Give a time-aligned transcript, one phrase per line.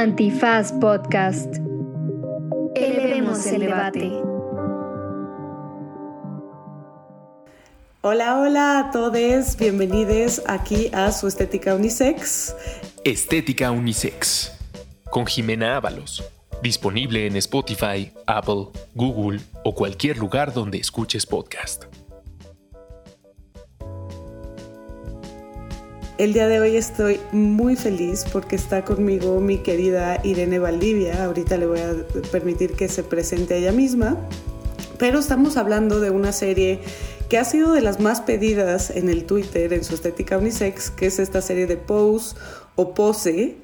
[0.00, 1.56] Antifaz Podcast.
[2.74, 4.10] Elevemos el debate.
[8.00, 12.56] Hola, hola a todos, bienvenidos aquí a su Estética Unisex.
[13.04, 14.52] Estética Unisex,
[15.10, 16.24] con Jimena Ábalos.
[16.62, 21.89] Disponible en Spotify, Apple, Google o cualquier lugar donde escuches podcast.
[26.20, 31.24] El día de hoy estoy muy feliz porque está conmigo mi querida Irene Valdivia.
[31.24, 31.94] Ahorita le voy a
[32.30, 34.18] permitir que se presente ella misma.
[34.98, 36.80] Pero estamos hablando de una serie
[37.30, 41.06] que ha sido de las más pedidas en el Twitter, en su estética unisex, que
[41.06, 42.36] es esta serie de Pose
[42.74, 43.56] o Pose,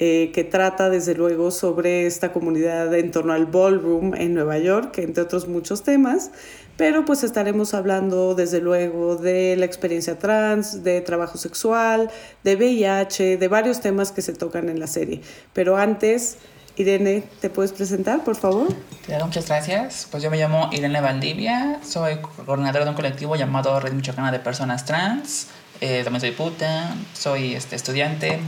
[0.00, 4.98] eh, que trata desde luego sobre esta comunidad en torno al ballroom en Nueva York,
[4.98, 6.32] entre otros muchos temas
[6.80, 12.10] pero pues estaremos hablando desde luego de la experiencia trans, de trabajo sexual,
[12.42, 15.20] de VIH, de varios temas que se tocan en la serie.
[15.52, 16.38] Pero antes,
[16.76, 18.74] Irene, ¿te puedes presentar, por favor?
[19.04, 20.08] Claro, muchas gracias.
[20.10, 24.38] Pues yo me llamo Irene Valdivia, soy coordinadora de un colectivo llamado Red Michoacana de
[24.38, 25.48] Personas Trans,
[25.82, 28.40] eh, también soy puta, soy este, estudiante,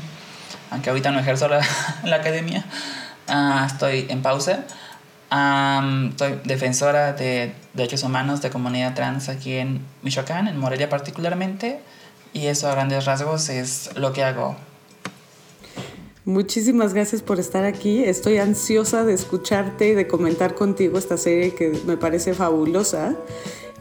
[0.70, 1.61] aunque ahorita no ejerzo la,
[2.05, 2.64] la academia,
[3.28, 4.64] uh, estoy en pausa
[6.16, 11.80] soy defensora de derechos humanos de comunidad trans aquí en Michoacán, en Morelia particularmente,
[12.33, 14.56] y eso a grandes rasgos es lo que hago.
[16.24, 18.05] Muchísimas gracias por estar aquí.
[18.05, 23.17] Estoy ansiosa de escucharte y de comentar contigo esta serie que me parece fabulosa.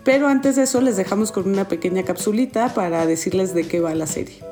[0.04, 3.94] Pero antes de eso les dejamos con una pequeña capsulita para decirles de qué va
[3.94, 4.51] la serie.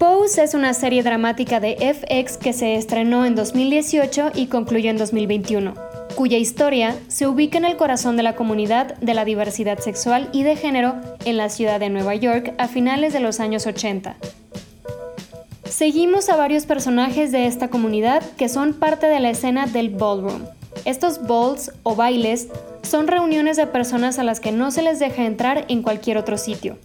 [0.00, 4.96] Pose es una serie dramática de FX que se estrenó en 2018 y concluyó en
[4.96, 5.74] 2021,
[6.14, 10.42] cuya historia se ubica en el corazón de la comunidad de la diversidad sexual y
[10.42, 10.94] de género
[11.26, 14.16] en la ciudad de Nueva York a finales de los años 80.
[15.68, 20.46] Seguimos a varios personajes de esta comunidad que son parte de la escena del ballroom.
[20.86, 22.48] Estos balls o bailes
[22.80, 26.38] son reuniones de personas a las que no se les deja entrar en cualquier otro
[26.38, 26.78] sitio.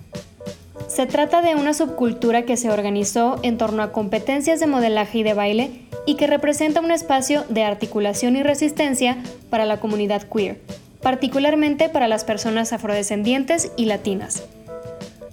[0.87, 5.23] Se trata de una subcultura que se organizó en torno a competencias de modelaje y
[5.23, 5.71] de baile
[6.05, 9.17] y que representa un espacio de articulación y resistencia
[9.49, 10.61] para la comunidad queer,
[11.01, 14.43] particularmente para las personas afrodescendientes y latinas.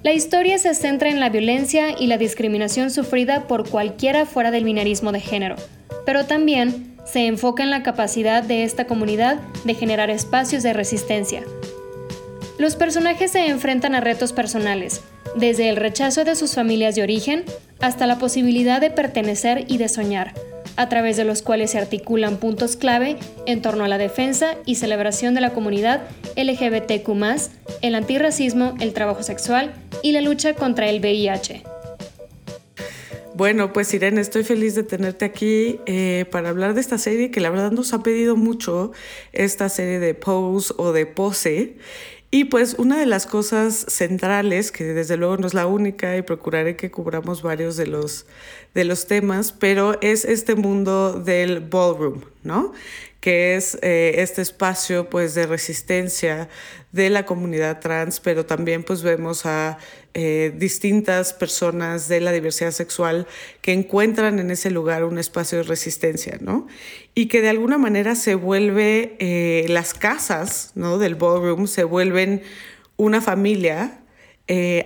[0.02, 4.64] La historia se centra en la violencia y la discriminación sufrida por cualquiera fuera del
[4.64, 5.56] binarismo de género,
[6.04, 11.44] pero también se enfoca en la capacidad de esta comunidad de generar espacios de resistencia.
[12.58, 15.02] Los personajes se enfrentan a retos personales,
[15.36, 17.44] desde el rechazo de sus familias de origen
[17.80, 20.34] hasta la posibilidad de pertenecer y de soñar,
[20.76, 23.16] a través de los cuales se articulan puntos clave
[23.46, 26.02] en torno a la defensa y celebración de la comunidad
[26.36, 27.08] LGBTQ,
[27.82, 29.72] el antirracismo, el trabajo sexual
[30.02, 31.62] y la lucha contra el VIH.
[33.34, 37.40] Bueno, pues Irene, estoy feliz de tenerte aquí eh, para hablar de esta serie que
[37.40, 38.92] la verdad nos ha pedido mucho,
[39.32, 41.76] esta serie de Pose o de Pose.
[42.34, 46.22] Y pues una de las cosas centrales, que desde luego no es la única y
[46.22, 48.24] procuraré que cubramos varios de los,
[48.72, 52.72] de los temas, pero es este mundo del ballroom, ¿no?
[53.20, 56.48] que es eh, este espacio pues de resistencia
[56.90, 59.78] de la comunidad trans, pero también pues vemos a
[60.14, 63.26] eh, distintas personas de la diversidad sexual
[63.60, 66.66] que encuentran en ese lugar un espacio de resistencia, ¿no?
[67.14, 70.98] Y que de alguna manera se vuelve, eh, las casas, ¿no?
[70.98, 72.42] Del ballroom se vuelven
[72.96, 73.98] una familia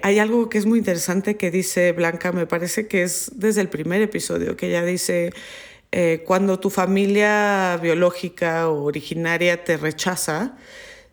[0.03, 3.69] hay algo que es muy interesante que dice Blanca, me parece que es desde el
[3.69, 5.33] primer episodio, que ella dice,
[5.93, 10.57] eh, cuando tu familia biológica o originaria te rechaza,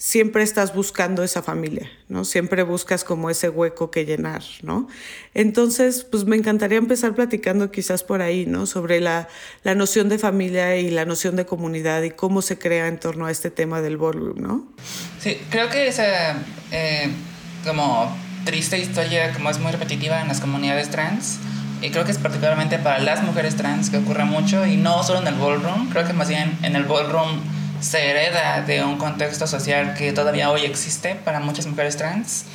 [0.04, 2.26] siempre estás buscando esa familia, ¿no?
[2.26, 4.90] Siempre buscas como ese hueco que llenar, ¿no?
[5.34, 8.66] Entonces, pues me encantaría empezar platicando quizás por ahí, ¿no?
[8.66, 9.30] Sobre la,
[9.64, 13.28] la noción de familia y la noción de comunidad y cómo se crea en torno
[13.28, 14.68] a este tema del ballroom, ¿no?
[15.22, 16.36] Sí, creo que esa
[16.74, 17.10] eh,
[17.66, 21.40] como triste historia, como es muy repetitiva en las comunidades trans,
[21.82, 25.22] y creo que es particularmente para las mujeres trans que ocurre mucho y no solo
[25.22, 29.46] en el ballroom, creo que más bien en el ballroom se hereda de un contexto
[29.46, 32.46] social que todavía hoy existe para muchas mujeres trans.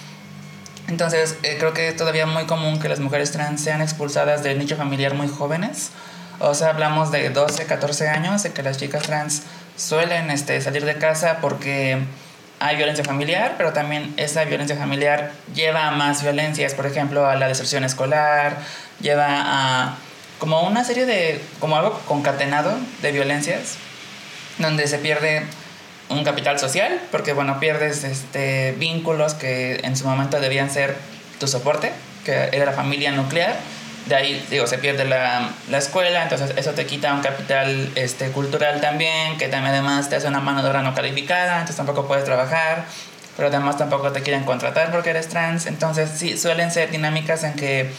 [0.88, 4.58] Entonces eh, creo que es todavía muy común que las mujeres trans sean expulsadas del
[4.58, 5.90] nicho familiar muy jóvenes.
[6.40, 9.42] O sea, hablamos de 12, 14 años, de que las chicas trans
[9.76, 11.98] suelen este, salir de casa porque
[12.58, 17.36] hay violencia familiar, pero también esa violencia familiar lleva a más violencias, por ejemplo, a
[17.36, 18.56] la deserción escolar,
[19.00, 19.96] lleva a
[20.38, 22.72] como una serie de, como algo concatenado
[23.02, 23.76] de violencias,
[24.58, 25.42] donde se pierde
[26.08, 30.96] un capital social, porque bueno, pierdes este, vínculos que en su momento debían ser
[31.38, 31.92] tu soporte,
[32.24, 33.56] que era la familia nuclear,
[34.06, 38.30] de ahí, digo, se pierde la, la, escuela, entonces eso te quita un capital este,
[38.30, 42.08] cultural también, que también además te hace una mano de obra no calificada, entonces tampoco
[42.08, 42.86] puedes trabajar,
[43.36, 47.52] pero además tampoco te quieren contratar porque eres trans, entonces sí, suelen ser dinámicas en
[47.52, 47.90] que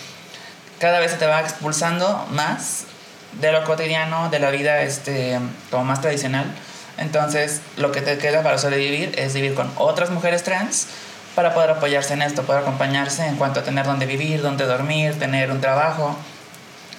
[0.79, 2.85] cada vez se te va expulsando más
[3.33, 5.39] de lo cotidiano, de la vida este,
[5.69, 6.45] como más tradicional,
[6.97, 10.87] entonces lo que te queda para sobrevivir es vivir con otras mujeres trans,
[11.35, 15.17] para poder apoyarse en esto, poder acompañarse en cuanto a tener dónde vivir, dónde dormir,
[15.17, 16.17] tener un trabajo,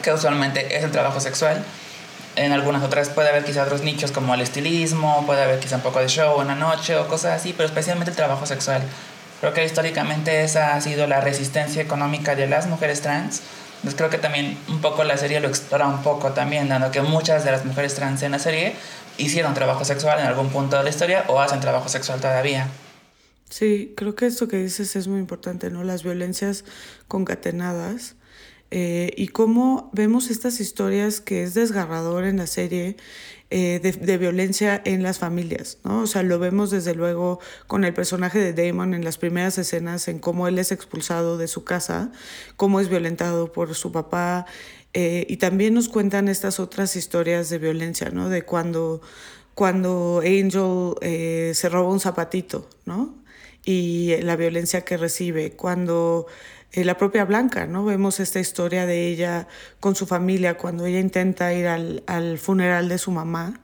[0.02, 1.62] que usualmente es el trabajo sexual.
[2.36, 5.82] En algunas otras puede haber quizá otros nichos como el estilismo, puede haber quizá un
[5.82, 8.82] poco de show en la noche o cosas así, pero especialmente el trabajo sexual.
[9.40, 13.42] Creo que históricamente esa ha sido la resistencia económica de las mujeres trans.
[13.80, 17.00] Entonces creo que también un poco la serie lo explora un poco también, dando que
[17.00, 18.74] muchas de las mujeres trans en la serie
[19.16, 22.68] hicieron trabajo sexual en algún punto de la historia o hacen trabajo sexual todavía.
[23.48, 25.82] Sí, creo que esto que dices es muy importante, ¿no?
[25.82, 26.64] Las violencias
[27.08, 28.16] concatenadas
[28.70, 32.96] eh, y cómo vemos estas historias que es desgarrador en la serie
[33.50, 36.02] eh, de, de, violencia en las familias, ¿no?
[36.02, 40.08] O sea, lo vemos desde luego con el personaje de Damon en las primeras escenas,
[40.08, 42.12] en cómo él es expulsado de su casa,
[42.56, 44.46] cómo es violentado por su papá,
[44.94, 48.28] eh, y también nos cuentan estas otras historias de violencia, ¿no?
[48.28, 49.00] De cuando,
[49.54, 50.94] cuando Angel
[51.54, 53.20] se roba un zapatito, ¿no?
[53.64, 55.52] y la violencia que recibe.
[55.52, 56.26] Cuando
[56.72, 57.84] eh, la propia Blanca, ¿no?
[57.84, 59.48] Vemos esta historia de ella
[59.80, 63.60] con su familia, cuando ella intenta ir al, al funeral de su mamá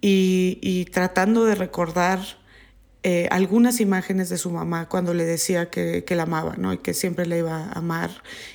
[0.00, 2.20] y, y tratando de recordar
[3.02, 6.72] eh, algunas imágenes de su mamá cuando le decía que, que, la amaba, ¿no?
[6.72, 8.10] Y que siempre la iba a amar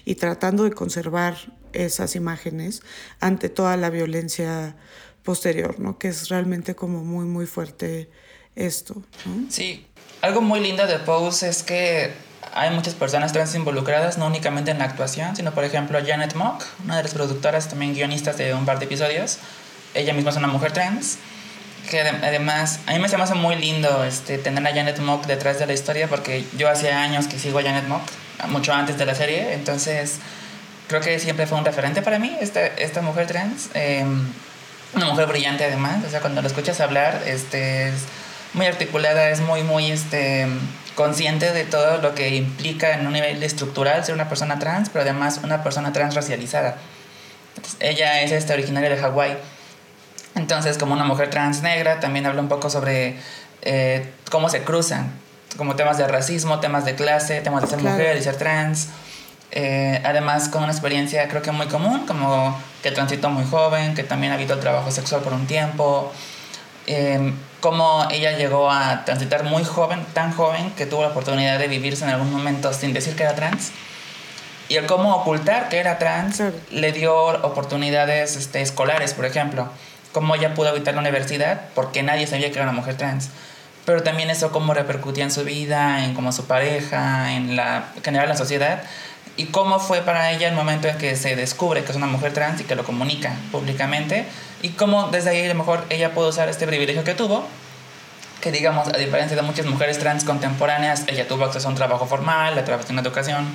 [0.06, 1.36] y tratando de conservar
[1.74, 2.82] esas imágenes
[3.20, 4.76] ante toda la violencia
[5.24, 5.98] posterior, ¿no?
[5.98, 8.10] Que es realmente como muy, muy fuerte
[8.56, 9.02] esto.
[9.50, 9.88] Sí,
[10.22, 12.12] algo muy lindo de Pose es que
[12.56, 16.64] hay muchas personas trans involucradas, no únicamente en la actuación, sino por ejemplo Janet Mock,
[16.84, 19.40] una de las productoras, también guionistas de un par de episodios.
[19.94, 21.18] Ella misma es una mujer trans,
[21.90, 25.26] que además a mí me se me hace muy lindo este, tener a Janet Mock
[25.26, 28.04] detrás de la historia porque yo hace años que sigo a Janet Mock,
[28.48, 30.20] mucho antes de la serie, entonces
[30.88, 33.70] creo que siempre fue un referente para mí esta, esta mujer trans.
[33.74, 34.26] Em,
[34.94, 37.90] una mujer brillante además, o sea, cuando la escuchas hablar, este...
[37.90, 37.96] Es,
[38.56, 40.48] muy articulada, es muy, muy este,
[40.96, 45.04] consciente de todo lo que implica en un nivel estructural ser una persona trans, pero
[45.04, 46.78] además una persona trans racializada.
[47.80, 49.38] ella es este, originaria de Hawái.
[50.36, 53.18] Entonces, como una mujer trans negra, también habla un poco sobre
[53.62, 55.12] eh, cómo se cruzan,
[55.58, 58.90] como temas de racismo, temas de clase, temas de ser mujer y ser trans.
[59.52, 64.04] Eh, además, con una experiencia creo que muy común, como que transitó muy joven, que
[64.04, 66.12] también ha habido el trabajo sexual por un tiempo.
[66.88, 67.34] Eh,
[67.66, 72.04] cómo ella llegó a transitar muy joven, tan joven, que tuvo la oportunidad de vivirse
[72.04, 73.72] en algún momento sin decir que era trans.
[74.68, 79.70] Y el cómo ocultar que era trans le dio oportunidades este, escolares, por ejemplo.
[80.12, 83.30] Cómo ella pudo evitar la universidad porque nadie sabía que era una mujer trans.
[83.86, 88.04] Pero también eso cómo repercutía en su vida, en cómo su pareja, en la en
[88.04, 88.84] general la sociedad.
[89.38, 92.34] Y cómo fue para ella el momento en que se descubre que es una mujer
[92.34, 94.26] trans y que lo comunica públicamente
[94.66, 97.46] y cómo desde ahí a lo mejor ella pudo usar este privilegio que tuvo,
[98.42, 102.08] que digamos, a diferencia de muchas mujeres trans contemporáneas, ella tuvo acceso a un trabajo
[102.08, 103.46] formal, a través de una educación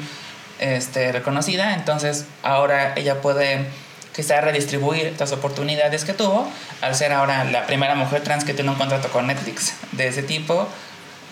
[0.60, 3.66] este, reconocida, entonces ahora ella puede
[4.14, 6.48] quizá redistribuir estas oportunidades que tuvo
[6.80, 10.22] al ser ahora la primera mujer trans que tiene un contrato con Netflix de ese
[10.22, 10.68] tipo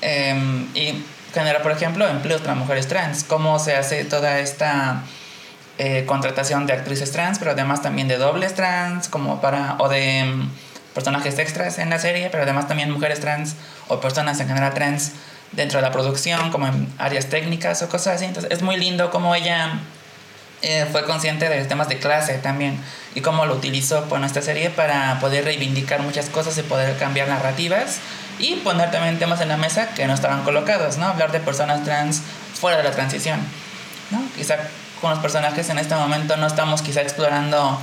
[0.00, 5.04] em, y genera, por ejemplo, empleos para mujeres trans, cómo se hace toda esta
[5.78, 10.24] eh, contratación de actrices trans, pero además también de dobles trans, como para, o de
[10.24, 10.50] mm,
[10.92, 13.54] personajes extras en la serie, pero además también mujeres trans
[13.86, 15.12] o personas en general trans
[15.52, 18.24] dentro de la producción, como en áreas técnicas o cosas así.
[18.24, 19.80] Entonces es muy lindo cómo ella
[20.62, 22.80] eh, fue consciente de temas de clase también
[23.14, 27.28] y cómo lo utilizó con esta serie para poder reivindicar muchas cosas y poder cambiar
[27.28, 28.00] narrativas
[28.40, 31.06] y poner también temas en la mesa que no estaban colocados, ¿no?
[31.06, 32.22] Hablar de personas trans
[32.54, 33.38] fuera de la transición,
[34.10, 34.20] ¿no?
[34.36, 34.56] Quizá
[35.00, 37.78] con los personajes en este momento no estamos quizá explorando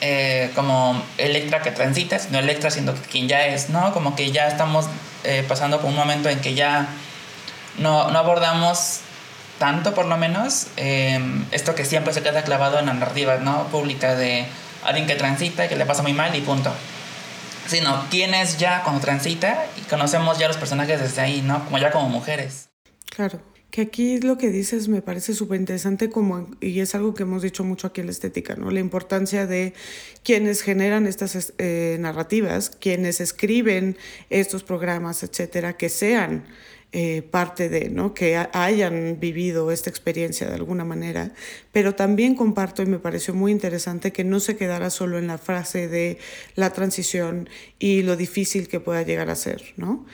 [0.00, 3.92] eh, como Electra que transita, sino Electra siendo quien ya es, ¿no?
[3.92, 4.86] Como que ya estamos
[5.24, 6.88] eh, pasando por un momento en que ya
[7.78, 9.00] no, no abordamos
[9.58, 13.64] tanto por lo menos em, esto que siempre se queda clavado en la narrativa ¿no?
[13.64, 14.46] pública de
[14.84, 16.72] alguien que transita y que le pasa muy mal y punto.
[17.66, 21.62] Sino quién es ya cuando transita y conocemos ya los personajes desde ahí, ¿no?
[21.66, 22.70] Como ya como mujeres.
[23.14, 23.38] Claro.
[23.70, 27.42] Que aquí lo que dices me parece súper interesante como, y es algo que hemos
[27.42, 28.70] dicho mucho aquí en la estética, ¿no?
[28.70, 29.74] La importancia de
[30.24, 33.96] quienes generan estas eh, narrativas, quienes escriben
[34.28, 36.44] estos programas, etcétera, que sean
[36.92, 38.14] eh, parte de, ¿no?
[38.14, 41.32] que hayan vivido esta experiencia de alguna manera,
[41.70, 45.38] pero también comparto y me pareció muy interesante que no se quedara solo en la
[45.38, 46.18] frase de
[46.56, 47.48] la transición
[47.78, 49.62] y lo difícil que pueda llegar a ser.
[49.76, 50.04] ¿no?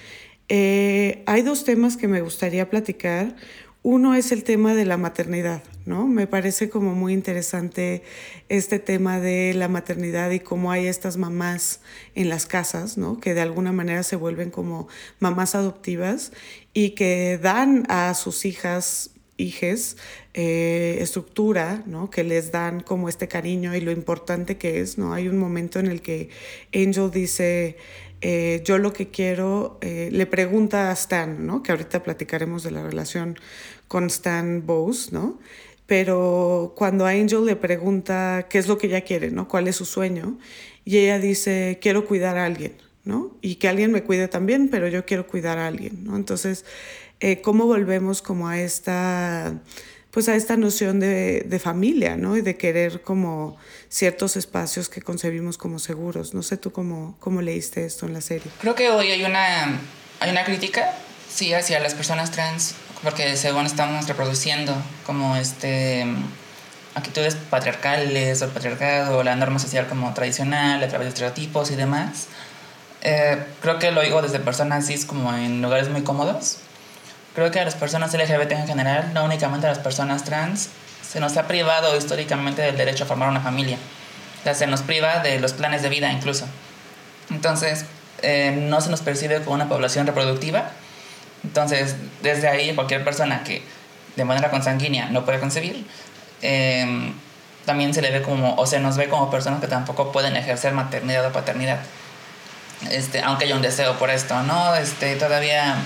[0.48, 3.36] Eh, hay dos temas que me gustaría platicar.
[3.82, 6.08] Uno es el tema de la maternidad, ¿no?
[6.08, 8.02] Me parece como muy interesante
[8.48, 11.80] este tema de la maternidad y cómo hay estas mamás
[12.16, 13.20] en las casas, ¿no?
[13.20, 14.88] Que de alguna manera se vuelven como
[15.20, 16.32] mamás adoptivas
[16.72, 19.96] y que dan a sus hijas hijes
[20.34, 22.10] eh, estructura, ¿no?
[22.10, 24.98] que les dan como este cariño y lo importante que es.
[24.98, 25.12] ¿no?
[25.12, 26.30] Hay un momento en el que
[26.74, 27.76] Angel dice,
[28.20, 31.62] eh, yo lo que quiero, eh, le pregunta a Stan, ¿no?
[31.62, 33.38] que ahorita platicaremos de la relación
[33.88, 35.38] con Stan Bowes, ¿no?
[35.86, 39.48] pero cuando Angel le pregunta qué es lo que ella quiere, ¿no?
[39.48, 40.38] cuál es su sueño,
[40.84, 42.74] y ella dice, quiero cuidar a alguien.
[43.04, 43.36] ¿no?
[43.40, 46.16] Y que alguien me cuide también, pero yo quiero cuidar a alguien, ¿no?
[46.16, 46.64] Entonces,
[47.20, 49.62] eh, ¿cómo volvemos como a esta,
[50.16, 52.38] pues a esta noción de, de, familia, ¿no?
[52.38, 53.58] Y de querer como
[53.90, 56.32] ciertos espacios que concebimos como seguros.
[56.32, 58.50] No sé tú cómo, cómo leíste esto en la serie.
[58.62, 59.78] Creo que hoy hay una,
[60.20, 60.90] hay una crítica,
[61.28, 66.06] sí, hacia las personas trans, porque según estamos reproduciendo como este
[66.94, 71.76] actitudes patriarcales o el patriarcado la norma social como tradicional a través de estereotipos y
[71.76, 72.28] demás
[73.02, 76.56] eh, creo que lo digo desde personas cis como en lugares muy cómodos.
[77.36, 80.70] Creo que a las personas LGBT en general, no únicamente a las personas trans,
[81.06, 83.76] se nos ha privado históricamente del derecho a formar una familia.
[84.40, 86.46] O sea, se nos priva de los planes de vida incluso.
[87.28, 87.84] Entonces,
[88.22, 90.70] eh, no se nos percibe como una población reproductiva.
[91.44, 93.62] Entonces, desde ahí, cualquier persona que
[94.16, 95.86] de manera consanguínea no puede concebir,
[96.40, 97.12] eh,
[97.66, 100.72] también se le ve como, o se nos ve como personas que tampoco pueden ejercer
[100.72, 101.80] maternidad o paternidad
[102.90, 104.74] este, aunque haya un deseo por esto, ¿no?
[104.74, 105.76] Este, todavía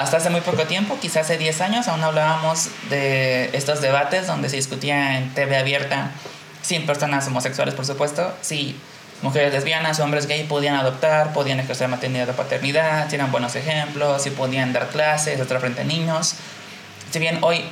[0.00, 4.48] hasta hace muy poco tiempo, quizás hace 10 años, aún hablábamos de estos debates donde
[4.48, 6.10] se discutía en TV abierta,
[6.62, 8.76] sin personas homosexuales, por supuesto, si
[9.22, 14.22] mujeres lesbianas, hombres gay podían adoptar, podían ejercer maternidad o paternidad, si eran buenos ejemplos,
[14.22, 16.34] si podían dar clases, estar frente a niños.
[17.10, 17.64] Si bien hoy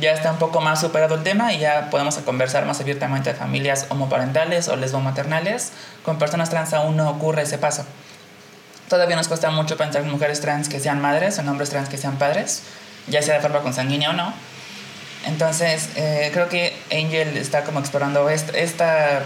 [0.00, 3.38] ya está un poco más superado el tema y ya podemos conversar más abiertamente de
[3.38, 5.72] familias homoparentales o lesbomaternales.
[6.02, 7.84] Con personas trans aún no ocurre ese paso.
[8.92, 11.88] Todavía nos cuesta mucho pensar en mujeres trans que sean madres o en hombres trans
[11.88, 12.62] que sean padres,
[13.06, 14.34] ya sea de forma consanguínea o no.
[15.24, 19.22] Entonces, eh, creo que Angel está como explorando esta,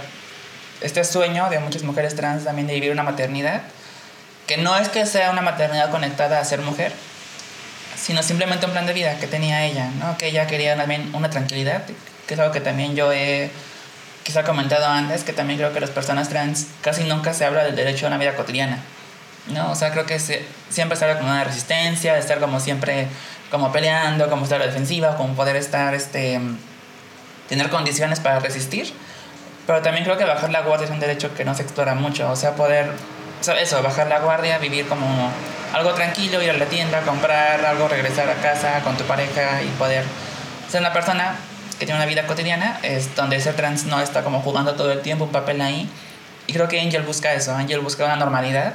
[0.81, 3.63] este sueño de muchas mujeres trans también de vivir una maternidad,
[4.47, 6.93] que no es que sea una maternidad conectada a ser mujer,
[8.01, 10.17] sino simplemente un plan de vida que tenía ella, ¿no?
[10.17, 11.83] Que ella quería también una tranquilidad,
[12.29, 13.51] que es algo que también yo he
[14.23, 17.75] quizá comentado antes, que también creo que las personas trans casi nunca se habla del
[17.75, 18.79] derecho a una vida cotidiana,
[19.49, 19.71] ¿no?
[19.71, 23.09] O sea, creo que siempre habla como una resistencia, estar como siempre
[23.51, 26.41] como peleando, como estar defensiva, como poder estar, este,
[27.49, 28.93] tener condiciones para resistir,
[29.67, 32.31] pero también creo que bajar la guardia es un derecho que no se explora mucho,
[32.31, 32.91] o sea, poder,
[33.61, 35.31] eso, bajar la guardia, vivir como
[35.73, 39.69] algo tranquilo, ir a la tienda, comprar algo, regresar a casa con tu pareja y
[39.79, 40.05] poder
[40.69, 41.37] ser una persona
[41.79, 45.03] que tiene una vida cotidiana, es donde ser trans no está como jugando todo el
[45.03, 45.89] tiempo un papel ahí.
[46.47, 48.75] Y creo que Angel busca eso, Angel busca una normalidad.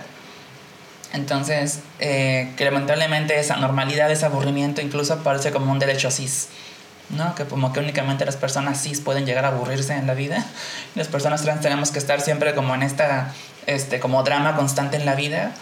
[1.14, 6.48] Entonces, eh, lamentablemente esa normalidad, ese aburrimiento incluso parece como un derecho cis.
[7.10, 7.36] ¿no?
[7.36, 10.46] Que como que únicamente las personas cis pueden llegar a aburrirse en la vida.
[10.96, 13.34] Las personas trans tenemos que estar siempre como en esta,
[13.68, 15.54] este, como drama constante en la vida.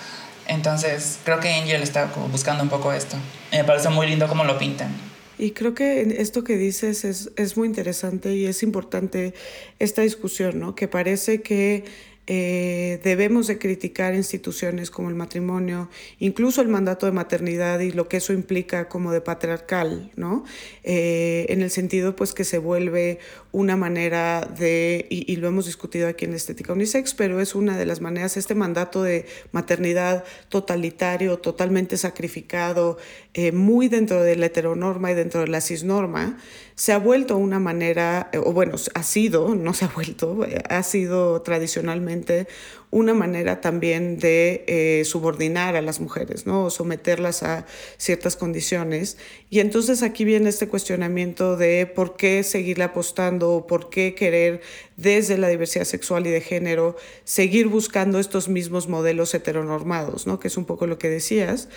[0.48, 3.18] Entonces, creo que Angel está buscando un poco esto.
[3.52, 4.90] Me parece muy lindo cómo lo pintan.
[5.38, 9.34] Y creo que esto que dices es, es muy interesante y es importante
[9.80, 10.76] esta discusión, ¿no?
[10.76, 11.86] Que parece que
[12.32, 18.08] eh, debemos de criticar instituciones como el matrimonio, incluso el mandato de maternidad y lo
[18.08, 20.44] que eso implica como de patriarcal, ¿no?
[20.84, 23.18] Eh, en el sentido pues que se vuelve
[23.52, 27.86] una manera de, y, lo hemos discutido aquí en Estética Unisex, pero es una de
[27.86, 32.98] las maneras, este mandato de maternidad totalitario, totalmente sacrificado,
[33.34, 36.38] eh, muy dentro de la heteronorma y dentro de la cisnorma,
[36.76, 41.42] se ha vuelto una manera, o bueno, ha sido, no se ha vuelto, ha sido
[41.42, 42.48] tradicionalmente
[42.92, 46.66] una manera también de eh, subordinar a las mujeres, ¿no?
[46.66, 47.66] O someterlas a
[47.98, 49.18] ciertas condiciones.
[49.50, 54.62] Y entonces aquí viene este cuestionamiento de por qué seguirle apostando, por qué querer
[54.98, 60.40] desde la diversidad sexual y de género seguir buscando estos mismos modelos heteronormados, ¿no?
[60.40, 61.70] Que es un poco lo que decías.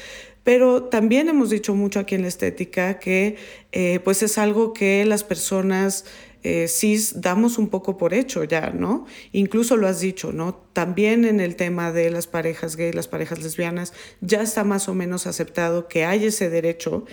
[0.44, 3.36] Pero también hemos dicho mucho aquí en la estética que
[3.70, 6.04] eh, pues es algo que las personas
[6.42, 9.06] eh, cis damos un poco por hecho ya, ¿no?
[9.32, 10.54] Incluso lo has dicho, ¿no?
[10.72, 14.94] También en el tema de las parejas gay, las parejas lesbianas, ya está más o
[14.94, 17.04] menos aceptado que hay ese derecho.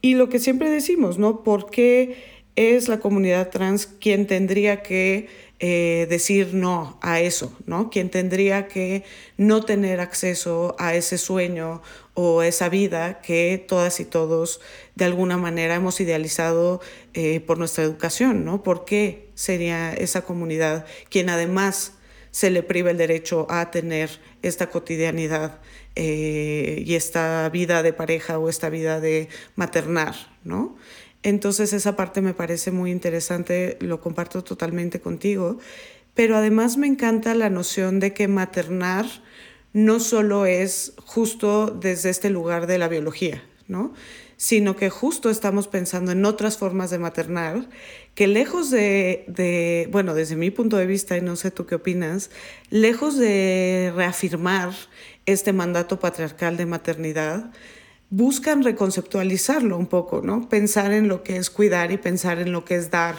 [0.00, 1.42] Y lo que siempre decimos, ¿no?
[1.42, 5.28] ¿Por qué es la comunidad trans quien tendría que
[5.60, 7.90] eh, decir no a eso, ¿no?
[7.90, 9.04] Quien tendría que
[9.36, 11.82] no tener acceso a ese sueño
[12.20, 14.60] o esa vida que todas y todos
[14.96, 16.80] de alguna manera hemos idealizado
[17.14, 18.64] eh, por nuestra educación, ¿no?
[18.64, 21.92] ¿Por qué sería esa comunidad quien además
[22.32, 24.10] se le priva el derecho a tener
[24.42, 25.60] esta cotidianidad
[25.94, 30.76] eh, y esta vida de pareja o esta vida de maternar, ¿no?
[31.22, 35.58] Entonces esa parte me parece muy interesante, lo comparto totalmente contigo,
[36.14, 39.06] pero además me encanta la noción de que maternar
[39.84, 43.94] no solo es justo desde este lugar de la biología, ¿no?
[44.36, 47.68] sino que justo estamos pensando en otras formas de maternar
[48.14, 51.74] que lejos de, de, bueno, desde mi punto de vista, y no sé tú qué
[51.74, 52.30] opinas,
[52.70, 54.70] lejos de reafirmar
[55.26, 57.50] este mandato patriarcal de maternidad,
[58.10, 60.48] buscan reconceptualizarlo un poco, ¿no?
[60.48, 63.16] Pensar en lo que es cuidar y pensar en lo que es dar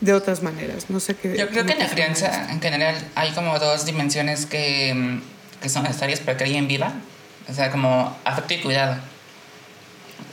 [0.00, 0.88] de otras maneras.
[0.88, 1.36] No sé qué.
[1.36, 5.33] Yo creo que en la crianza en general hay como dos dimensiones que, mm,
[5.64, 6.92] que son necesarias para que alguien viva.
[7.48, 8.96] O sea, como afecto y cuidado.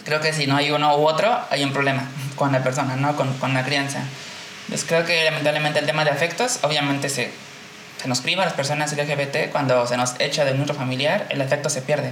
[0.04, 2.04] Creo que si no hay uno u otro, hay un problema
[2.36, 3.16] con la persona, ¿no?
[3.16, 4.04] Con, con la crianza.
[4.66, 7.32] Entonces creo que lamentablemente el tema de afectos, obviamente se,
[8.02, 11.42] se nos priva a las personas LGBT cuando se nos echa de nuestro familiar, el
[11.42, 12.12] afecto se pierde.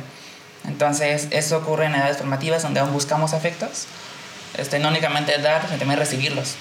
[0.65, 3.85] Entonces, eso ocurre en edades formativas donde aún buscamos afectos,
[4.57, 6.55] este, no únicamente dar, sino también recibirlos.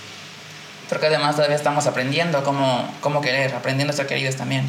[0.88, 4.68] Porque además todavía estamos aprendiendo cómo, cómo querer, aprendiendo a ser queridos también.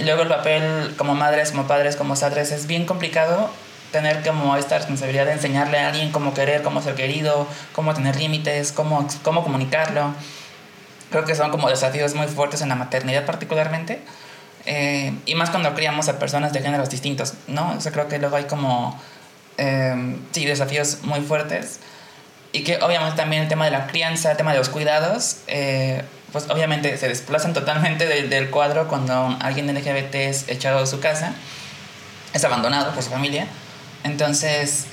[0.00, 3.50] Y luego el papel como madres, como padres, como sadres es bien complicado
[3.92, 8.16] tener como esta responsabilidad de enseñarle a alguien cómo querer, cómo ser querido, cómo tener
[8.16, 10.14] límites, cómo, cómo comunicarlo.
[11.10, 14.00] Creo que son como desafíos muy fuertes en la maternidad particularmente
[14.64, 17.76] eh, y más cuando criamos a personas de géneros distintos, ¿no?
[17.76, 18.98] O creo que luego hay como,
[19.58, 21.78] eh, sí, desafíos muy fuertes.
[22.52, 26.04] Y que obviamente también el tema de la crianza, el tema de los cuidados, eh,
[26.32, 31.34] pues obviamente se desplazan totalmente del cuadro cuando alguien LGBT es echado de su casa,
[32.32, 33.46] es abandonado por su familia.
[34.04, 34.86] Entonces,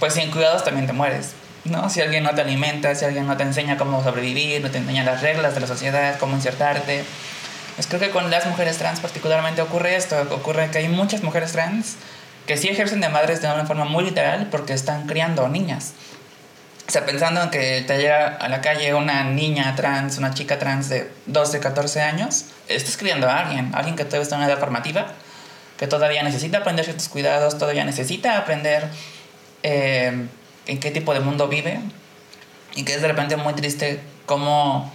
[0.00, 1.32] pues sin cuidados también te mueres.
[1.64, 1.90] ¿no?
[1.90, 5.04] Si alguien no te alimenta, si alguien no te enseña cómo sobrevivir, no te enseña
[5.04, 7.04] las reglas de la sociedad, cómo insertarte,
[7.76, 11.52] pues creo que con las mujeres trans particularmente ocurre esto, ocurre que hay muchas mujeres
[11.52, 11.96] trans
[12.46, 15.92] que sí ejercen de madres de una forma muy literal porque están criando niñas.
[16.88, 20.58] O sea, pensando en que te llega a la calle una niña trans, una chica
[20.58, 24.52] trans de 12, 14 años, estás criando a alguien, alguien que todavía está en una
[24.52, 25.08] edad formativa,
[25.78, 28.88] que todavía necesita aprender ciertos cuidados, todavía necesita aprender
[29.64, 30.26] eh,
[30.66, 31.80] en qué tipo de mundo vive,
[32.76, 34.92] y que es de repente muy triste cómo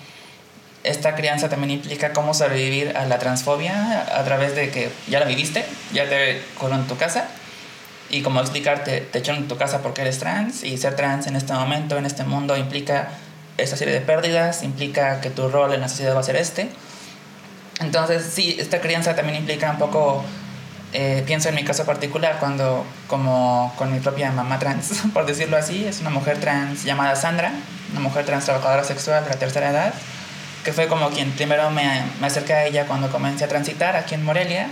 [0.83, 5.25] esta crianza también implica cómo sobrevivir a la transfobia a través de que ya la
[5.25, 7.27] viviste, ya te corrieron en tu casa
[8.11, 11.35] y como explicarte, te echaron en tu casa porque eres trans y ser trans en
[11.35, 13.09] este momento, en este mundo implica
[13.57, 16.69] esta serie de pérdidas, implica que tu rol en la sociedad va a ser este.
[17.79, 20.23] Entonces sí, esta crianza también implica un poco,
[20.93, 25.57] eh, pienso en mi caso particular, cuando como con mi propia mamá trans, por decirlo
[25.57, 27.53] así, es una mujer trans llamada Sandra,
[27.91, 29.93] una mujer trans trabajadora sexual de la tercera edad
[30.63, 34.15] que fue como quien primero me, me acerqué a ella cuando comencé a transitar aquí
[34.15, 34.67] en Morelia.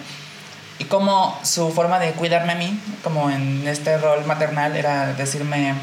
[0.80, 5.76] Y como su forma de cuidarme a mí, como en este rol maternal, era decirme,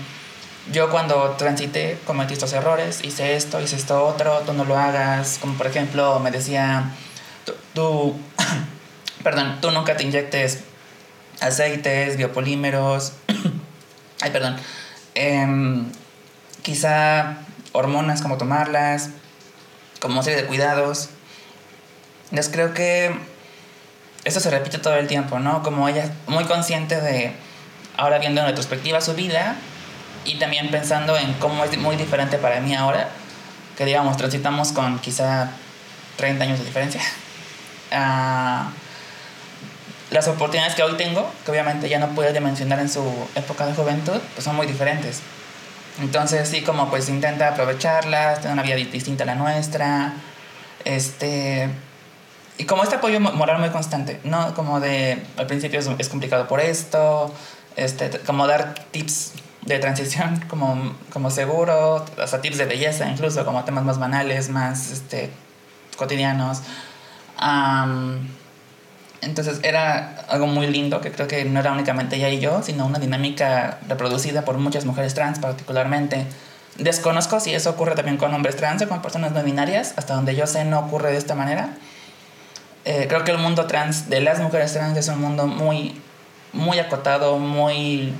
[0.72, 5.38] yo cuando transité cometí estos errores, hice esto, hice esto otro, tú no lo hagas.
[5.38, 6.92] Como por ejemplo me decía,
[7.74, 8.18] tú,
[9.22, 10.64] perdón, tú nunca te inyectes
[11.40, 13.12] aceites, biopolímeros,
[14.22, 14.56] ay, perdón,
[15.14, 15.84] em,
[16.62, 17.38] quizá
[17.72, 19.10] hormonas, como tomarlas,
[20.00, 21.10] como serie de cuidados.
[22.30, 23.14] Entonces creo que
[24.26, 25.62] eso se repite todo el tiempo, ¿no?
[25.62, 27.32] Como ella muy consciente de,
[27.96, 29.54] ahora viendo en retrospectiva su vida
[30.24, 33.08] y también pensando en cómo es muy diferente para mí ahora,
[33.78, 35.50] que digamos, transitamos con quizá
[36.16, 37.00] 30 años de diferencia.
[37.92, 38.70] Ah,
[40.10, 43.00] las oportunidades que hoy tengo, que obviamente ya no puede dimensionar en su
[43.36, 45.20] época de juventud, pues son muy diferentes.
[46.00, 50.14] Entonces sí, como pues intenta aprovecharlas, tener una vida distinta a la nuestra,
[50.84, 51.70] este...
[52.58, 54.54] Y como este apoyo moral muy constante, ¿no?
[54.54, 57.32] Como de, al principio es, es complicado por esto,
[57.76, 63.64] este, como dar tips de transición como, como seguro, hasta tips de belleza incluso, como
[63.64, 65.30] temas más banales, más este,
[65.96, 66.62] cotidianos.
[69.20, 72.86] Entonces era algo muy lindo que creo que no era únicamente ella y yo, sino
[72.86, 76.26] una dinámica reproducida por muchas mujeres trans particularmente,
[76.78, 79.94] Desconozco si eso ocurre también con hombres trans o con personas no binarias.
[79.96, 81.70] Hasta donde yo sé no ocurre de esta manera.
[82.86, 86.00] Eh, creo que el mundo trans de las mujeres trans es un mundo muy,
[86.52, 88.14] muy acotado, muy,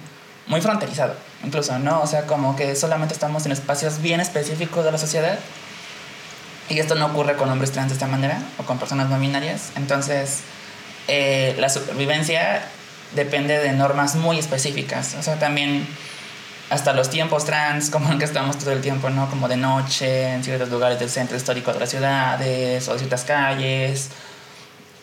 [0.49, 2.03] muy fronterizado, incluso, ¿no?
[2.03, 5.39] O sea, como que solamente estamos en espacios bien específicos de la sociedad.
[6.69, 9.71] Y esto no ocurre con hombres trans de esta manera o con personas no binarias.
[9.77, 10.41] Entonces,
[11.07, 12.61] eh, la supervivencia
[13.15, 15.15] depende de normas muy específicas.
[15.17, 15.87] O sea, también
[16.71, 19.31] hasta los tiempos trans, como en que estamos todo el tiempo, ¿no?
[19.31, 24.11] Como de noche, en ciertos lugares del centro histórico de las ciudades o ciertas calles,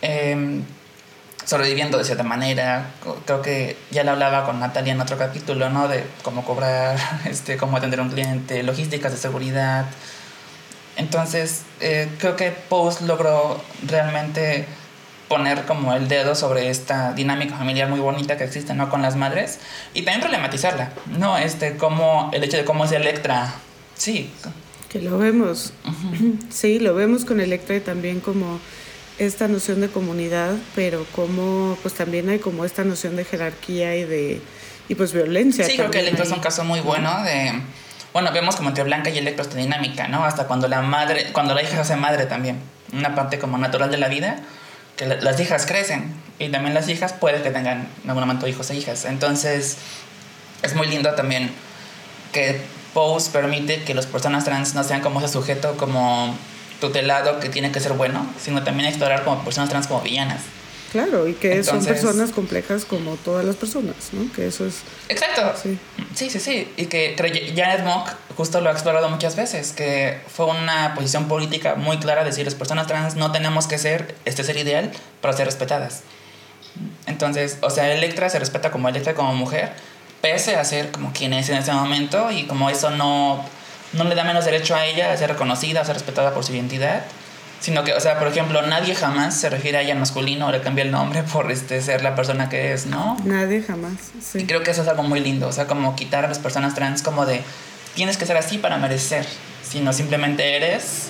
[0.04, 0.63] em,
[1.46, 2.92] sobreviviendo de cierta manera.
[3.26, 5.88] Creo que ya le hablaba con Natalia en otro capítulo, ¿no?
[5.88, 9.86] De cómo cobrar, este, cómo atender a un cliente, logísticas de seguridad.
[10.96, 14.66] Entonces, eh, creo que Post logró realmente
[15.28, 18.89] poner como el dedo sobre esta dinámica familiar muy bonita que existe, ¿no?
[18.89, 19.60] Con las madres
[19.94, 21.38] y también problematizarla, ¿no?
[21.38, 23.56] Este, como el hecho de cómo es Electra,
[23.96, 24.32] sí.
[24.89, 25.74] Que lo vemos,
[26.50, 28.60] sí, lo vemos con Electra y también como
[29.19, 34.04] esta noción de comunidad, pero como pues también hay como esta noción de jerarquía y
[34.04, 34.41] de
[34.89, 35.65] y pues violencia.
[35.65, 37.54] Sí, creo que Electra es un caso muy bueno de
[38.13, 40.23] bueno, vemos como entre Blanca y Electra esta dinámica, ¿no?
[40.23, 42.60] Hasta cuando la madre, cuando la hija se hace madre también,
[42.91, 44.38] una parte como natural de la vida
[44.95, 48.69] que las hijas crecen y también las hijas puede que tengan en algún momento hijos
[48.69, 49.06] e hijas.
[49.06, 49.78] Entonces
[50.62, 51.52] es muy lindo también
[52.32, 52.62] que
[52.93, 56.36] Pose permite que las personas trans no sean como ese sujeto como
[56.84, 60.41] tutelado que tiene que ser bueno, sino también explorar como personas trans como villanas.
[60.91, 64.32] Claro, y que son personas complejas como todas las personas, ¿no?
[64.34, 64.82] Que eso es...
[65.08, 65.54] Exacto.
[65.63, 65.80] Sí,
[66.13, 66.39] sí, sí.
[66.39, 66.74] sí.
[66.76, 67.15] Y que
[67.56, 72.26] Janet Mock justo lo ha explorado muchas veces, que fue una posición política muy clara,
[72.26, 74.91] decir, las personas trans no tenemos que ser este ser ideal
[75.22, 76.04] para ser respetadas.
[77.08, 79.72] Entonces, o sea, Electra se respeta como Electra, como mujer,
[80.22, 83.43] pese a ser como quien es en ese momento y como eso no,
[83.93, 86.53] no le da menos derecho a ella a ser reconocida, a ser respetada por su
[86.53, 87.03] identidad
[87.63, 90.51] sino que, o sea, por ejemplo, nadie jamás se refiere a ella en masculino o
[90.51, 93.15] le cambia el nombre por este, ser la persona que es, ¿no?
[93.23, 94.39] Nadie jamás, sí.
[94.39, 96.75] Y creo que eso es algo muy lindo, o sea, como quitar a las personas
[96.75, 97.41] trans como de,
[97.95, 99.25] tienes que ser así para merecer,
[99.63, 101.08] sino simplemente eres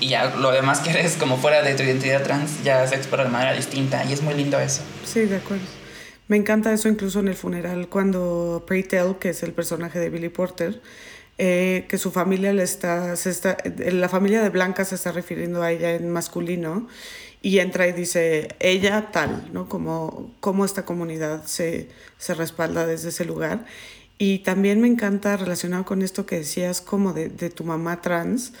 [0.00, 3.22] y ya lo demás que eres como fuera de tu identidad trans ya se explora
[3.22, 4.82] de manera distinta y es muy lindo eso.
[5.04, 5.64] Sí, de acuerdo.
[6.26, 10.10] Me encanta eso incluso en el funeral cuando Pray Tell, que es el personaje de
[10.10, 10.80] Billy Porter,
[11.44, 15.60] eh, que su familia le está, se está, la familia de Blanca se está refiriendo
[15.60, 16.86] a ella en masculino
[17.42, 19.68] y entra y dice ella tal, ¿no?
[19.68, 23.64] Como, como esta comunidad se, se respalda desde ese lugar.
[24.18, 28.52] Y también me encanta relacionado con esto que decías como de, de tu mamá trans.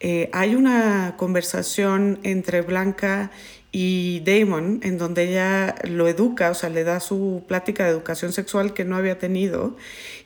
[0.00, 3.30] Eh, hay una conversación entre Blanca
[3.76, 8.32] y Damon, en donde ella lo educa, o sea, le da su plática de educación
[8.32, 9.76] sexual que no había tenido,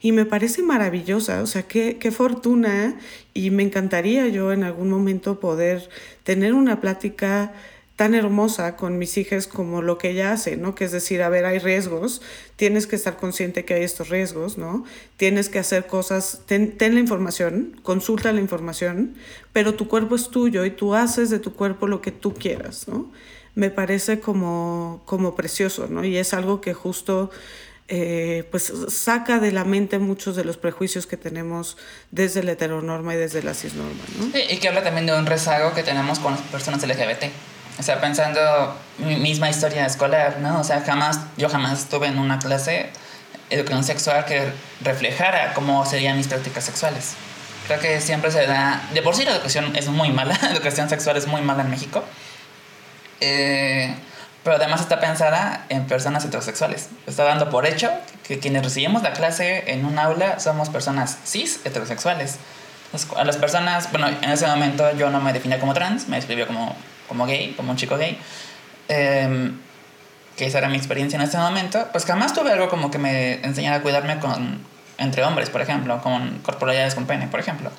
[0.03, 2.99] y me parece maravillosa, o sea, qué, qué fortuna,
[3.33, 5.89] y me encantaría yo en algún momento poder
[6.25, 7.55] tener una plática
[7.97, 10.75] tan hermosa con mis hijas como lo que ella hace, ¿no?
[10.75, 12.21] Que es decir, a ver, hay riesgos,
[12.57, 14.85] tienes que estar consciente que hay estos riesgos, ¿no?
[15.17, 19.15] Tienes que hacer cosas, ten, ten, la información, consulta la información,
[19.55, 22.87] pero tu cuerpo es tuyo y tú haces de tu cuerpo lo que tú quieras,
[22.89, 23.11] ¿no?
[23.59, 26.05] Me parece como, como precioso, ¿no?
[26.05, 27.29] Y es algo que justo
[27.89, 31.77] eh, pues saca de la mente muchos de los prejuicios que tenemos
[32.13, 34.27] desde la heteronorma y desde la cisnorma, ¿no?
[34.49, 37.33] Y que habla también de un rezago que tenemos con las personas LGBT.
[37.81, 38.41] O sea, pensando
[38.99, 40.61] mi misma historia escolar, ¿no?
[40.61, 42.91] O sea, jamás, yo jamás estuve en una clase
[43.51, 47.15] educación sexual que reflejara cómo serían mis prácticas sexuales.
[47.67, 50.89] Creo que siempre se da, de por sí la educación es muy mala, la educación
[50.89, 52.05] sexual es muy mala en México
[53.21, 53.95] eh,
[54.45, 56.89] pero además está pensada en personas heterosexuales.
[57.07, 57.91] Está dando por hecho
[58.27, 62.39] que quienes recibimos la clase en un aula somos personas cis heterosexuales.
[63.17, 66.47] a las personas, bueno, en ese momento yo no me definía como trans, me describía
[66.47, 66.75] como,
[67.09, 68.19] como gay, como un chico gay.
[68.89, 69.59] Em,
[70.37, 73.45] que esa era mi experiencia en ese momento, pues jamás tuve algo como que me
[73.45, 74.61] enseñara a cuidarme con,
[74.97, 77.71] entre hombres, por ejemplo, con corporalidades con pene, por ejemplo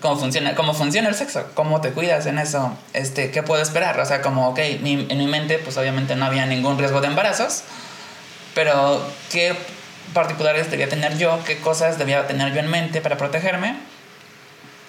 [0.00, 3.98] cómo funciona, cómo funciona el sexo, cómo te cuidas en eso, este, qué puedo esperar.
[4.00, 7.62] O sea, como, ok, en mi mente, pues obviamente no había ningún riesgo de embarazos,
[8.54, 9.54] pero qué
[10.12, 13.76] particulares debía tener yo, qué cosas debía tener yo en mente para protegerme.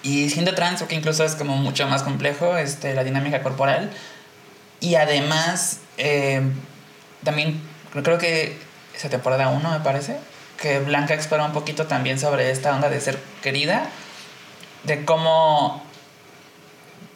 [0.02, 3.90] Y siendo trans, que incluso es como mucho más complejo, este, la dinámica corporal.
[4.80, 6.42] Y además, eh,
[7.22, 7.60] también
[8.02, 8.58] creo que
[8.94, 10.18] esa temporada 1 me parece,
[10.60, 13.88] que Blanca explora un poquito también sobre esta onda de ser querida
[14.84, 15.82] de cómo,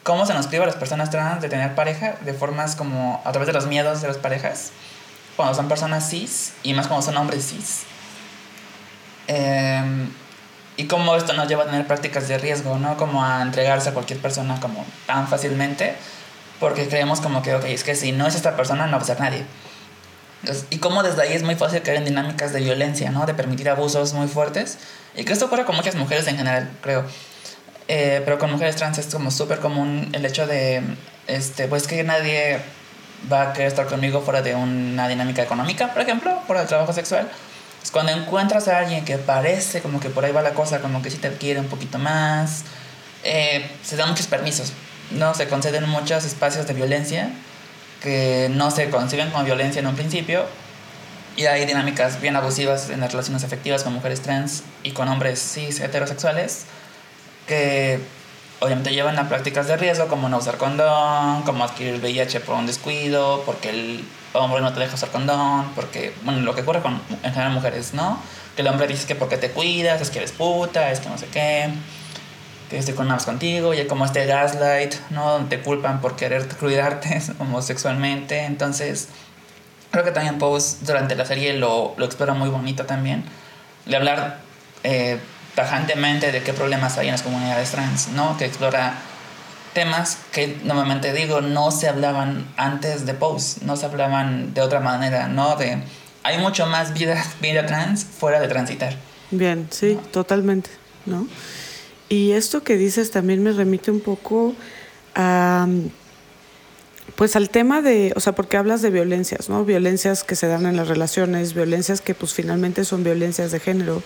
[0.03, 3.31] cómo se nos priva a las personas trans de tener pareja de formas como a
[3.31, 4.71] través de los miedos de las parejas,
[5.35, 7.83] cuando son personas cis y más cuando son hombres cis.
[9.27, 10.09] Em,
[10.75, 12.97] y cómo esto nos lleva a tener prácticas de riesgo, ¿no?
[12.97, 15.95] Como a entregarse a cualquier persona como tan fácilmente,
[16.59, 19.05] porque creemos como que, ok, es que si no es esta persona, no va a
[19.05, 19.45] ser nadie.
[20.69, 23.25] y cómo desde ahí es muy fácil caer en dinámicas de violencia, ¿no?
[23.25, 24.77] De permitir abusos muy fuertes.
[25.15, 27.03] Y que esto ocurre con muchas mujeres en general, creo.
[27.91, 30.83] Eh, pero con mujeres trans es como súper común el hecho de,
[31.25, 32.59] este, pues que nadie
[33.31, 36.93] va a querer estar conmigo fuera de una dinámica económica, por ejemplo, por el trabajo
[36.93, 37.27] sexual.
[37.81, 41.01] Es cuando encuentras a alguien que parece como que por ahí va la cosa, como
[41.01, 42.63] que sí te quiere un poquito más,
[43.23, 44.71] eh, se dan muchos permisos,
[45.09, 45.33] ¿no?
[45.33, 47.31] Se conceden muchos espacios de violencia
[48.03, 50.45] que no se conciben como violencia en un principio.
[51.35, 55.39] Y hay dinámicas bien abusivas en las relaciones afectivas con mujeres trans y con hombres
[55.39, 56.65] cis heterosexuales
[57.49, 57.99] que
[58.59, 62.67] obviamente llevan a prácticas de riesgo como no usar condón, como adquirir VIH por un
[62.67, 67.01] descuido, porque el hombre no te deja usar condón, porque, bueno, lo que ocurre con,
[67.09, 68.21] en general, mujeres, ¿no?
[68.55, 71.17] Que el hombre dice que porque te cuidas, es que eres puta, es que no
[71.17, 71.69] sé qué,
[72.69, 75.31] que estoy con más contigo, y como este gaslight, ¿no?
[75.31, 79.07] Donde te culpan por querer cuidarte homosexualmente, entonces,
[79.89, 83.23] creo que también Pose durante la serie lo, lo explora muy bonito también,
[83.87, 84.41] de hablar
[84.83, 85.19] eh,
[85.59, 88.37] tajantemente de qué problemas hay en las comunidades trans, ¿no?
[88.37, 88.93] Que explora
[89.73, 94.79] temas que normalmente digo no se hablaban antes de Pose, no se hablaban de otra
[94.79, 95.57] manera, ¿no?
[95.57, 95.79] De
[96.23, 98.95] hay mucho más vida, vida trans fuera de transitar.
[99.31, 100.69] Bien, sí, totalmente,
[101.05, 101.27] ¿no?
[102.07, 104.55] Y esto que dices también me remite un poco
[105.13, 105.67] a
[107.17, 109.65] pues al tema de, o sea, porque hablas de violencias, ¿no?
[109.65, 114.01] Violencias que se dan en las relaciones, violencias que pues finalmente son violencias de género.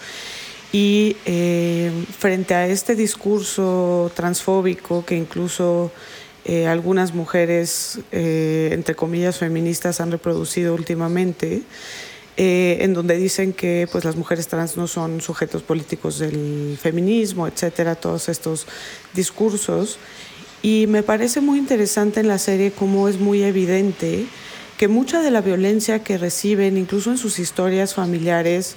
[0.73, 5.91] Y eh, frente a este discurso transfóbico que incluso
[6.45, 11.61] eh, algunas mujeres, eh, entre comillas, feministas han reproducido últimamente,
[12.35, 17.93] en donde dicen que pues, las mujeres trans no son sujetos políticos del feminismo, etcétera,
[17.93, 18.65] todos estos
[19.13, 19.99] discursos.
[20.63, 24.25] Y me parece muy interesante en la serie cómo es muy evidente
[24.79, 28.75] que mucha de la violencia que reciben, incluso en sus historias familiares,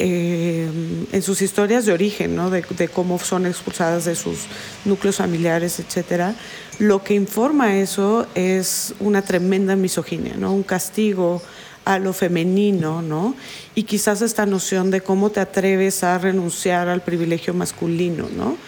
[0.00, 0.68] eh,
[1.10, 2.50] en sus historias de origen, ¿no?
[2.50, 4.46] de, cómo son expulsadas de sus
[4.84, 6.36] núcleos familiares, etcétera,
[6.78, 10.52] lo que informa eso es una tremenda misoginia, ¿no?
[10.52, 11.42] un castigo
[11.84, 13.34] a lo femenino, ¿no?
[13.74, 18.58] Y quizás esta noción de cómo te atreves a renunciar al privilegio masculino, ¿no?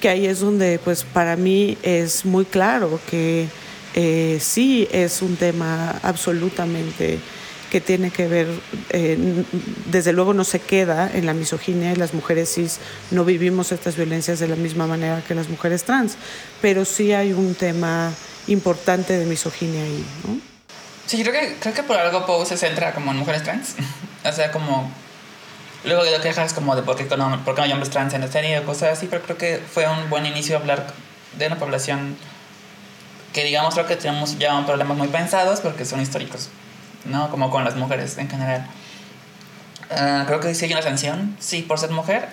[0.00, 3.46] Que ahí es donde, pues, para mí es muy claro que
[3.94, 7.18] eh, sí es un tema absolutamente
[7.72, 8.48] que tiene que ver,
[8.90, 9.16] eh,
[9.86, 12.80] desde luego no se queda en la misoginia y las mujeres cis
[13.10, 16.18] no vivimos estas violencias de la misma manera que las mujeres trans,
[16.60, 18.12] pero sí hay un tema
[18.46, 20.38] importante de misoginia ahí, ¿no?
[21.06, 23.76] Sí, creo que, creo que por algo Poe se centra como en mujeres trans,
[24.24, 24.92] o sea, como...
[25.84, 28.20] Luego de quejas como de por qué, no, por qué no hay hombres trans en
[28.20, 30.92] la serie o cosas así, pero creo que fue un buen inicio hablar
[31.38, 32.18] de una población
[33.32, 36.50] que digamos creo que tenemos ya problemas muy pensados porque son históricos
[37.04, 37.30] ¿no?
[37.30, 38.66] Como con las mujeres en general.
[39.90, 42.28] Ah, creo que si hay una sanción, sí, por ser mujer,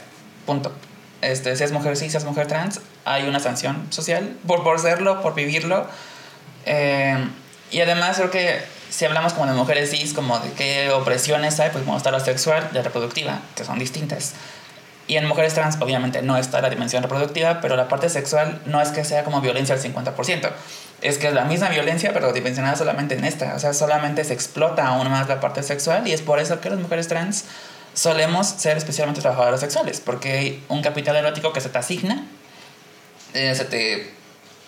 [0.46, 0.74] punto.
[1.22, 4.80] Este, si es mujer sí, si es mujer trans, hay una sanción social por, por
[4.80, 5.86] serlo, por vivirlo.
[6.66, 7.18] Eh,
[7.72, 11.70] y además creo que si hablamos como de mujeres cis, como de qué opresiones hay,
[11.72, 14.34] pues como está la sexual la reproductiva, que son distintas.
[15.10, 18.80] Y en mujeres trans obviamente no está la dimensión reproductiva, pero la parte sexual no
[18.80, 20.50] es que sea como violencia al 50%
[21.02, 23.56] es que es la misma violencia, pero dimensionada solamente en esta.
[23.56, 26.70] O sea, solamente se explota aún más la parte sexual y es por eso que
[26.70, 27.46] las mujeres trans
[27.94, 32.26] solemos ser especialmente trabajadoras sexuales, porque hay un capital erótico que se te asigna,
[33.34, 34.14] eh, se te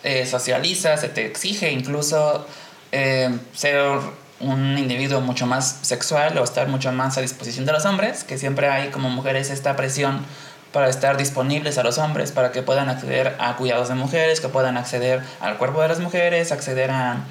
[0.03, 2.45] eh, socializa, se te exige incluso
[2.91, 3.99] eh, ser
[4.41, 8.37] un individuo mucho más sexual o estar mucho más a disposición de los hombres, que
[8.37, 10.25] siempre hay como mujeres esta presión
[10.71, 14.47] para estar disponibles a los hombres, para que puedan acceder a cuidados de mujeres, que
[14.47, 17.25] puedan acceder al cuerpo de las mujeres, acceder a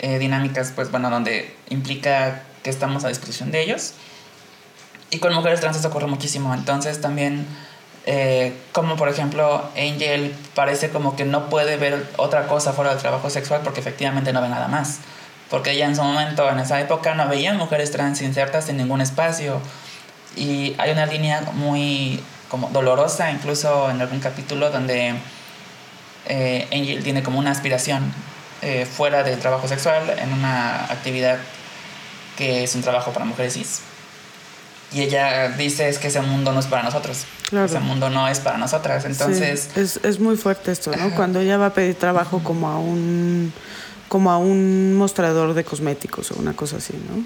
[0.00, 3.94] eh, dinámicas, pues bueno, donde implica que estamos a disposición de ellos.
[5.10, 6.54] Y con mujeres trans eso ocurre muchísimo.
[6.54, 7.46] Entonces también,
[8.06, 12.98] eh, como por ejemplo, Angel parece como que no puede ver otra cosa fuera del
[12.98, 14.98] trabajo sexual porque efectivamente no ve nada más.
[15.52, 19.02] Porque ella en su momento, en esa época, no veía mujeres trans insertas en ningún
[19.02, 19.60] espacio.
[20.34, 25.12] Y hay una línea muy como dolorosa, incluso en algún capítulo donde
[26.24, 28.14] eh, Angel tiene como una aspiración
[28.62, 31.36] eh, fuera del trabajo sexual en una actividad
[32.38, 33.80] que es un trabajo para mujeres cis.
[34.90, 37.26] Y ella dice es que ese mundo no es para nosotros.
[37.52, 39.04] Ese mundo no es para nosotras.
[39.04, 39.68] Entonces...
[39.76, 41.14] es, es, muy fuerte esto, ¿no?
[41.14, 43.52] Cuando ella va a pedir trabajo como a un
[44.12, 47.24] como a un mostrador de cosméticos o una cosa así, ¿no?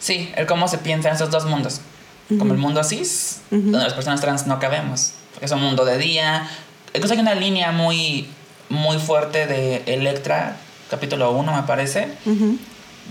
[0.00, 1.80] Sí, el cómo se piensa en esos dos mundos.
[2.36, 5.12] como el mundo cis, donde las personas trans no cabemos.
[5.40, 6.48] Es un mundo de día.
[6.92, 8.26] Incluso hay una línea muy,
[8.70, 10.56] muy fuerte de Electra,
[10.90, 12.08] capítulo 1 me parece,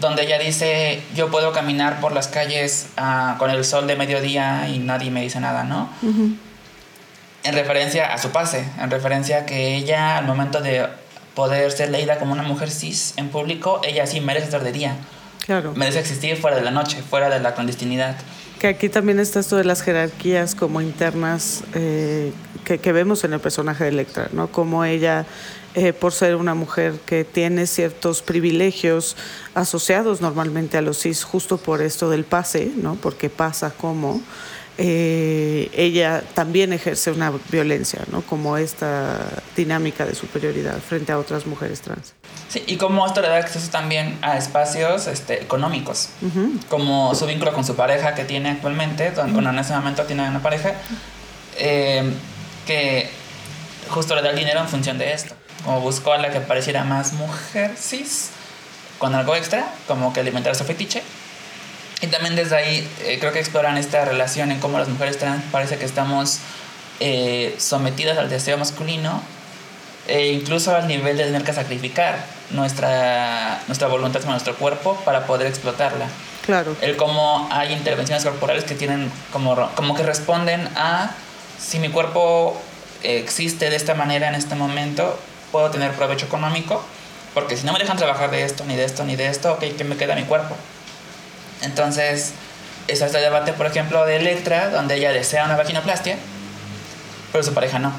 [0.02, 4.68] donde ella dice, yo puedo caminar por las calles ah, con el sol de mediodía
[4.68, 5.90] y nadie me dice nada, ¿no?
[7.44, 10.90] En referencia a su pase, en referencia a que ella al momento de
[11.36, 14.98] poder ser leída como una mujer cis en público, ella sí merece estar de día.
[15.46, 15.74] Claro.
[15.76, 18.16] Merece existir fuera de la noche, fuera de la clandestinidad.
[18.60, 22.32] Que aquí también está esto de las jerarquías como internas eh,
[22.64, 24.52] que, que, vemos en el personaje de Electra, ¿no?
[24.52, 25.26] Como ella,
[25.74, 29.18] eh, por ser una mujer que tiene ciertos privilegios
[29.56, 32.96] asociados normalmente a los cis, justo por esto del pase, ¿no?
[32.96, 34.22] Porque pasa como
[34.84, 38.24] eh, ella también ejerce una violencia, ¿no?
[38.24, 39.20] Como esta
[39.56, 42.14] dinámica de superioridad frente a otras mujeres trans.
[42.50, 46.10] Sí, y como esto le da acceso también a espacios este, económicos,
[46.68, 50.42] como su vínculo con su pareja que tiene actualmente, donde en ese momento tiene una
[50.42, 50.74] pareja,
[51.58, 52.12] eh,
[52.66, 53.08] que
[53.90, 55.36] justo le da el dinero en función de esto.
[55.64, 58.32] Como buscó a la que pareciera más mujer cis,
[58.98, 61.04] con algo extra, como que alimentar su fetiche
[62.02, 65.44] y también desde ahí eh, creo que exploran esta relación en cómo las mujeres trans
[65.52, 66.40] parece que estamos
[67.00, 69.22] eh, sometidas al deseo masculino
[70.08, 72.18] e incluso al nivel de tener que sacrificar
[72.50, 76.08] nuestra, nuestra voluntad con nuestro cuerpo para poder explotarla.
[76.46, 76.76] Claro.
[76.82, 81.12] El cómo hay intervenciones corporales que tienen como, como que responden a
[81.60, 82.60] si mi cuerpo
[83.04, 85.20] existe de esta manera en este momento,
[85.52, 86.84] puedo tener provecho económico,
[87.36, 89.64] porque si no me dejan trabajar de esto, ni de esto, ni de esto, ok,
[89.78, 90.56] ¿qué me queda mi cuerpo?
[91.62, 92.34] Entonces,
[92.88, 96.18] es este debate, por ejemplo, de Electra, donde ella desea una vaginoplastia,
[97.32, 97.94] pero su pareja no.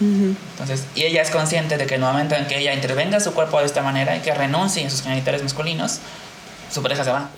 [0.00, 3.34] Entonces, y ella es consciente de que en el momento en que ella intervenga su
[3.34, 5.98] cuerpo de esta manera y que renuncie a sus genitales masculinos,
[6.70, 7.30] su pareja se va.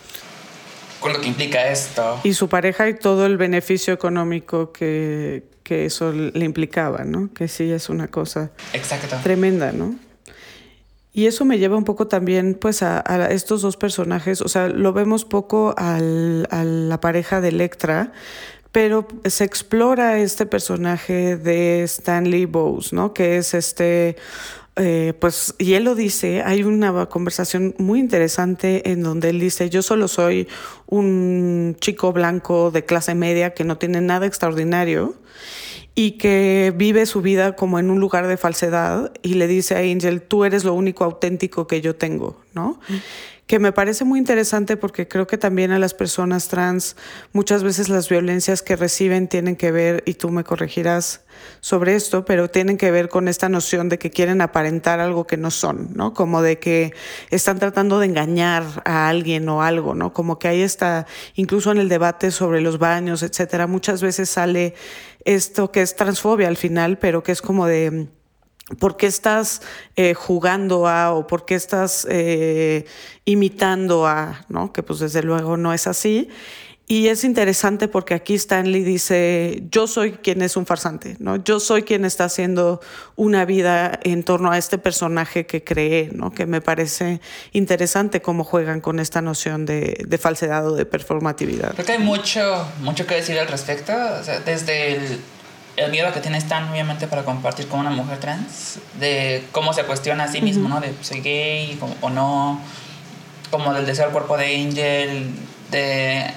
[1.00, 2.20] Con lo que implica esto.
[2.22, 7.30] Y su pareja y todo el beneficio económico que, que eso le implicaba, ¿no?
[7.32, 9.16] Que sí es una cosa Exacto.
[9.22, 9.94] tremenda, ¿no?
[11.12, 14.92] Y eso me lleva un poco también pues a, estos dos personajes, o sea, lo
[14.92, 18.12] vemos poco al, a la pareja de Electra,
[18.72, 23.12] pero se explora este personaje de Stanley Bowes, ¿no?
[23.12, 24.16] Que es este,
[24.76, 29.68] eh, pues, y él lo dice, hay una conversación muy interesante en donde él dice,
[29.68, 30.48] yo solo soy
[30.86, 35.16] un chico blanco de clase media que no tiene nada extraordinario
[35.94, 39.78] y que vive su vida como en un lugar de falsedad y le dice a
[39.78, 42.80] Angel, tú eres lo único auténtico que yo tengo, ¿no?
[43.50, 46.94] Que me parece muy interesante porque creo que también a las personas trans
[47.32, 51.22] muchas veces las violencias que reciben tienen que ver, y tú me corregirás
[51.58, 55.36] sobre esto, pero tienen que ver con esta noción de que quieren aparentar algo que
[55.36, 56.14] no son, ¿no?
[56.14, 56.94] Como de que
[57.30, 60.12] están tratando de engañar a alguien o algo, ¿no?
[60.12, 64.74] Como que ahí está, incluso en el debate sobre los baños, etcétera, muchas veces sale
[65.24, 68.10] esto que es transfobia al final, pero que es como de
[68.78, 69.62] por qué estás
[69.96, 72.84] eh, jugando a o por qué estás eh,
[73.24, 74.72] imitando a, ¿no?
[74.72, 76.28] Que pues desde luego no es así.
[76.86, 81.36] Y es interesante porque aquí Stanley dice, yo soy quien es un farsante, ¿no?
[81.36, 82.80] Yo soy quien está haciendo
[83.14, 86.32] una vida en torno a este personaje que creé, ¿no?
[86.32, 87.20] Que me parece
[87.52, 91.74] interesante cómo juegan con esta noción de, de falsedad o de performatividad.
[91.74, 93.92] Creo que hay mucho, mucho que decir al respecto.
[94.20, 95.20] O sea, desde el,
[95.76, 99.84] el, miedo que tiene Stan, obviamente, para compartir con una mujer trans, de cómo se
[99.84, 100.80] cuestiona a sí mismo, ¿no?
[100.80, 102.60] De soy gay o no,
[103.50, 105.30] como del deseo al cuerpo de Angel,
[105.70, 106.32] de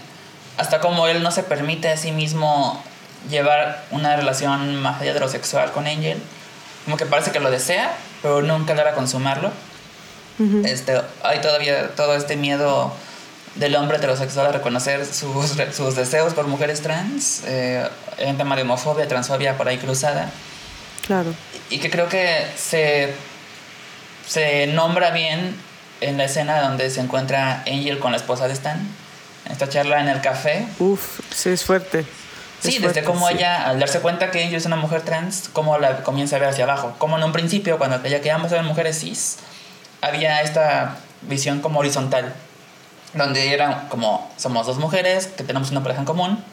[0.57, 2.81] hasta como él no se permite a sí mismo
[3.29, 6.21] llevar una relación más allá de lo sexual con Angel,
[6.85, 9.51] como que parece que lo desea, pero nunca logra consumarlo.
[10.65, 12.93] este, hay todavía todo este miedo
[13.55, 17.87] del hombre heterosexual a reconocer sus, sus deseos por mujeres trans, eh,
[18.25, 20.31] un tema de homofobia, transfobia por ahí cruzada.
[21.05, 21.33] Claro.
[21.69, 23.13] Y que creo que se,
[24.27, 25.55] se nombra bien
[26.01, 28.79] en la escena donde se encuentra Angel con la esposa de Stan
[29.49, 30.65] esta charla en el café.
[30.79, 32.05] Uf, sí, es fuerte.
[32.61, 36.01] Sí, desde cómo ella, al darse cuenta que ella es una mujer trans, cómo la
[36.03, 36.95] comienza a ver hacia abajo.
[36.97, 39.37] Como en un principio, cuando ella que ambas eran mujeres cis,
[39.99, 42.33] había esta visión como horizontal,
[43.13, 46.43] donde eran como, somos dos mujeres que tenemos una pareja en común,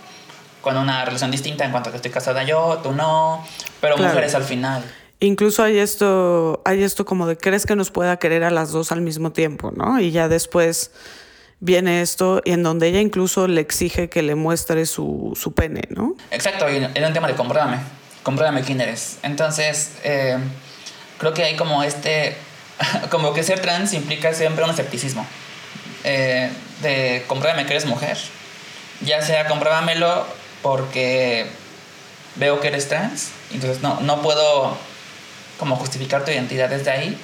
[0.61, 3.45] con una relación distinta en cuanto a que estoy casada yo, tú no,
[3.81, 4.83] pero mujeres al final.
[5.21, 8.91] Incluso hay esto, hay esto como de crees que nos pueda querer a las dos
[8.91, 10.01] al mismo tiempo, ¿no?
[10.01, 10.93] Y ya después
[11.61, 16.15] viene esto en donde ella incluso le exige que le muestre su, su pene, ¿no?
[16.31, 17.79] Exacto, era un tema de compruébame,
[18.23, 19.19] compruébame quién eres.
[19.23, 20.39] Entonces, eh,
[21.19, 22.35] creo que hay como este,
[23.11, 25.27] como que ser trans implica siempre un escepticismo,
[26.05, 26.51] eh,
[26.83, 28.19] de compruébame que eres mujer.
[29.01, 30.27] Ya sea compruébamelo
[30.63, 31.47] porque
[32.37, 34.77] veo que eres trans, entonces no, no puedo
[35.59, 37.19] como justificar tu identidad desde ahí,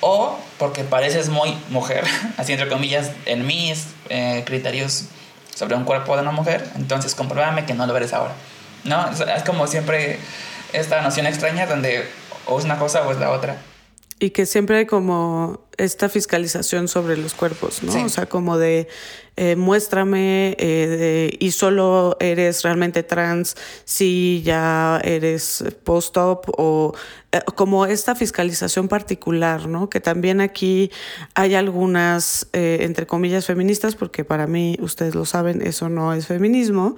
[0.00, 2.04] o porque pareces muy mujer,
[2.36, 5.04] así entre comillas, en mis eh, criterios
[5.54, 8.34] sobre un cuerpo de una mujer, entonces compruébame que no lo eres ahora.
[8.84, 9.10] ¿No?
[9.10, 10.18] Es como siempre
[10.72, 12.08] esta noción extraña donde
[12.46, 13.56] o es una cosa o es la otra.
[14.18, 18.04] Y que siempre hay como esta fiscalización sobre los cuerpos, ¿no?
[18.04, 18.88] O sea, como de
[19.36, 23.54] eh, muéstrame eh, y solo eres realmente trans
[23.84, 26.94] si ya eres post-op o
[27.32, 29.90] eh, como esta fiscalización particular, ¿no?
[29.90, 30.90] Que también aquí
[31.34, 36.96] hay algunas, entre comillas, feministas, porque para mí, ustedes lo saben, eso no es feminismo,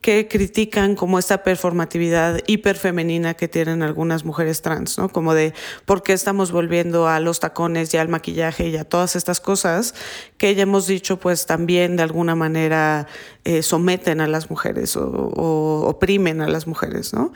[0.00, 5.10] que critican como esta performatividad hiperfemenina que tienen algunas mujeres trans, ¿no?
[5.10, 5.52] Como de
[5.84, 9.94] por qué estamos volviendo a los tacones y al maquillaje y a todas estas cosas
[10.38, 13.06] que ya hemos dicho pues también de alguna manera
[13.44, 17.32] eh, someten a las mujeres o, o oprimen a las mujeres, ¿no?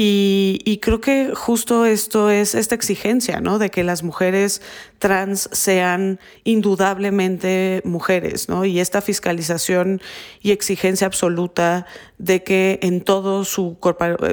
[0.00, 3.58] Y, creo que justo esto es esta exigencia, ¿no?
[3.58, 4.62] De que las mujeres
[5.00, 8.64] trans sean indudablemente mujeres, ¿no?
[8.64, 10.00] Y esta fiscalización
[10.40, 11.84] y exigencia absoluta
[12.18, 13.76] de que en todo su,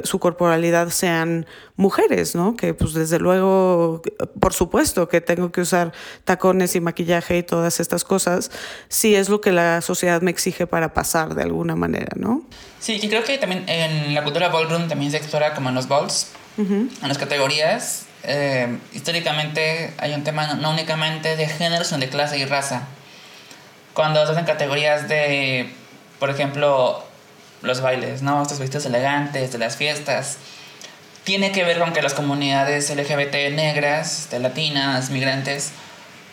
[0.04, 1.48] su corporalidad sean
[1.78, 2.56] mujeres, ¿no?
[2.56, 4.04] Que pues desde luego,
[4.40, 5.94] por supuesto que tengo que usar
[6.26, 8.52] tacones y maquillaje y todas estas cosas,
[8.88, 12.46] si es lo que la sociedad me exige para pasar de alguna manera, ¿no?
[12.80, 15.88] Sí, y creo que también en la cultura ballroom también se explora como en los
[15.88, 16.28] balls,
[16.58, 18.06] en las categorías.
[18.24, 22.84] Eh, históricamente hay un tema no, únicamente de género, sino de clase y raza.
[23.94, 25.72] Cuando se hacen categorías de,
[26.20, 27.04] por ejemplo,
[27.62, 28.42] los bailes, ¿no?
[28.42, 30.38] Estos vestidos elegantes de las fiestas.
[31.24, 35.72] Tiene que ver con que las comunidades LGBT negras, de latinas, migrantes,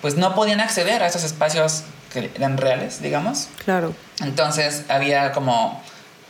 [0.03, 3.49] pues no podían acceder a esos espacios que eran reales, digamos.
[3.65, 3.95] Claro.
[4.21, 5.83] Entonces había como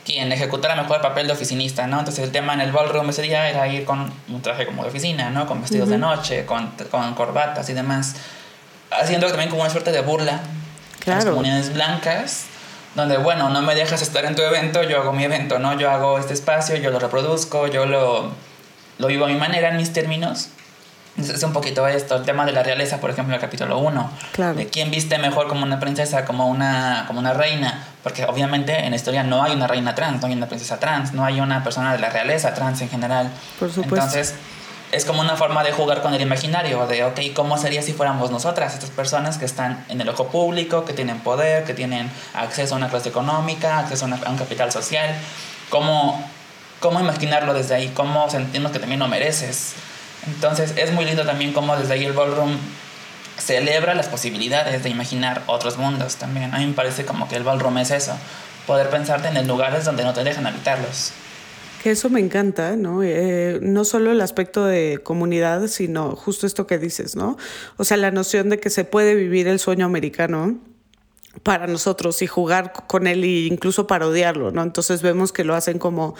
[0.05, 1.99] quien ejecutara mejor el papel de oficinista, ¿no?
[1.99, 4.89] Entonces el tema en el ballroom ese día era ir con un traje como de
[4.89, 5.47] oficina, ¿no?
[5.47, 8.15] Con vestidos de noche, con, con, corbatas y demás,
[8.91, 10.41] haciendo también como una suerte de burla
[10.99, 11.19] claro.
[11.19, 12.45] las comunidades blancas,
[12.95, 15.77] donde, bueno, no me dejas estar en tu evento, yo hago mi evento, ¿no?
[15.79, 18.31] Yo hago este espacio, yo lo reproduzco, yo lo,
[18.97, 20.49] lo vivo a mi manera, en mis términos.
[21.17, 24.11] Es un poquito esto, el tema de la realeza, por ejemplo, en el capítulo 1.
[24.31, 24.55] Claro.
[24.55, 27.85] De quién viste mejor como una princesa, como una, como una reina.
[28.01, 31.13] Porque obviamente en la historia no hay una reina trans, no hay una princesa trans,
[31.13, 33.29] no hay una persona de la realeza trans en general.
[33.59, 33.95] Por supuesto.
[33.95, 34.33] Entonces,
[34.93, 38.29] es como una forma de jugar con el imaginario, de, ok, ¿cómo sería si fuéramos
[38.29, 42.75] nosotras, estas personas que están en el ojo público, que tienen poder, que tienen acceso
[42.75, 45.15] a una clase económica, acceso a, un capital social?
[45.69, 46.23] ¿Cómo,
[46.79, 47.91] ¿Cómo imaginarlo desde ahí?
[47.95, 49.73] ¿Cómo sentirnos que también lo mereces?
[50.27, 52.57] Entonces es muy lindo también cómo desde ahí el ballroom
[53.37, 56.53] celebra las posibilidades de imaginar otros mundos también.
[56.53, 58.17] A mí me parece como que el ballroom es eso,
[58.67, 61.11] poder pensarte en lugares donde no te dejan habitarlos.
[61.81, 63.03] Que eso me encanta, ¿no?
[63.03, 67.37] Eh, no solo el aspecto de comunidad, sino justo esto que dices, ¿no?
[67.75, 70.57] O sea, la noción de que se puede vivir el sueño americano
[71.41, 74.61] para nosotros y jugar con él e incluso parodiarlo, ¿no?
[74.61, 76.13] Entonces vemos que lo hacen como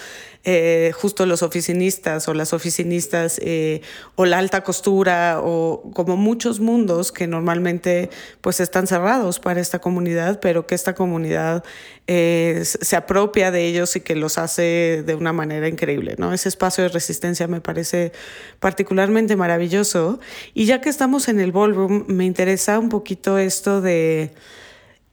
[0.44, 3.82] eh, justo los oficinistas o las oficinistas eh,
[4.16, 8.10] o la alta costura o como muchos mundos que normalmente
[8.42, 11.64] pues están cerrados para esta comunidad, pero que esta comunidad
[12.08, 16.34] eh, se apropia de ellos y que los hace de una manera increíble, ¿no?
[16.34, 18.14] Ese espacio de resistencia me parece
[18.60, 20.20] particularmente maravilloso.
[20.56, 24.34] Y ya que estamos en el ballroom, me interesa un poquito esto de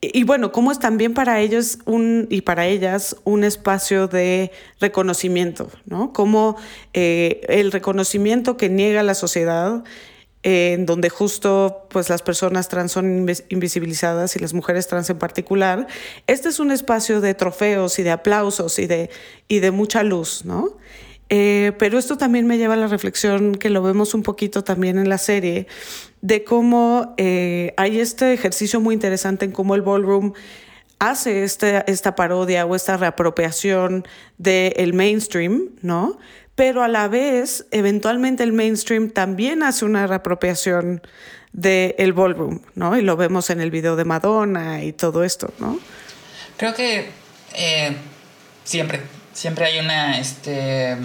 [0.00, 5.70] y bueno, cómo es también para ellos un, y para ellas un espacio de reconocimiento,
[5.84, 6.14] ¿no?
[6.14, 6.56] Como
[6.94, 9.84] eh, el reconocimiento que niega la sociedad,
[10.42, 15.18] eh, en donde justo pues, las personas trans son invisibilizadas y las mujeres trans en
[15.18, 15.86] particular,
[16.26, 19.10] este es un espacio de trofeos y de aplausos y de,
[19.48, 20.78] y de mucha luz, ¿no?
[21.32, 24.98] Eh, pero esto también me lleva a la reflexión que lo vemos un poquito también
[24.98, 25.68] en la serie,
[26.20, 30.32] de cómo eh, hay este ejercicio muy interesante en cómo el ballroom
[30.98, 34.06] hace este, esta parodia o esta reapropiación
[34.38, 36.18] del mainstream, ¿no?
[36.56, 41.00] Pero a la vez, eventualmente el mainstream también hace una reapropiación
[41.52, 42.98] del ballroom, ¿no?
[42.98, 45.78] Y lo vemos en el video de Madonna y todo esto, ¿no?
[46.56, 47.08] Creo que
[47.54, 47.96] eh,
[48.64, 49.00] siempre
[49.40, 50.98] siempre hay una, este,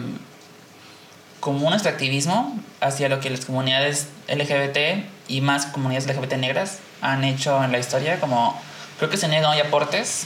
[1.40, 7.24] como un extractivismo hacia lo que las comunidades LGBT y más comunidades LGBT negras han
[7.24, 8.60] hecho en la historia, como
[8.98, 10.26] creo que se niegan hoy aportes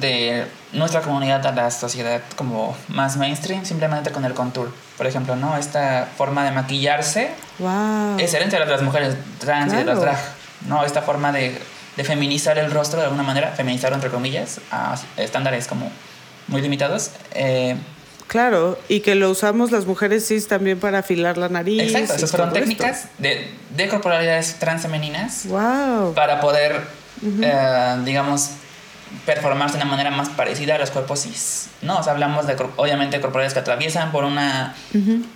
[0.00, 4.74] de nuestra comunidad a la sociedad como más mainstream, simplemente con el contour.
[4.96, 5.56] Por ejemplo, ¿no?
[5.56, 7.30] Esta forma de maquillarse
[8.18, 10.18] es herencia de las mujeres trans y de las drag,
[10.66, 10.84] ¿no?
[10.84, 11.56] Esta forma de,
[11.96, 15.88] de feminizar el rostro de alguna manera, feminizarlo entre comillas, a estándares como
[16.48, 17.10] muy limitados.
[17.34, 17.76] Eh,
[18.28, 21.82] Claro, y que lo usamos las mujeres cis también para afilar la nariz.
[21.82, 25.46] exacto, esas fueron técnicas de, de corporalidades transfemeninas.
[25.46, 26.12] Wow.
[26.12, 26.82] para poder,
[27.40, 28.50] eh, digamos,
[29.24, 31.68] performarse de una manera más parecida a los cuerpos cis.
[31.80, 31.98] ¿no?
[31.98, 34.76] O sea, hablamos de, obviamente, corporalidades que atraviesan por una,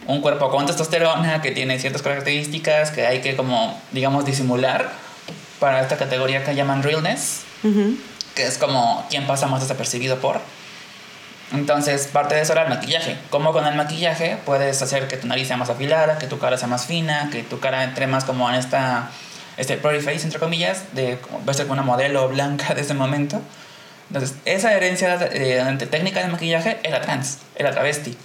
[0.07, 4.93] un cuerpo con testosterona, que tiene ciertas características que hay que, como, digamos, disimular
[5.61, 7.41] para esta categoría que llaman realness,
[8.35, 10.41] que es como quien pasa más desapercibido por.
[11.53, 13.19] Entonces, parte de eso era el maquillaje.
[13.31, 16.57] Cómo con el maquillaje puedes hacer que tu nariz sea más afilada, que tu cara
[16.57, 19.11] sea más fina, que tu cara entre más como en esta
[19.59, 23.41] este pretty face, entre comillas, de como verse como una modelo blanca de ese momento.
[24.09, 28.17] Entonces, esa herencia de técnica de maquillaje era trans, era travesti.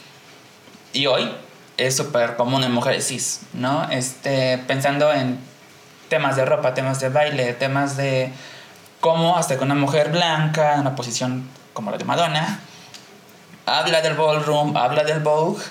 [0.93, 1.29] Y hoy
[1.77, 3.89] es súper común en mujeres cis, ¿no?
[3.89, 5.37] Este, pensando en
[6.09, 8.31] temas de ropa, temas de baile, temas de
[8.99, 12.61] cómo hasta que una mujer blanca en una posición como la de Madonna
[13.67, 15.61] habla del ballroom, habla del Vogue,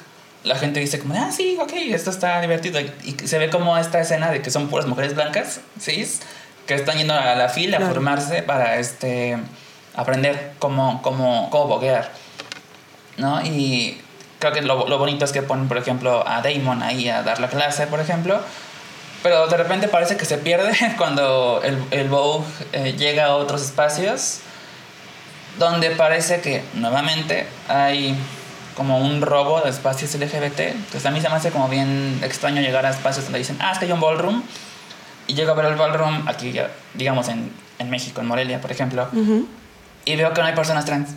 [0.45, 2.79] la gente dice como, ah, sí, ok, esto está divertido.
[2.81, 6.21] Y se ve como esta escena de que son puras mujeres blancas, cis,
[6.67, 9.39] que están yendo a la fila a formarse para este,
[9.95, 12.13] aprender cómo, cómo, cómo boguear.
[13.17, 13.41] ¿No?
[13.45, 14.01] Y
[14.39, 17.41] creo que lo, lo bonito es que ponen, por ejemplo, a Damon ahí a dar
[17.41, 18.41] la clase, por ejemplo.
[19.23, 23.63] Pero de repente parece que se pierde cuando el, el Vogue eh, llega a otros
[23.63, 24.41] espacios
[25.59, 28.17] donde parece que nuevamente hay
[28.77, 30.61] como un robo de espacios LGBT.
[30.61, 33.73] Entonces a mí se me hace como bien extraño llegar a espacios donde dicen, ah,
[33.73, 34.43] es que hay un ballroom.
[35.29, 36.55] Y llego a ver el ballroom aquí,
[36.95, 39.09] digamos, en, en México, en Morelia, por ejemplo.
[39.13, 39.49] Ujú.
[40.05, 41.11] Y veo que no hay personas trans.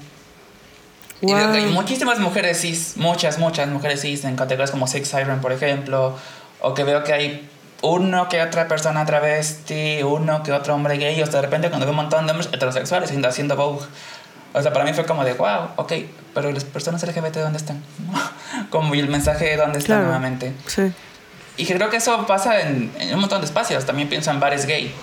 [1.22, 5.10] Y veo que hay muchísimas mujeres cis, muchas, muchas mujeres cis en categorías como Six
[5.10, 6.16] Siren, por ejemplo.
[6.62, 7.50] O que veo que hay
[7.82, 11.22] uno que otra persona travesti, uno que otro hombre gay.
[11.22, 13.86] O sea, de repente cuando veo un montón de hombres heterosexuales haciendo- haciendo Vogue.
[14.54, 15.94] O sea, para mí fue como de, wow, ok,
[16.34, 17.82] pero las personas LGBT, ¿dónde están?
[18.70, 20.04] como y el mensaje, ¿dónde está Claro.
[20.06, 20.54] nuevamente?
[20.68, 20.92] Sí.
[21.58, 23.86] Y creo que eso pasa en, en un montón de espacios.
[23.86, 24.94] También pienso en bares gay.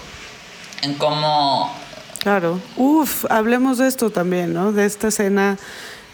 [0.83, 1.73] En cómo
[2.21, 2.61] Claro.
[2.77, 4.73] Uf, hablemos de esto también, ¿no?
[4.73, 5.59] De esta escena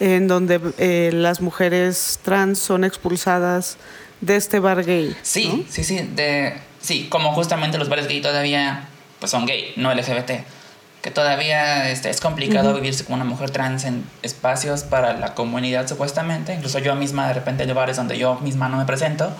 [0.01, 3.76] en donde eh, las mujeres trans son expulsadas
[4.20, 5.16] de este bar gay.
[5.22, 8.89] Sí, sí, sí, de, sí, como justamente los bares gay todavía
[9.20, 10.33] pues son gay, no LGBT.
[11.03, 15.88] Que todavía este, es complicado vivirse como una mujer trans en espacios para la comunidad
[15.88, 16.55] supuestamente.
[16.55, 19.32] Incluso yo misma de repente hay bares donde yo misma no me presento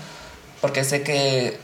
[0.62, 1.58] porque sé que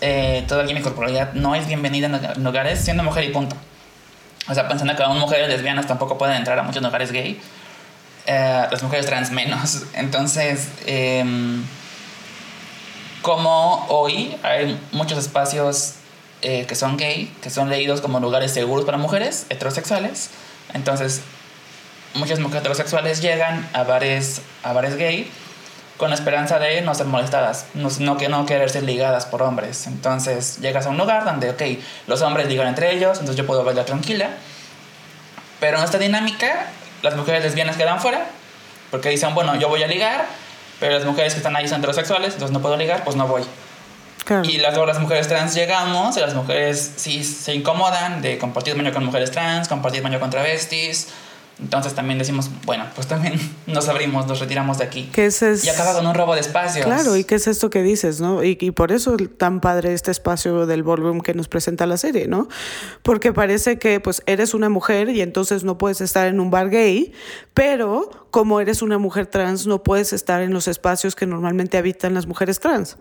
[0.00, 3.56] eh, todavía mi corporalidad no es bienvenida en lugares siendo mujer y punto.
[4.48, 7.38] O sea, pensando que aún mujeres lesbianas tampoco pueden entrar a muchos lugares gay.
[8.26, 9.82] eh, las mujeres trans menos.
[9.94, 11.64] Entonces, em,
[13.22, 15.94] como hoy hay muchos espacios
[16.42, 20.30] eh, que son gay, que son leídos como lugares seguros para mujeres heterosexuales.
[20.74, 21.22] Entonces,
[22.14, 25.30] muchas mujeres heterosexuales llegan a bares, a bares gay
[25.96, 29.86] con la esperanza de no ser molestadas, no, no, no querer ser ligadas por hombres.
[29.86, 31.62] Entonces, llegas a un lugar donde, ok,
[32.06, 34.28] los hombres ligan entre ellos, entonces yo puedo bailar tranquila.
[35.58, 36.66] Pero en esta dinámica,
[37.02, 38.26] las mujeres lesbianas quedan fuera,
[38.90, 40.26] porque dicen, bueno, yo voy a ligar,
[40.80, 43.42] pero las mujeres que están ahí son heterosexuales, entonces no puedo ligar, pues no voy.
[44.26, 44.50] Claro.
[44.50, 48.76] Y las, luego las mujeres trans llegamos, y las mujeres sí se incomodan de compartir
[48.76, 51.06] baño con mujeres trans, compartir baño con travestis.
[51.60, 55.04] Entonces también decimos, bueno, pues también nos abrimos, nos retiramos de aquí.
[55.12, 55.64] Que ese es...
[55.64, 56.84] Y acaba con un robo de espacios.
[56.84, 58.42] Claro, ¿y qué es esto que dices, no?
[58.42, 62.26] Y, y por eso tan padre este espacio del ballroom que nos presenta la serie,
[62.26, 62.48] ¿no?
[63.04, 66.68] Porque parece que pues eres una mujer y entonces no puedes estar en un bar
[66.68, 67.12] gay,
[67.54, 72.12] pero como eres una mujer trans no puedes estar en los espacios que normalmente habitan
[72.12, 72.98] las mujeres trans.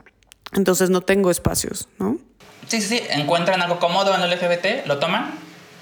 [0.56, 2.18] Entonces no tengo espacios, ¿no?
[2.68, 3.04] Sí, sí, sí.
[3.10, 5.34] Encuentran algo cómodo en el LGBT, lo toman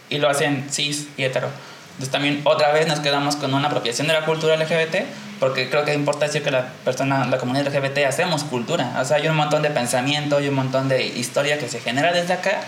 [0.09, 1.47] y lo hacen cis y hetero.
[1.93, 5.05] Entonces también otra vez nos quedamos con una apropiación de la cultura LGBT,
[5.39, 8.97] porque creo que importa decir que la persona, la comunidad LGBT hacemos cultura.
[8.99, 12.11] O sea, hay un montón de pensamiento, hay un montón de historia que se genera
[12.11, 12.61] desde acá,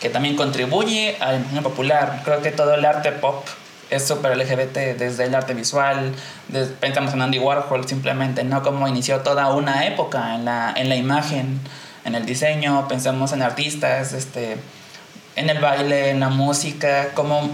[0.00, 2.22] que también contribuye a la imagen popular.
[2.24, 3.46] Creo que todo el arte pop
[3.90, 6.12] es súper LGBT, desde el arte visual,
[6.48, 8.62] de- pensamos en Andy Warhol simplemente, ¿no?
[8.62, 11.60] Como inició toda una época en la, en la imagen,
[12.04, 14.56] en el diseño, pensamos en artistas, este,
[15.36, 17.50] en el baile, en la música, como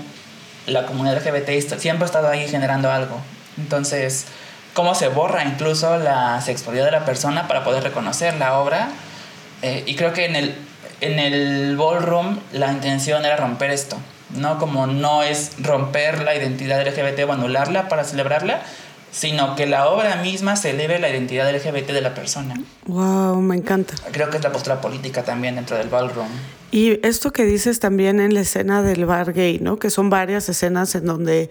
[0.67, 3.21] la comunidad LGBT siempre ha estado ahí generando algo.
[3.59, 4.27] Entonces,
[4.75, 8.89] cómo se borra incluso la sexualidad de la persona para poder reconocer la obra.
[9.63, 10.55] Eh, y creo que en el,
[11.01, 13.97] en el ballroom la intención era romper esto,
[14.37, 14.59] ¿no?
[14.59, 18.63] Como no es romper la identidad LGBT o anularla para celebrarla,
[19.11, 22.55] sino que la obra misma celebre la identidad LGBT de la persona.
[22.85, 23.95] Wow, me encanta.
[24.13, 26.29] Creo que es la postura política también dentro del ballroom.
[26.71, 29.79] Y esto que dices también en la escena del bar gay, ¿no?
[29.79, 31.49] Que son varias escenas en donde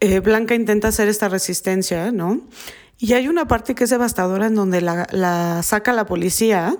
[0.00, 2.40] eh, Blanca intenta hacer esta resistencia, ¿no?
[2.98, 6.76] Y hay una parte que es devastadora en donde la, la saca la policía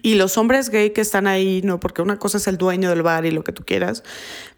[0.00, 3.02] y los hombres gay que están ahí, no, porque una cosa es el dueño del
[3.02, 4.02] bar y lo que tú quieras,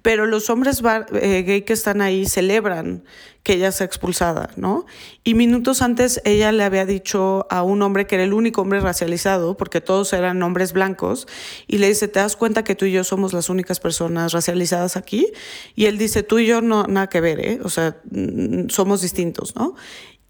[0.02, 0.82] pero los hombres
[1.14, 3.02] eh, gay que están ahí celebran
[3.42, 4.86] que ella sea expulsada, ¿no?
[5.22, 8.80] Y minutos antes ella le había dicho a un hombre que era el único hombre
[8.80, 11.26] racializado, porque todos eran hombres blancos,
[11.66, 14.96] y le dice, ¿te das cuenta que tú y yo somos las únicas personas racializadas
[14.96, 15.30] aquí?
[15.74, 17.60] Y él dice, tú y yo no, nada que ver, ¿eh?
[17.62, 17.96] O sea,
[18.68, 19.74] somos distintos, ¿no?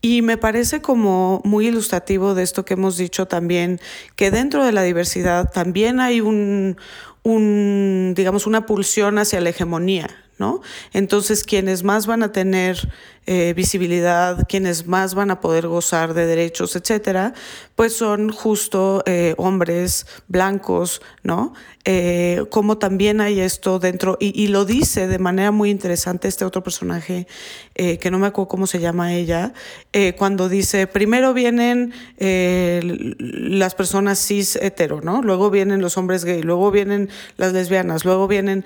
[0.05, 3.81] Y me parece como muy ilustrativo de esto que hemos dicho también,
[4.17, 6.77] que dentro de la diversidad también hay un,
[7.23, 10.61] un digamos, una pulsión hacia la hegemonía, ¿no?
[10.93, 12.89] Entonces, quienes más van a tener
[13.27, 17.33] eh, visibilidad, quienes más van a poder gozar de derechos, etcétera,
[17.75, 21.55] pues son justo eh, hombres blancos, ¿no?
[21.87, 26.63] Eh, como también hay esto dentro, y, lo dice de manera muy interesante este otro
[26.63, 27.27] personaje,
[27.75, 29.53] que no me acuerdo cómo se llama ella,
[30.17, 35.21] cuando dice, primero vienen las personas cis hetero, ¿no?
[35.23, 38.65] Luego vienen los hombres gay, luego vienen las lesbianas, luego vienen,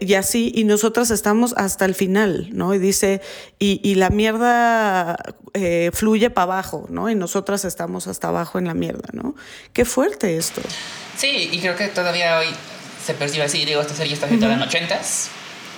[0.00, 2.74] y así, y nosotras estamos hasta el final, ¿no?
[2.74, 3.20] Y dice,
[3.58, 5.16] y, y la mierda
[5.54, 7.10] eh, fluye para abajo, ¿no?
[7.10, 9.34] Y nosotras estamos hasta abajo en la mierda, ¿no?
[9.72, 10.62] Qué fuerte esto.
[11.16, 12.46] Sí, y creo que todavía hoy
[13.04, 13.64] se percibe así.
[13.64, 15.28] Digo, esta serie está escrita en los 80s,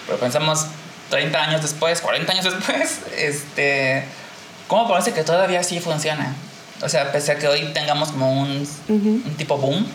[0.07, 0.67] pero pensamos
[1.11, 4.05] 30 años después, 40 años después, este,
[4.69, 6.35] ¿cómo parece que todavía así funciona?
[6.83, 9.87] O sea, pese a que hoy tengamos como un, un tipo boom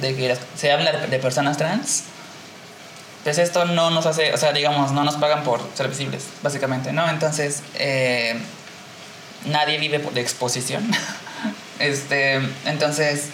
[0.00, 2.04] de que se habla de personas trans,
[3.28, 6.94] pues esto no nos hace, o sea, digamos, no nos pagan por ser visibles, básicamente,
[6.94, 7.06] ¿no?
[7.10, 8.40] Entonces, eh,
[9.44, 10.90] nadie vive de exposición.
[11.78, 13.26] este, entonces,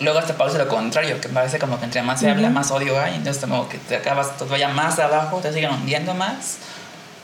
[0.00, 3.00] luego hasta parece lo contrario, que parece como que entre más se habla, más odio
[3.00, 6.56] hay, entonces como que te acabas todavía más abajo, te siguen hundiendo más.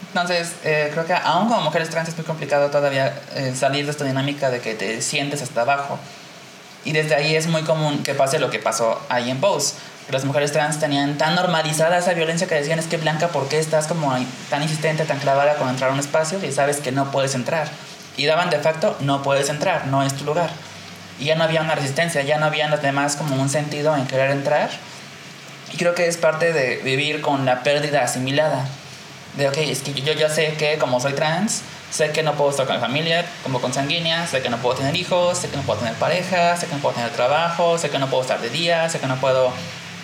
[0.07, 3.91] Entonces, eh, creo que aún como mujeres trans es muy complicado todavía eh, salir de
[3.91, 5.99] esta dinámica de que te sientes hasta abajo.
[6.85, 9.75] Y desde ahí es muy común que pase lo que pasó ahí en Pose
[10.11, 13.59] las mujeres trans tenían tan normalizada esa violencia que decían es que Blanca, ¿por qué
[13.59, 14.15] estás como
[14.51, 17.69] tan insistente, tan clavada con entrar a un espacio y sabes que no puedes entrar?
[18.17, 20.51] Y daban de facto, no puedes entrar, no es tu lugar.
[21.19, 24.07] Y ya no había una resistencia, ya no había los demás como un sentido en
[24.07, 24.71] querer entrar.
[25.73, 28.67] Y creo que es parte de vivir con la pérdida asimilada.
[29.37, 32.51] De, ok, es que yo ya sé que como soy trans, sé que no puedo
[32.51, 35.63] estar con mi familia como consanguínea, sé que no puedo tener hijos, sé que no
[35.63, 38.51] puedo tener pareja, sé que no puedo tener trabajo, sé que no puedo estar de
[38.51, 39.53] día, sé que no puedo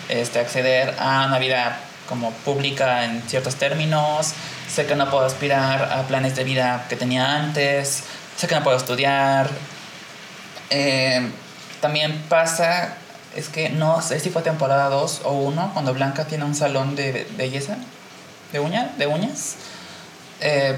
[0.09, 1.79] este, acceder a una vida
[2.09, 4.33] como pública en ciertos términos,
[4.67, 8.03] sé que no puedo aspirar a planes de vida que tenía antes,
[8.35, 9.49] sé que no puedo estudiar.
[10.71, 11.29] Eh,
[11.81, 12.95] también pasa,
[13.35, 16.95] es que no sé si fue temporada 2 o 1, cuando Blanca tiene un salón
[16.95, 17.77] de belleza,
[18.51, 19.55] de, uña, de uñas,
[20.41, 20.75] eh,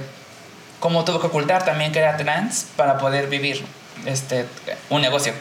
[0.81, 3.63] como tuvo que ocultar también que era trans para poder vivir
[4.05, 4.45] este,
[4.89, 5.33] un negocio,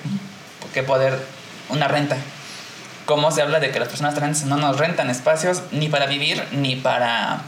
[0.73, 1.19] que poder,
[1.69, 2.17] una renta
[3.11, 6.47] cómo se habla de que las personas trans no nos rentan espacios ni para vivir
[6.53, 7.41] ni para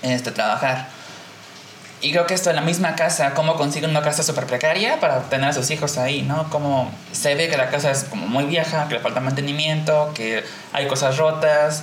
[0.00, 0.88] este, trabajar.
[2.00, 5.20] Y creo que esto en la misma casa, cómo consiguen una casa súper precaria para
[5.24, 6.48] tener a sus hijos ahí, ¿no?
[6.48, 10.42] Cómo se ve que la casa es como muy vieja, que le falta mantenimiento, que
[10.72, 11.82] hay cosas rotas.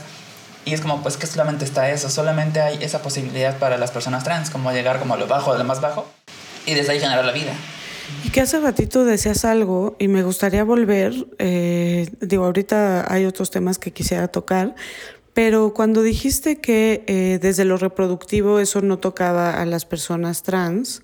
[0.66, 4.24] Y es como, pues que solamente está eso, solamente hay esa posibilidad para las personas
[4.24, 6.08] trans, como llegar como a lo bajo de lo más bajo
[6.66, 7.54] y desde ahí generar la vida.
[8.24, 13.52] Y que hace ratito decías algo y me gustaría volver, eh, digo, ahorita hay otros
[13.52, 14.76] temas que quisiera tocar,
[15.34, 21.04] pero cuando dijiste que eh, desde lo reproductivo eso no tocaba a las personas trans,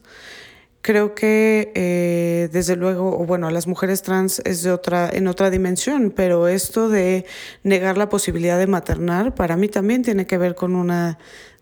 [0.82, 5.28] creo que eh, desde luego, o bueno, a las mujeres trans es de otra, en
[5.28, 7.26] otra dimensión, pero esto de
[7.64, 11.20] negar la posibilidad de maternar, para mí también tiene que ver con una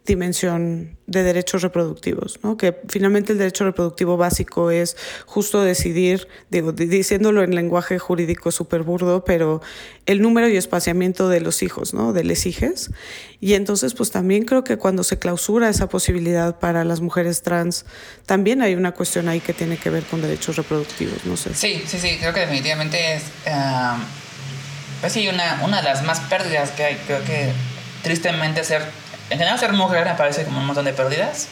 [0.10, 2.57] dimensión de derechos reproductivos, ¿no?
[2.57, 8.84] que finalmente el derecho reproductivo básico es justo decidir, digo, diciéndolo en lenguaje jurídico súper
[8.84, 9.62] burdo, pero
[10.05, 12.12] el número y espaciamiento de los hijos, ¿no?
[12.12, 12.91] de les hijes.
[13.39, 17.86] Y entonces, pues también creo que cuando se clausura esa posibilidad para las mujeres trans,
[18.26, 21.53] también hay una cuestión ahí que tiene que ver con derechos reproductivos, no sé.
[21.53, 23.97] Sí, sí, sí, creo que definitivamente es, uh,
[25.01, 27.51] pues sí, una, una de las más pérdidas que hay, creo que
[28.03, 28.84] tristemente ser
[29.30, 31.47] en general ser mujer me parece como un montón de pérdidas.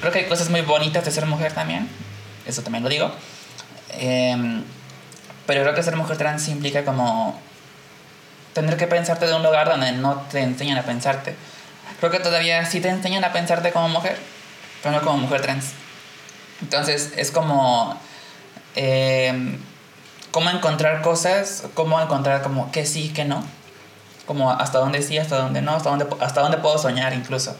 [0.00, 1.88] Creo que hay cosas muy bonitas de ser mujer también.
[2.46, 3.12] Eso también lo digo.
[3.90, 4.62] Em,
[5.46, 7.38] pero creo que ser mujer trans implica como
[8.54, 11.34] tener que pensarte de un lugar donde no te enseñan a pensarte.
[11.98, 14.16] Creo que todavía sí te enseñan a pensarte como mujer,
[14.82, 15.72] pero no como mujer trans.
[16.62, 18.00] Entonces es como
[18.74, 19.58] em,
[20.30, 23.44] cómo encontrar cosas, cómo encontrar como que sí, que no
[24.30, 27.56] como hasta dónde sí, hasta dónde no, hasta dónde, hasta dónde puedo soñar incluso.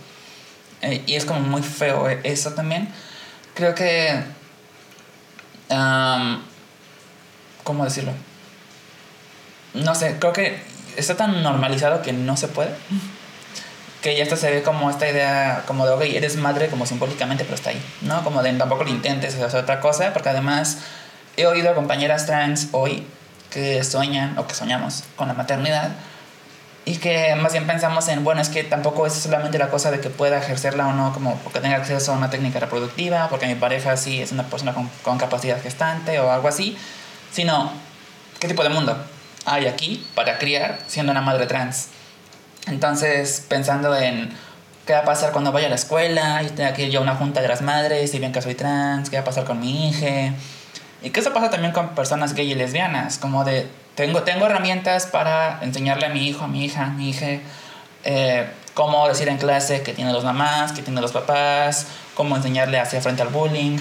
[0.82, 2.88] Eh, y es como muy feo eso también.
[3.54, 4.22] Creo que...
[7.64, 8.12] ¿Cómo decirlo?
[9.74, 10.62] No sé, creo que
[10.96, 12.70] está tan normalizado que no se puede.
[14.00, 17.42] Que ya esto se ve como esta idea como de, ok, eres madre como simbólicamente,
[17.42, 18.22] pero está ahí, ¿no?
[18.22, 20.78] Como de tampoco lo intentes hacer otra cosa, porque además
[21.36, 23.08] he oído a compañeras trans hoy
[23.50, 25.90] que sueñan o que soñamos con la maternidad
[26.84, 30.00] y que más bien pensamos en, bueno, es que tampoco es solamente la cosa de
[30.00, 33.54] que pueda ejercerla o no, como porque tenga acceso a una técnica reproductiva, porque mi
[33.54, 36.76] pareja sí es una persona con, con capacidad gestante o algo así,
[37.32, 37.70] sino
[38.38, 38.96] qué tipo de mundo
[39.44, 41.88] hay aquí para criar siendo una madre trans.
[42.66, 44.30] Entonces, pensando en
[44.86, 47.02] qué va a pasar cuando vaya a la escuela y tenga que ir yo a
[47.02, 49.60] una junta de las madres y bien que soy trans, qué va a pasar con
[49.60, 50.34] mi hija.
[51.02, 55.06] Y que eso pasa también con personas gay y lesbianas, como de, tengo, tengo herramientas
[55.06, 57.26] para enseñarle a mi hijo, a mi hija, a mi hija,
[58.04, 62.78] eh, cómo decir en clase que tiene dos mamás, que tiene dos papás, cómo enseñarle
[62.78, 63.78] hacia frente al bullying.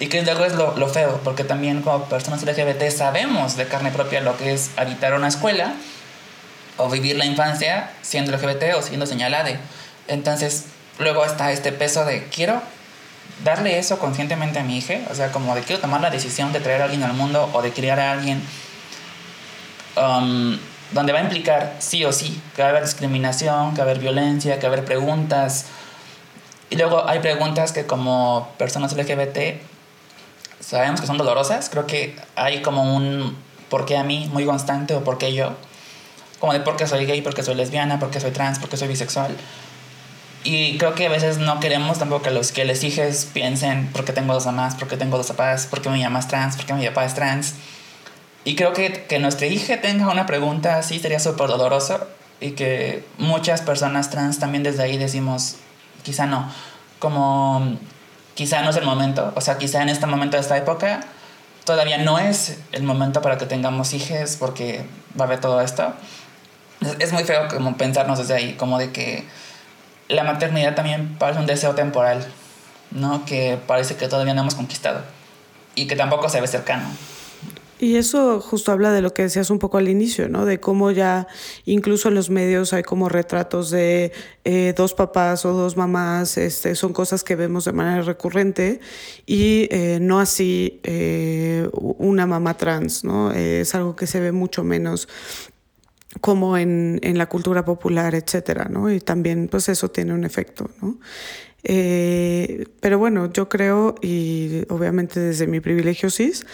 [0.00, 3.90] Y que luego es lo, lo, feo, porque también como personas LGBT sabemos de carne
[3.92, 5.72] propia lo que es habitar una escuela
[6.76, 9.50] o vivir la infancia siendo LGBT o siendo señalada.
[10.08, 10.64] Entonces,
[10.98, 12.60] luego está este peso de quiero
[13.44, 16.60] darle eso conscientemente a mi hija, o sea, como de quiero tomar la decisión de
[16.60, 18.42] traer a alguien al mundo o de criar a alguien
[19.96, 20.58] um,
[20.92, 23.90] donde va a implicar sí o sí que va a haber discriminación, que va a
[23.90, 25.66] haber violencia, que va a haber preguntas.
[26.70, 29.60] Y luego hay preguntas que como personas LGBT
[30.60, 31.68] sabemos que son dolorosas.
[31.68, 33.36] Creo que hay como un
[33.68, 35.54] por qué a mí muy constante o por qué yo.
[36.38, 38.68] Como de por qué soy gay, por qué soy lesbiana, por qué soy trans, por
[38.68, 39.36] qué soy bisexual.
[40.44, 44.04] Y creo que a veces no queremos tampoco que los que les hijos piensen por
[44.04, 46.56] qué tengo dos mamás, por qué tengo dos papás, por qué mi mamá es trans,
[46.56, 47.54] por qué mi papá es trans.
[48.44, 52.06] Y creo que que nuestra hija tenga una pregunta así sería súper doloroso
[52.40, 55.56] y que muchas personas trans también desde ahí decimos,
[56.02, 56.50] quizá no,
[56.98, 57.78] como
[58.34, 61.00] quizá no es el momento, o sea, quizá en este momento de esta época
[61.64, 64.84] todavía no es el momento para que tengamos hijos porque
[65.18, 65.94] va a haber todo esto.
[66.98, 69.24] Es, muy feo como pensarnos desde ahí, como de que
[70.08, 72.26] la maternidad también parece un deseo temporal,
[72.90, 73.24] ¿no?
[73.24, 75.02] Que parece que todavía no hemos conquistado
[75.74, 76.84] y que tampoco se ve cercano.
[77.84, 80.46] Y eso justo habla de lo que decías un poco al inicio, ¿no?
[80.46, 81.26] De cómo ya
[81.66, 84.10] incluso en los medios hay como retratos de
[84.44, 88.80] eh, dos papás o dos mamás, este, son cosas que vemos de manera recurrente
[89.26, 93.32] y eh, no así eh, una mamá trans, ¿no?
[93.32, 95.06] es algo que se ve mucho menos
[96.22, 98.90] como en, en, la cultura popular, etcétera, ¿no?
[98.90, 100.98] Y también, pues eso tiene un efecto, ¿no?
[101.66, 106.44] pero bueno, yo creo, y obviamente desde mi privilegio cis,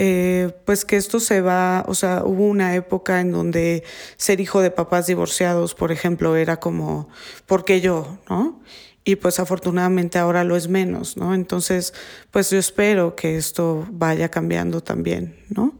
[0.00, 3.82] eh, pues que esto se va, o sea, hubo una época en donde
[4.16, 7.08] ser hijo de papás divorciados, por ejemplo, era como,
[7.46, 8.18] ¿por qué yo?
[8.30, 8.60] ¿No?
[9.02, 11.34] Y pues afortunadamente ahora lo es menos, ¿no?
[11.34, 11.94] Entonces,
[12.30, 15.74] pues yo espero que esto vaya cambiando también, ¿no?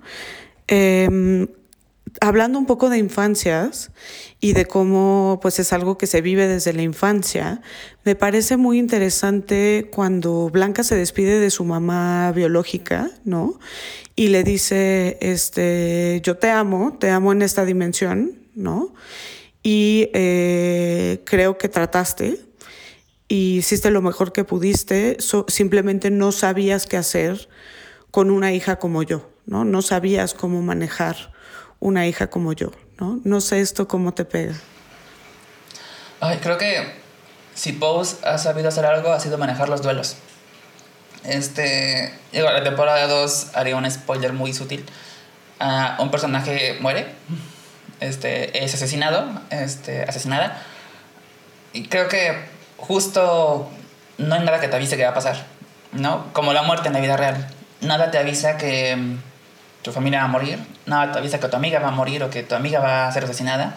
[0.67, 1.47] Em,
[2.21, 3.93] hablando un poco de infancias
[4.41, 7.61] y de cómo pues es algo que se vive desde la infancia,
[8.05, 13.61] me parece muy interesante cuando Blanca se despide de su mamá biológica, ¿no?
[14.19, 18.93] Y le dice, este, yo te amo, te amo en esta dimensión, ¿no?
[19.63, 22.41] Y eh, creo que trataste
[23.29, 27.49] y hiciste lo mejor que pudiste, simplemente no sabías qué hacer
[28.11, 29.65] con una hija como yo, ¿no?
[29.65, 31.33] No sabías cómo manejar
[31.79, 33.21] una hija como yo, ¿no?
[33.23, 34.57] No sé esto cómo te pega.
[36.19, 36.93] Ay, creo que
[37.55, 40.17] si Pose ha sabido hacer algo, ha sido manejar los duelos.
[41.25, 44.85] Este, digo, la temporada 2 haría un spoiler muy sutil.
[45.61, 47.07] Uh, un personaje muere,
[48.01, 50.63] este, es asesinado, este, asesinada.
[51.73, 52.45] Y creo que
[52.77, 53.71] justo
[54.19, 55.45] no hay nada que te avise que va a pasar,
[55.93, 56.33] ¿no?
[56.33, 57.49] Como la muerte en la vida real.
[57.81, 59.17] Nada te avisa que
[59.83, 62.31] tu familia va a morir, nada te avisa que tu amiga va a morir o
[62.31, 63.77] que tu amiga va a ser asesinada,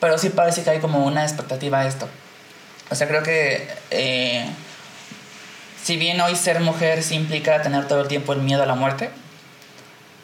[0.00, 2.08] pero sí parece que hay como una expectativa a esto.
[2.90, 4.46] O sea, creo que eh,
[5.82, 8.74] si bien hoy ser mujer sí implica tener todo el tiempo el miedo a la
[8.74, 9.10] muerte,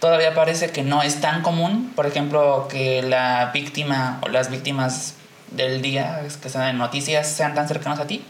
[0.00, 5.14] todavía parece que no es tan común, por ejemplo, que la víctima o las víctimas
[5.50, 8.24] del día que están en noticias sean tan cercanos a ti.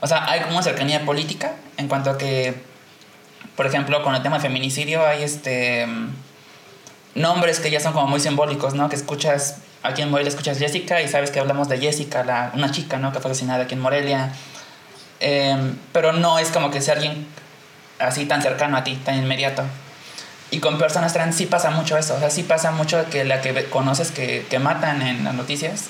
[0.00, 2.68] O sea, hay como una cercanía política en cuanto a que
[3.58, 5.84] por ejemplo, con el tema de feminicidio hay este
[7.16, 8.88] nombres que ya son como muy simbólicos, ¿no?
[8.88, 12.98] Que escuchas, aquí en Morelia escuchas Jessica y sabes que hablamos de Jessica, una chica,
[12.98, 13.10] ¿no?
[13.12, 14.32] Que fue asesinada aquí en Morelia.
[15.20, 17.26] Em, pero no es como que sea alguien
[17.98, 19.64] así tan cercano a ti, tan inmediato.
[20.50, 23.42] Y con personas trans sí pasa mucho eso, o sea, sí pasa mucho que la
[23.42, 25.86] que conoces que, que matan en las noticias,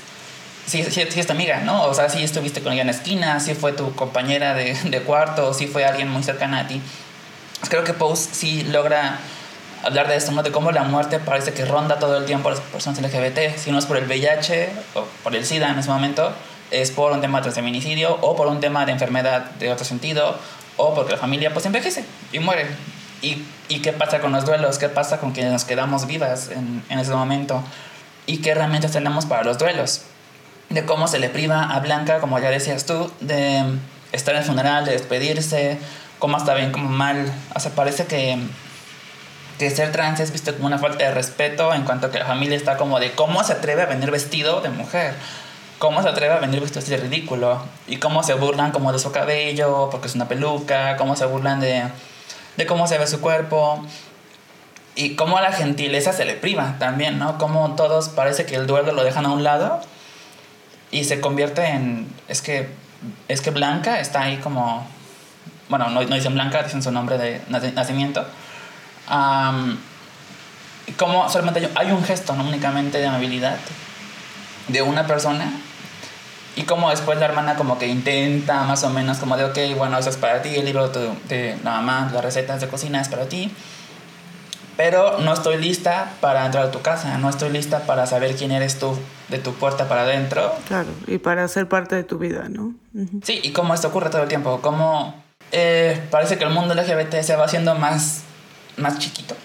[0.67, 1.85] sí, sí, sí es tu amiga, ¿no?
[1.85, 5.03] O sea, sí estuviste con ella en la esquina, sí fue tu compañera de, de
[5.03, 6.81] cuarto, sí fue alguien muy cercana a ti.
[7.69, 9.19] Creo que Pose sí logra
[9.85, 10.43] hablar de esto, ¿no?
[10.43, 13.71] De cómo la muerte parece que ronda todo el tiempo a las personas LGBT, si
[13.71, 16.33] no es por el VIH o por el SIDA en ese momento,
[16.71, 20.37] es por un tema de feminicidio o por un tema de enfermedad de otro sentido
[20.77, 22.67] o porque la familia pues envejece y muere.
[23.21, 24.79] ¿Y, y qué pasa con los duelos?
[24.79, 27.63] ¿Qué pasa con quienes nos quedamos vivas en, en ese momento?
[28.27, 30.03] ¿Y qué herramientas tenemos para los duelos?
[30.69, 33.65] De cómo se le priva a Blanca, como ya decías tú, de
[34.13, 35.79] estar en el funeral, de despedirse,
[36.19, 37.33] cómo está bien, cómo mal.
[37.55, 38.39] O sea, parece que,
[39.59, 42.27] que ser trans es visto como una falta de respeto en cuanto a que la
[42.27, 45.15] familia está como de cómo se atreve a venir vestido de mujer
[45.79, 48.99] cómo se atreve a venir vestido así de ridículo y cómo se burlan como de
[48.99, 51.85] su cabello porque es una peluca, cómo se burlan de,
[52.57, 53.85] de cómo se ve su cuerpo
[54.97, 57.39] y cómo la gentileza se le priva también, ¿no?
[57.39, 59.81] Cómo todos parece que el duelo lo dejan a un lado
[60.91, 62.69] y se convierte en es que
[63.29, 64.85] es que Blanca está ahí como
[65.69, 68.27] bueno, no, no dicen Blanca, dicen su nombre de nacimiento.
[69.11, 69.77] Um,
[70.97, 73.57] como solamente hay un gesto, no únicamente de amabilidad
[74.69, 75.53] de una persona
[76.57, 79.99] y como después la hermana como que intenta más o menos como de, ok, bueno,
[79.99, 83.09] eso es para ti, el libro de, de la mamá, las recetas de cocina es
[83.09, 83.53] para ti.
[84.77, 88.53] Pero no estoy lista para entrar a tu casa, no estoy lista para saber quién
[88.53, 88.97] eres tú
[89.29, 90.55] de tu puerta para adentro.
[90.69, 92.75] Claro, y para ser parte de tu vida, ¿no?
[93.23, 95.15] Sí, y cómo esto ocurre todo el tiempo, cómo
[95.51, 98.23] eh, parece que el mundo LGBT se va haciendo más,
[98.77, 99.37] más chiquito,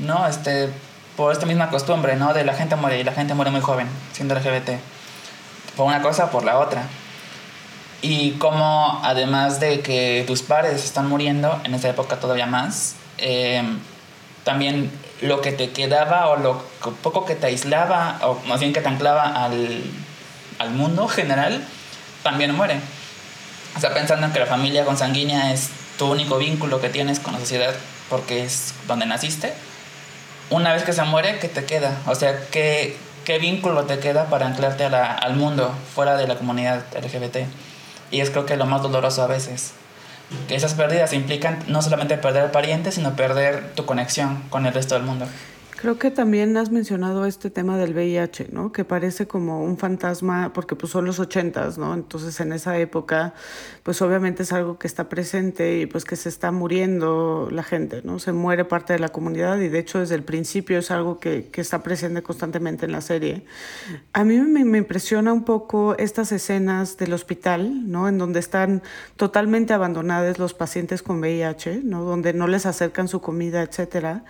[0.00, 0.26] ¿no?
[0.26, 0.68] Este,
[1.16, 2.34] por esta misma costumbre, ¿no?
[2.34, 4.70] De la gente muere y la gente muere muy joven, siendo LGBT
[5.76, 6.84] por una cosa o por la otra.
[8.02, 13.62] Y como además de que tus padres están muriendo, en esa época todavía más, eh,
[14.44, 16.62] también lo que te quedaba o lo
[17.02, 19.82] poco que te aislaba, o más bien que te anclaba al,
[20.58, 21.64] al mundo general,
[22.22, 22.80] también muere.
[23.76, 27.32] O sea, pensando en que la familia consanguínea es tu único vínculo que tienes con
[27.34, 27.74] la sociedad
[28.08, 29.52] porque es donde naciste,
[30.50, 31.98] una vez que se muere, ¿qué te queda?
[32.06, 32.96] O sea, ¿qué,
[33.26, 37.38] qué vínculo te queda para anclarte a la, al mundo fuera de la comunidad LGBT.
[38.12, 39.72] Y es creo que lo más doloroso a veces.
[40.46, 44.94] Que esas pérdidas implican no solamente perder parientes, sino perder tu conexión con el resto
[44.94, 45.26] del mundo.
[45.86, 48.72] Creo que también has mencionado este tema del VIH, ¿no?
[48.72, 51.94] Que parece como un fantasma, porque pues son los ochentas, ¿no?
[51.94, 53.34] Entonces en esa época,
[53.84, 58.02] pues obviamente es algo que está presente y pues que se está muriendo la gente,
[58.02, 58.18] ¿no?
[58.18, 61.50] Se muere parte de la comunidad y de hecho desde el principio es algo que,
[61.52, 63.44] que está presente constantemente en la serie.
[64.12, 68.08] A mí me, me impresiona un poco estas escenas del hospital, ¿no?
[68.08, 68.82] En donde están
[69.14, 72.02] totalmente abandonados los pacientes con VIH, ¿no?
[72.02, 74.24] Donde no les acercan su comida, etcétera.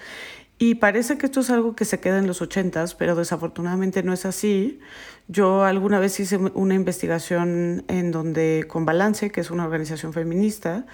[0.59, 4.15] Y parece que esto es algo que se queda en los ochentas, pero desafortunadamente no
[4.15, 4.81] es así.
[5.29, 10.87] Yo alguna vez hice una investigación en donde, con Balance, que es una organización feminista,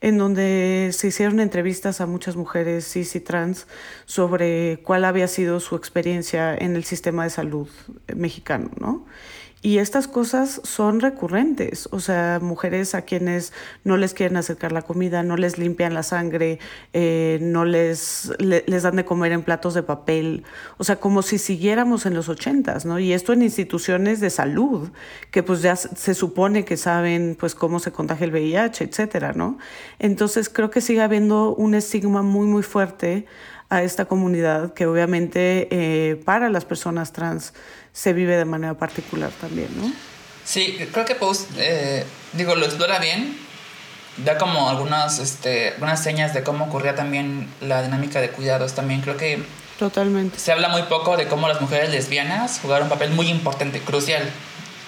[0.00, 3.66] en donde se hicieron entrevistas a muchas mujeres cis y trans
[4.04, 7.68] sobre cuál había sido su experiencia en el sistema de salud
[8.14, 9.04] mexicano, ¿no?
[9.60, 13.52] Y estas cosas son recurrentes, o sea, mujeres a quienes
[13.82, 16.60] no les quieren acercar la comida, no les limpian la sangre,
[16.92, 20.44] eh, no les, le, les dan de comer en platos de papel,
[20.76, 23.00] o sea, como si siguiéramos en los ochentas, ¿no?
[23.00, 24.90] Y esto en instituciones de salud,
[25.32, 29.58] que pues ya se supone que saben pues cómo se contagia el VIH, etcétera, ¿no?
[29.98, 33.26] Entonces creo que sigue habiendo un estigma muy, muy fuerte
[33.70, 37.52] a esta comunidad que obviamente eh, para las personas trans
[37.92, 39.92] se vive de manera particular también, ¿no?
[40.44, 43.36] Sí, creo que Post, eh, digo, lo explora bien,
[44.24, 49.02] da como algunas, este, algunas señas de cómo ocurría también la dinámica de cuidados también,
[49.02, 49.42] creo que...
[49.78, 50.38] Totalmente.
[50.38, 54.22] Se habla muy poco de cómo las mujeres lesbianas jugaron un papel muy importante, crucial,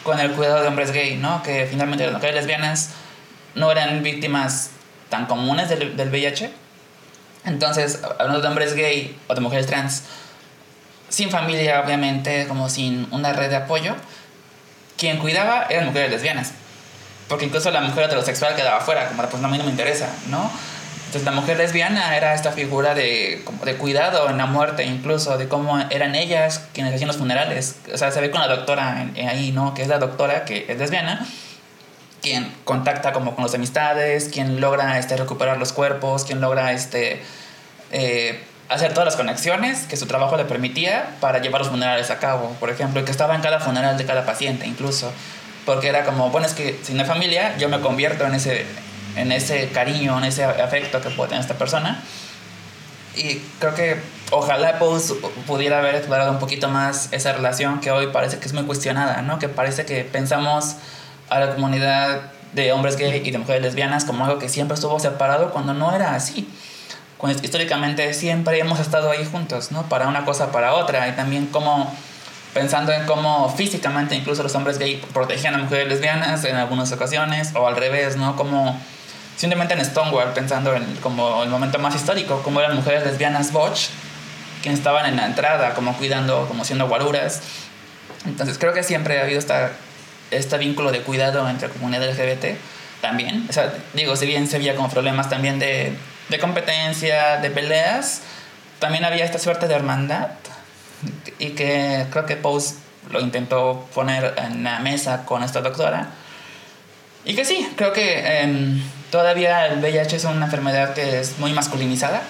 [0.02, 1.42] con el cuidado de hombres gay, ¿no?
[1.42, 2.90] Que finalmente las mujeres lesbianas
[3.54, 4.70] no eran víctimas
[5.10, 6.50] tan comunes del, del VIH,
[7.44, 10.04] entonces, hablando de hombres gay o de mujeres trans,
[11.08, 13.96] sin familia, obviamente, como sin una red de apoyo,
[14.96, 16.52] quien cuidaba eran mujeres lesbianas.
[17.28, 20.08] Porque incluso la mujer heterosexual quedaba fuera, como pues no, a mí no me interesa,
[20.28, 20.50] ¿no?
[21.06, 25.38] Entonces la mujer lesbiana era esta figura de, como de cuidado en la muerte, incluso
[25.38, 27.76] de cómo eran ellas quienes hacían los funerales.
[27.92, 29.74] O sea, se ve con la doctora ahí, ¿no?
[29.74, 31.26] Que es la doctora que es lesbiana
[32.20, 37.22] quien contacta como con las amistades, quien logra este, recuperar los cuerpos, quien logra este,
[37.92, 42.18] eh, hacer todas las conexiones que su trabajo le permitía para llevar los funerales a
[42.18, 45.12] cabo, por ejemplo, y que estaba en cada funeral de cada paciente incluso,
[45.66, 48.64] porque era como, bueno, es que si no hay familia, yo me convierto en ese,
[49.16, 52.02] en ese cariño, en ese afecto que puede tener esta persona.
[53.16, 54.00] Y creo que
[54.30, 55.14] ojalá Pose
[55.46, 59.20] pudiera haber explorado un poquito más esa relación que hoy parece que es muy cuestionada,
[59.22, 59.40] ¿no?
[59.40, 60.76] Que parece que pensamos
[61.30, 62.20] a la comunidad
[62.52, 65.94] de hombres gay y de mujeres lesbianas como algo que siempre estuvo separado cuando no
[65.94, 66.48] era así.
[67.16, 69.84] Cuando históricamente siempre hemos estado ahí juntos, ¿no?
[69.84, 71.06] Para una cosa, para otra.
[71.08, 71.94] Y también como
[72.54, 77.52] pensando en cómo físicamente incluso los hombres gay protegían a mujeres lesbianas en algunas ocasiones,
[77.54, 78.36] o al revés, ¿no?
[78.36, 78.76] Como
[79.36, 83.88] simplemente en Stonewall, pensando en como el momento más histórico, como eran mujeres lesbianas botch,
[84.62, 87.42] quienes estaban en la entrada, como cuidando, como siendo guaruras.
[88.26, 89.72] Entonces creo que siempre ha habido esta,
[90.30, 92.56] este vínculo de cuidado entre comunidad LGBT
[93.00, 93.46] también.
[93.48, 95.92] O sea, digo, si bien se veía como problemas también de,
[96.28, 98.22] de competencia, de peleas,
[98.78, 100.28] también había esta suerte de hermandad
[101.38, 102.76] y que creo que Pose
[103.10, 106.08] lo intentó poner en la mesa con esta doctora.
[107.24, 111.52] Y que sí, creo que em, todavía el VIH es una enfermedad que es muy
[111.52, 112.22] masculinizada.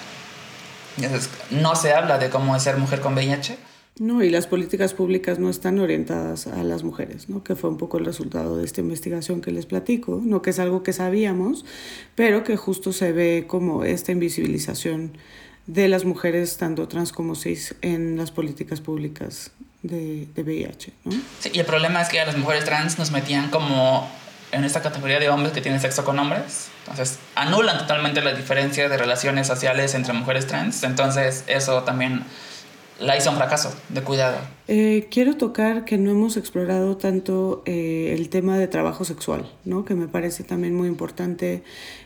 [1.49, 3.57] No se habla de cómo es ser mujer con VIH.
[4.01, 7.43] No, y las políticas públicas no están orientadas a las mujeres, ¿no?
[7.43, 10.57] que fue un poco el resultado de esta investigación que les platico, no que es
[10.57, 11.65] algo que sabíamos,
[12.15, 15.15] pero que justo se ve como esta invisibilización
[15.67, 19.51] de las mujeres, tanto trans como cis, en las políticas públicas
[19.83, 20.93] de, de VIH.
[21.39, 24.09] Sí, y el problema es que a las mujeres trans nos metían como
[24.51, 26.69] en esta categoría de hombres que tienen sexo con hombres.
[26.85, 30.81] Entonces, anulan totalmente la diferencia de relaciones sociales entre mujeres trans.
[30.81, 32.23] Entonces, eso también
[33.01, 34.37] la hizo un fracaso de cuidado.
[34.67, 39.83] Eh, quiero tocar que no hemos explorado tanto eh, el tema de trabajo sexual, ¿no?
[39.83, 41.63] que me parece también muy importante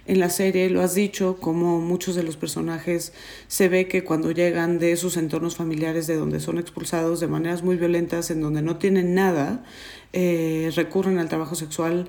[0.08, 0.70] en la serie.
[0.70, 3.14] Lo has dicho, como muchos de los personajes
[3.48, 7.62] se ve que cuando llegan de sus entornos familiares de donde son expulsados de maneras
[7.62, 9.64] muy violentas, en donde no tienen nada,
[10.14, 12.08] eh, recurren al trabajo sexual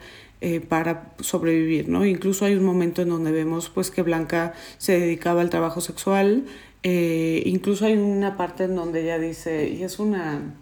[0.68, 2.04] para sobrevivir, ¿no?
[2.04, 6.44] Incluso hay un momento en donde vemos pues que Blanca se dedicaba al trabajo sexual,
[6.88, 10.54] eh, incluso hay una parte en donde ella dice, y es una,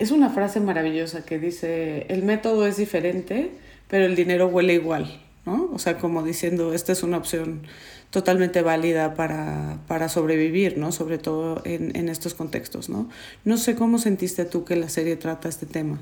[0.00, 3.52] es una frase maravillosa que dice, el método es diferente,
[3.86, 5.70] pero el dinero huele igual, ¿no?
[5.72, 7.68] O sea, como diciendo, esta es una opción
[8.10, 10.90] totalmente válida para, para sobrevivir, ¿no?
[10.90, 13.08] Sobre todo en, en, estos contextos, ¿no?
[13.44, 16.00] No sé cómo sentiste tú que la serie trata este tema.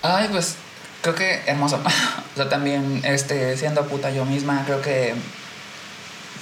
[0.00, 0.54] Ay, pues
[1.02, 1.82] creo que hermoso.
[2.34, 5.14] o sea, también este, siendo puta yo misma, creo que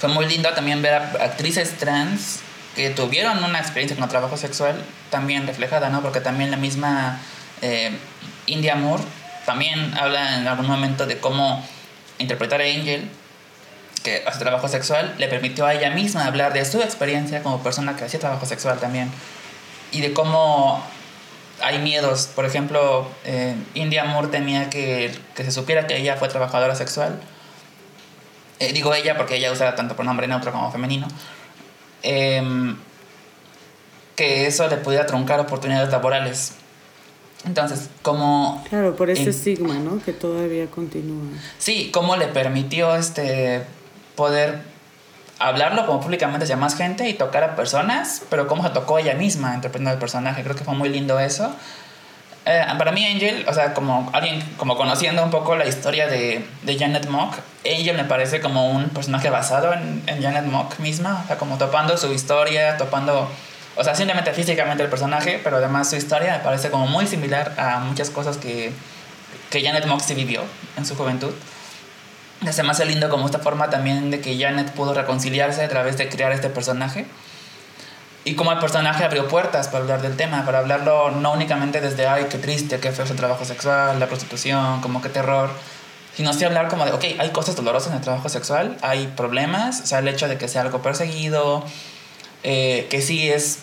[0.03, 2.41] fue muy lindo también ver a actrices trans
[2.75, 6.01] que tuvieron una experiencia con el trabajo sexual también reflejada, ¿no?
[6.01, 7.21] Porque también la misma
[7.61, 7.97] eh,
[8.45, 9.01] India Moore
[9.45, 11.65] también habla en algún momento de cómo
[12.17, 13.09] interpretar a Angel,
[14.03, 17.95] que hace trabajo sexual, le permitió a ella misma hablar de su experiencia como persona
[17.95, 19.09] que hacía trabajo sexual también.
[19.93, 20.83] Y de cómo
[21.61, 22.27] hay miedos.
[22.35, 27.21] Por ejemplo, eh, India Moore temía que, que se supiera que ella fue trabajadora sexual
[28.59, 31.07] eh, digo ella porque ella usa tanto pronombre neutro como femenino,
[32.01, 32.75] em,
[34.15, 36.53] que eso le pudiera truncar oportunidades laborales.
[37.45, 38.63] Entonces, como...
[38.69, 40.01] Claro, por ese estigma, ¿no?
[40.01, 41.37] Que todavía continúa.
[41.57, 43.63] Sí, cómo le permitió este,
[44.15, 44.61] poder
[45.39, 49.15] hablarlo como públicamente hacia más gente y tocar a personas, pero cómo se tocó ella
[49.15, 50.41] misma interpretando el personaje.
[50.43, 51.53] Creo que fue muy lindo eso.
[52.45, 56.45] Eh, para mí Angel, o sea, como alguien, como conociendo un poco la historia de,
[56.63, 57.35] de Janet Mock,
[57.65, 61.57] Angel me parece como un personaje basado en, en, Janet Mock misma, o sea, como
[61.57, 63.29] topando su historia, topando,
[63.77, 67.53] o sea, simplemente físicamente el personaje, pero además su historia me parece como muy similar
[67.57, 68.73] a muchas cosas que,
[69.49, 70.41] que Janet Mock se vivió
[70.75, 71.31] en su juventud.
[72.51, 75.97] Se me hace lindo como esta forma también de que Janet pudo reconciliarse a través
[75.97, 77.05] de crear este personaje
[78.25, 82.07] y como el personaje abrió puertas para hablar del tema, para hablarlo no únicamente desde,
[82.07, 85.49] ay, qué triste, qué feo es el trabajo sexual, la prostitución, como qué terror,
[86.15, 89.81] sino sí hablar como de, ok, hay cosas dolorosas en el trabajo sexual, hay problemas,
[89.81, 91.65] o sea, el hecho de que sea algo perseguido,
[92.43, 93.59] eh, que sí es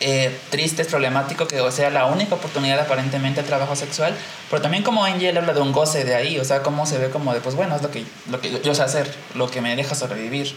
[0.00, 4.14] eh, triste, es problemático, que sea la única oportunidad aparentemente el trabajo sexual,
[4.50, 7.08] pero también como Angel habla de un goce de ahí, o sea, cómo se ve
[7.08, 9.74] como de, pues bueno, es lo que, lo que yo sé hacer, lo que me
[9.76, 10.54] deja sobrevivir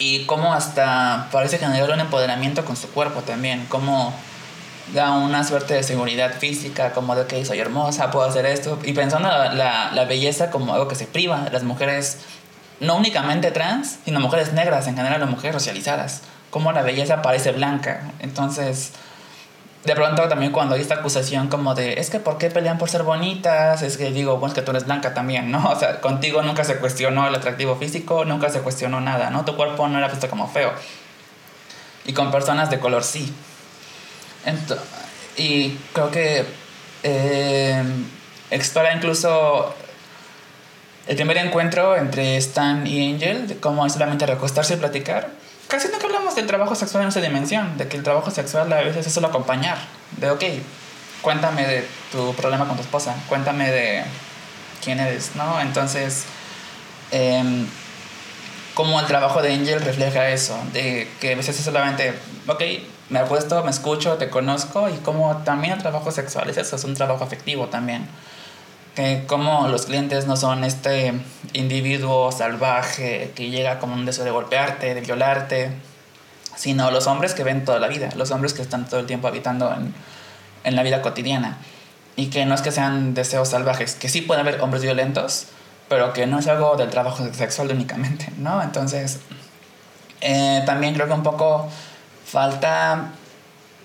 [0.00, 4.12] y cómo hasta parece generar un empoderamiento con su cuerpo también, cómo
[4.94, 8.92] da una suerte de seguridad física, como de que soy hermosa, puedo hacer esto, y
[8.94, 12.18] pensando la, la, la belleza como algo que se priva las mujeres,
[12.80, 17.52] no únicamente trans, sino mujeres negras, en general las mujeres socializadas, cómo la belleza parece
[17.52, 18.92] blanca, entonces
[19.84, 22.90] de pronto también cuando hay esta acusación como de, es que ¿por qué pelean por
[22.90, 23.80] ser bonitas?
[23.82, 25.70] Es que digo, bueno, es que tú eres blanca también, ¿no?
[25.70, 29.44] O sea, contigo nunca se cuestionó el atractivo físico, nunca se cuestionó nada, ¿no?
[29.44, 30.72] Tu cuerpo no era visto como feo.
[32.04, 33.32] Y con personas de color sí.
[35.36, 36.44] y creo que
[37.02, 37.82] eh,
[38.50, 39.74] explora incluso
[41.06, 45.39] el primer encuentro entre Stan y Angel, de cómo solamente recostarse y platicar
[45.70, 48.82] casi nunca hablamos del trabajo sexual en esa dimensión, de que el trabajo sexual a
[48.82, 49.78] veces es solo acompañar,
[50.18, 50.44] de ok,
[51.22, 54.04] cuéntame de tu problema con tu esposa, cuéntame de
[54.84, 55.60] quién eres, ¿no?
[55.60, 56.24] Entonces,
[57.12, 57.66] eh,
[58.74, 62.14] como el trabajo de Angel refleja eso, de que a veces es solamente,
[62.46, 62.62] ok,
[63.08, 66.84] me apuesto, me escucho, te conozco, y como también el trabajo sexual es eso, es
[66.84, 68.08] un trabajo afectivo también.
[69.26, 71.12] Como los clientes no son este
[71.52, 75.70] individuo salvaje que llega como un deseo de golpearte, de violarte,
[76.56, 79.28] sino los hombres que ven toda la vida, los hombres que están todo el tiempo
[79.28, 79.94] habitando en,
[80.64, 81.58] en la vida cotidiana.
[82.16, 85.46] Y que no es que sean deseos salvajes, que sí puede haber hombres violentos,
[85.88, 88.62] pero que no es algo del trabajo sexual únicamente, ¿no?
[88.62, 89.20] Entonces,
[90.20, 91.68] eh, también creo que un poco
[92.24, 93.12] falta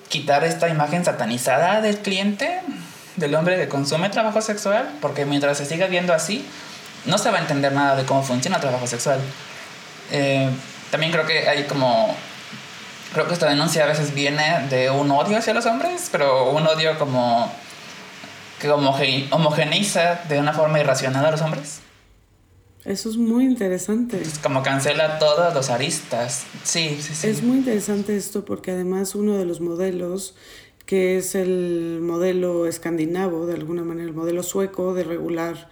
[0.09, 2.61] quitar esta imagen satanizada del cliente,
[3.16, 6.45] del hombre que consume trabajo sexual, porque mientras se siga viendo así,
[7.05, 9.20] no se va a entender nada de cómo funciona el trabajo sexual.
[10.11, 10.49] Eh,
[10.91, 12.16] también creo que hay como
[13.13, 16.68] creo que esta denuncia a veces viene de un odio hacia los hombres, pero un
[16.68, 17.49] odio como
[18.59, 21.80] que homogeneiza de una forma irracional a los hombres.
[22.84, 24.22] Eso es muy interesante.
[24.22, 26.43] Es como cancela todos los aristas.
[26.63, 27.28] Sí, sí, sí.
[27.28, 30.36] Es muy interesante esto porque además uno de los modelos,
[30.86, 35.69] que es el modelo escandinavo, de alguna manera, el modelo sueco de regular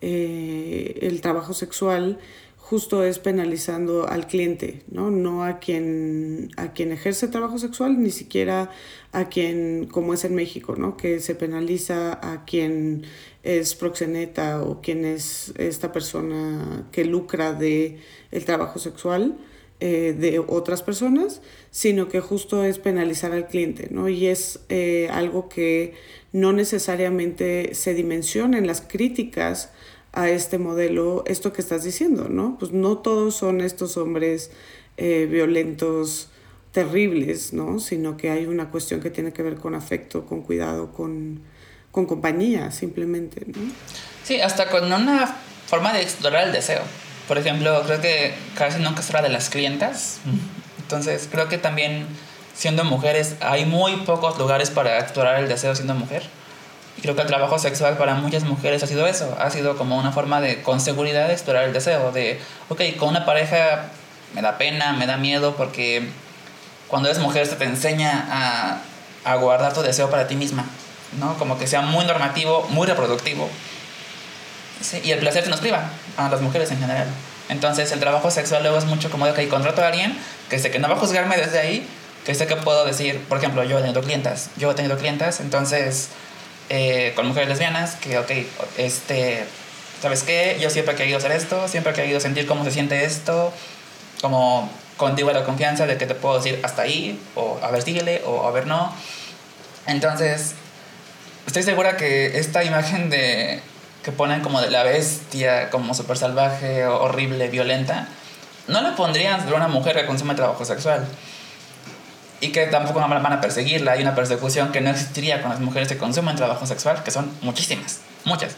[0.00, 2.18] eh, el trabajo sexual,
[2.56, 5.10] justo es penalizando al cliente, ¿no?
[5.12, 8.70] No a quien, a quien ejerce trabajo sexual, ni siquiera
[9.12, 10.96] a quien, como es en México, ¿no?
[10.96, 13.04] Que se penaliza a quien
[13.44, 18.00] es proxeneta o quien es esta persona que lucra de
[18.32, 19.38] el trabajo sexual
[19.78, 24.08] eh, de otras personas, sino que justo es penalizar al cliente, ¿no?
[24.08, 25.92] Y es eh, algo que
[26.32, 29.70] no necesariamente se dimensiona en las críticas
[30.14, 32.56] a este modelo esto que estás diciendo, ¿no?
[32.58, 34.50] Pues no todos son estos hombres
[34.96, 36.30] eh, violentos
[36.72, 37.78] terribles, ¿no?
[37.78, 41.42] Sino que hay una cuestión que tiene que ver con afecto, con cuidado, con,
[41.90, 43.60] con compañía, simplemente, ¿no?
[44.24, 45.26] Sí, hasta con una
[45.66, 46.80] forma de explorar el deseo.
[47.28, 50.18] Por ejemplo, creo que casi nunca se habla de las clientas.
[50.78, 52.06] Entonces, creo que también
[52.54, 56.22] siendo mujeres hay muy pocos lugares para explorar el deseo siendo mujer.
[56.96, 59.98] Y creo que el trabajo sexual para muchas mujeres ha sido eso, ha sido como
[59.98, 63.90] una forma de, con seguridad, de explorar el deseo, de, ok, con una pareja
[64.34, 66.08] me da pena, me da miedo, porque
[66.88, 68.80] cuando eres mujer se te enseña a,
[69.30, 70.64] a guardar tu deseo para ti misma,
[71.18, 71.36] ¿no?
[71.36, 73.50] Como que sea muy normativo, muy reproductivo.
[74.80, 77.06] Sí, y el placer se nos priva a las mujeres en general.
[77.48, 80.16] Entonces el trabajo sexual luego es mucho como de, ok, contrato a alguien
[80.50, 81.86] que sé que no va a juzgarme desde ahí,
[82.24, 85.40] que sé que puedo decir, por ejemplo, yo he tenido clientas, yo he tenido clientas,
[85.40, 86.08] entonces
[86.68, 88.30] eh, con mujeres lesbianas, que, ok,
[88.76, 89.44] este,
[90.02, 90.58] ¿sabes qué?
[90.60, 93.52] Yo siempre he querido hacer esto, siempre he querido sentir cómo se siente esto,
[94.20, 98.22] como contigo la confianza de que te puedo decir hasta ahí, o a ver, síguele,
[98.24, 98.92] o a ver, no.
[99.86, 100.54] Entonces,
[101.46, 103.60] estoy segura que esta imagen de
[104.06, 108.06] que ponen como de la bestia, como súper salvaje, horrible, violenta,
[108.68, 111.04] no la pondrían sobre una mujer que consume trabajo sexual
[112.40, 113.92] y que tampoco van a perseguirla.
[113.92, 117.28] Hay una persecución que no existiría con las mujeres que consumen trabajo sexual, que son
[117.42, 118.54] muchísimas, muchas.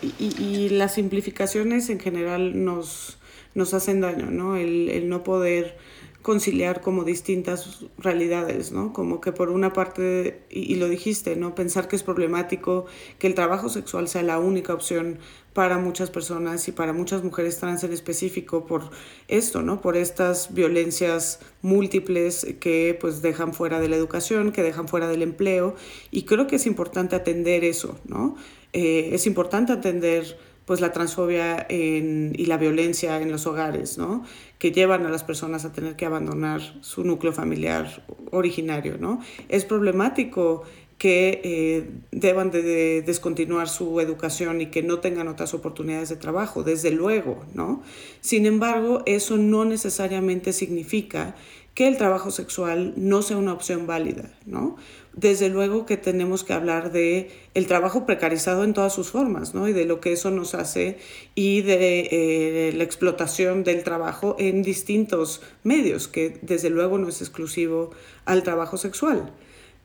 [0.00, 3.18] Y, y las simplificaciones en general nos,
[3.52, 4.56] nos hacen daño, ¿no?
[4.56, 5.76] El, el no poder
[6.24, 8.94] conciliar como distintas realidades, ¿no?
[8.94, 11.54] Como que por una parte, y, lo dijiste, ¿no?
[11.54, 12.86] Pensar que es problemático
[13.18, 15.18] que el trabajo sexual sea la única opción
[15.52, 18.88] para muchas personas y para muchas mujeres trans en específico por
[19.28, 19.82] esto, ¿no?
[19.82, 25.20] Por estas violencias múltiples que pues dejan fuera de la educación, que dejan fuera del
[25.20, 25.76] empleo
[26.10, 28.34] y creo que es importante atender eso, ¿no?
[28.72, 34.24] Eh, es importante atender pues la transfobia y la violencia en los hogares, ¿no?
[34.58, 38.96] que llevan a las personas a tener que abandonar su núcleo familiar originario.
[38.98, 39.20] ¿no?
[39.48, 40.64] Es problemático
[40.98, 46.62] que eh, deban de, descontinuar su educación y que no tengan otras oportunidades de trabajo,
[46.62, 47.82] desde luego, ¿no?
[48.20, 51.34] Sin embargo, eso no necesariamente significa
[51.74, 54.76] que el trabajo sexual no sea una opción válida, ¿no?
[55.16, 59.68] Desde luego que tenemos que hablar de el trabajo precarizado en todas sus formas, ¿no?
[59.68, 60.98] Y de lo que eso nos hace
[61.34, 67.20] y de eh, la explotación del trabajo en distintos medios, que desde luego no es
[67.20, 67.90] exclusivo
[68.24, 69.32] al trabajo sexual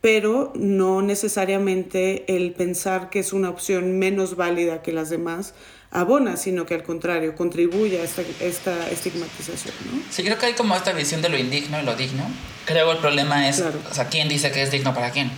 [0.01, 5.53] pero no necesariamente el pensar que es una opción menos válida que las demás
[5.91, 9.73] abona, sino que al contrario, contribuye a esta, esta estigmatización.
[9.91, 10.01] ¿no?
[10.11, 12.23] Sí, creo que hay como esta visión de lo indigno y lo digno.
[12.65, 15.31] Creo el problema es, o sea, ¿quién dice que es digno para quién?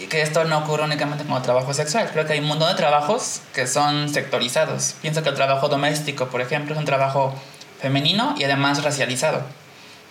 [0.00, 2.08] Y que esto no ocurre únicamente como trabajo sexual.
[2.12, 4.94] Creo que hay un montón de trabajos que son sectorizados.
[5.02, 7.34] Pienso que el trabajo doméstico, por ejemplo, es un trabajo
[7.80, 9.42] femenino y además racializado.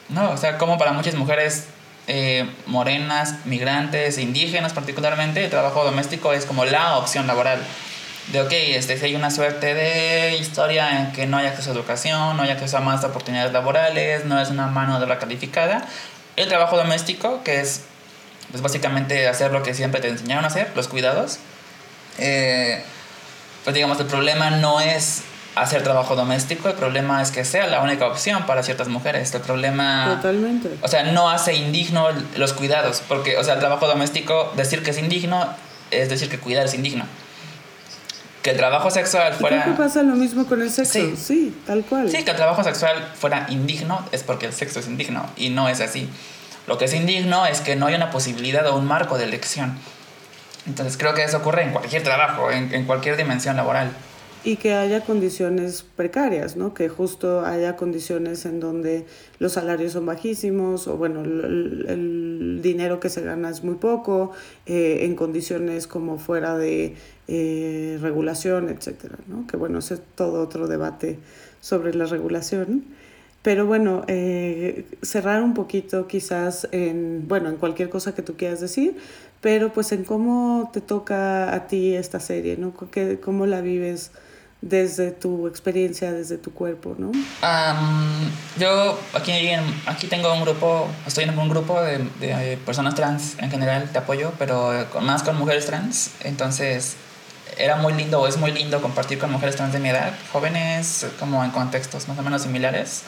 [0.09, 0.31] ¿no?
[0.31, 1.65] O sea, como para muchas mujeres
[2.07, 7.61] eh, morenas, migrantes, indígenas particularmente, el trabajo doméstico es como la opción laboral.
[8.31, 11.73] De, ok, este, si hay una suerte de historia en que no hay acceso a
[11.73, 15.85] educación, no hay acceso a más oportunidades laborales, no es una mano de obra calificada,
[16.35, 17.83] el trabajo doméstico, que es
[18.51, 21.39] pues básicamente hacer lo que siempre te enseñaron a hacer, los cuidados,
[22.17, 22.83] eh,
[23.63, 25.23] pues digamos, el problema no es
[25.55, 29.33] hacer trabajo doméstico, el problema es que sea la única opción para ciertas mujeres.
[29.33, 30.15] El problema...
[30.17, 30.69] Totalmente.
[30.81, 34.91] O sea, no hace indigno los cuidados, porque, o sea, el trabajo doméstico, decir que
[34.91, 35.47] es indigno
[35.89, 37.05] es decir que cuidar es indigno.
[38.47, 39.65] Que el trabajo sexual fuera...
[39.65, 40.93] ¿Qué pasa lo mismo con el sexo?
[40.93, 41.17] Sí.
[41.17, 42.09] sí, tal cual.
[42.09, 45.67] Sí, que el trabajo sexual fuera indigno es porque el sexo es indigno y no
[45.67, 46.09] es así.
[46.65, 49.77] Lo que es indigno es que no hay una posibilidad o un marco de elección.
[50.65, 53.91] Entonces creo que eso ocurre en cualquier trabajo, en, en cualquier dimensión laboral
[54.47, 56.73] y que haya condiciones precarias, ¿no?
[56.73, 59.05] Que justo haya condiciones en donde
[59.39, 64.31] los salarios son bajísimos o bueno, el, dinero que se gana es muy poco,
[64.65, 66.95] eh, en condiciones como fuera de
[67.27, 69.45] eh, regulación, etcétera, ¿no?
[69.47, 71.19] Que bueno, ese es todo otro debate
[71.59, 72.85] sobre la regulación.
[73.41, 78.61] Pero bueno, eh, cerrar un poquito quizás en, bueno, en cualquier cosa que tú quieras
[78.61, 78.95] decir,
[79.41, 82.73] pero pues en cómo te toca a ti esta serie, ¿no?
[83.21, 84.11] ¿Cómo la vives?
[84.61, 87.11] Desde tu experiencia, desde tu cuerpo, ¿no?
[88.57, 89.31] yo aquí,
[89.85, 93.99] aquí tengo un grupo, estoy en un grupo de, de, personas trans en general de
[93.99, 96.95] apoyo, pero más con mujeres trans, entonces
[97.57, 101.05] era muy lindo o es muy lindo compartir con mujeres trans de mi edad, jóvenes
[101.19, 103.03] como en contextos más o menos similares,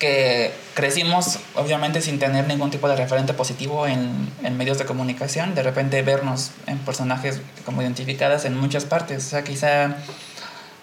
[0.00, 5.54] que crecimos obviamente sin tener ningún tipo de referente positivo en, en medios de comunicación,
[5.54, 9.96] de repente vernos en personajes como identificadas en muchas partes, o sea, quizá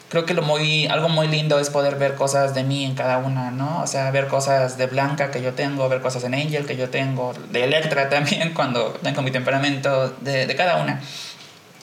[0.10, 3.18] creo que lo muy, algo muy lindo es poder ver cosas de mí en cada
[3.18, 3.82] una, ¿no?
[3.82, 6.90] O sea, ver cosas de Blanca que yo tengo, ver cosas en Angel que yo
[6.90, 11.02] tengo, de Electra también cuando tengo mi temperamento, de, de cada una.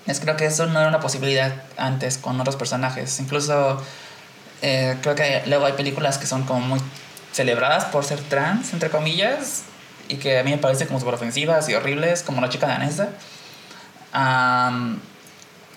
[0.06, 3.18] Es creo que eso no era una posibilidad antes con otros personajes.
[3.20, 3.82] Incluso
[4.62, 6.80] eh, creo que luego hay películas que son como muy
[7.32, 9.64] celebradas por ser trans, entre comillas,
[10.08, 13.08] y que a mí me parecen como súper ofensivas y horribles, como La chica danesa.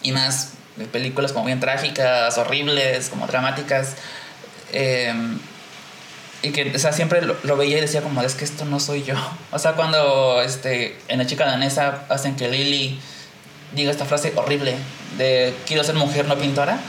[0.04, 3.96] y más películas como bien trágicas, horribles, como dramáticas.
[4.72, 5.40] Em,
[6.44, 9.04] y que, o sea, siempre lo, veía y decía como, es que esto no soy
[9.04, 9.16] yo.
[9.52, 13.00] O sea, cuando este, en La chica danesa hacen que Lily
[13.74, 14.76] diga esta frase horrible
[15.18, 16.80] de quiero ser mujer, no pintora.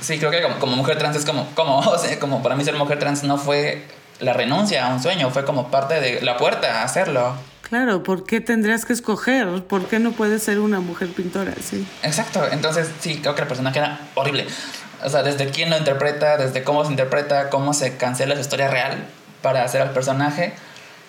[0.00, 2.64] Sí, creo que como, como mujer trans es como, como, o sea, como para mí
[2.64, 3.84] ser mujer trans no fue
[4.20, 7.34] la renuncia a un sueño, fue como parte de la puerta a hacerlo.
[7.68, 9.64] Claro, ¿por qué tendrías que escoger?
[9.64, 11.52] ¿Por qué no puedes ser una mujer pintora?
[11.60, 11.84] Sí.
[12.04, 14.46] Exacto, entonces sí, creo que el personaje era horrible.
[15.04, 18.68] O sea, desde quién lo interpreta, desde cómo se interpreta, cómo se cancela su historia
[18.68, 19.04] real
[19.42, 20.54] para hacer al personaje.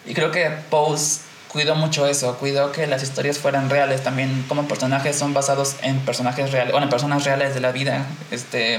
[0.08, 4.68] Y creo que Pose cuidó mucho eso, cuidó que las historias fueran reales también, como
[4.68, 8.76] personajes son basados en personajes reales, o en personas reales de la vida, este,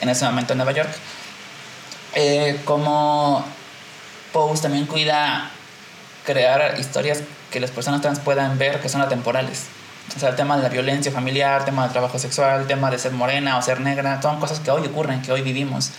[0.00, 0.90] en ese momento en Nueva York.
[2.14, 3.44] Eh, como
[4.32, 5.52] Pose también cuida
[6.26, 9.66] crear historias que las personas trans puedan ver que son atemporales.
[10.14, 12.98] O sea, el tema de la violencia familiar, tema del trabajo sexual, el tema de
[12.98, 15.90] ser morena o ser negra, son cosas que hoy ocurren, que hoy vivimos.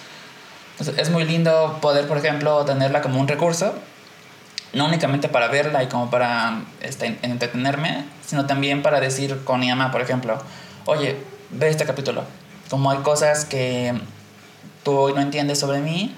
[0.79, 3.73] Entonces, es muy lindo poder, por ejemplo, tenerla como un recurso,
[4.73, 9.69] no únicamente para verla y como para este, entretenerme, sino también para decir con mi
[9.69, 10.37] mamá, por ejemplo,
[10.85, 11.17] oye,
[11.49, 12.23] ve este capítulo.
[12.69, 13.99] Como hay cosas que
[14.83, 16.13] tú hoy no entiendes sobre mí,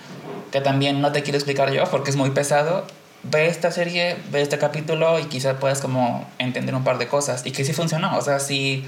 [0.52, 2.86] que también no te quiero explicar yo porque es muy pesado,
[3.24, 7.46] ve esta serie, ve este capítulo y quizás puedas como entender un par de cosas.
[7.46, 8.88] Y que sí funcionó, o sea, sí,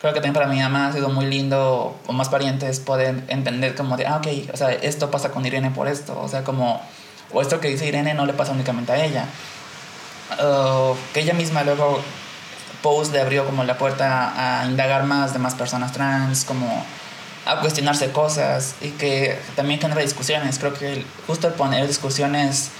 [0.00, 3.74] creo que también para mi mamá ha sido muy lindo, o más parientes poder entender
[3.74, 6.80] como de, ah, ok, o sea, esto pasa con Irene por esto, o sea, como,
[7.32, 9.26] o esto que dice Irene no le pasa únicamente a ella.
[11.12, 12.00] que ella misma luego,
[12.82, 16.84] Post le abrió como la puerta a indagar más de más personas trans, como
[17.46, 20.58] a cuestionarse cosas y que también genera discusiones.
[20.58, 22.70] Creo que justo el poner discusiones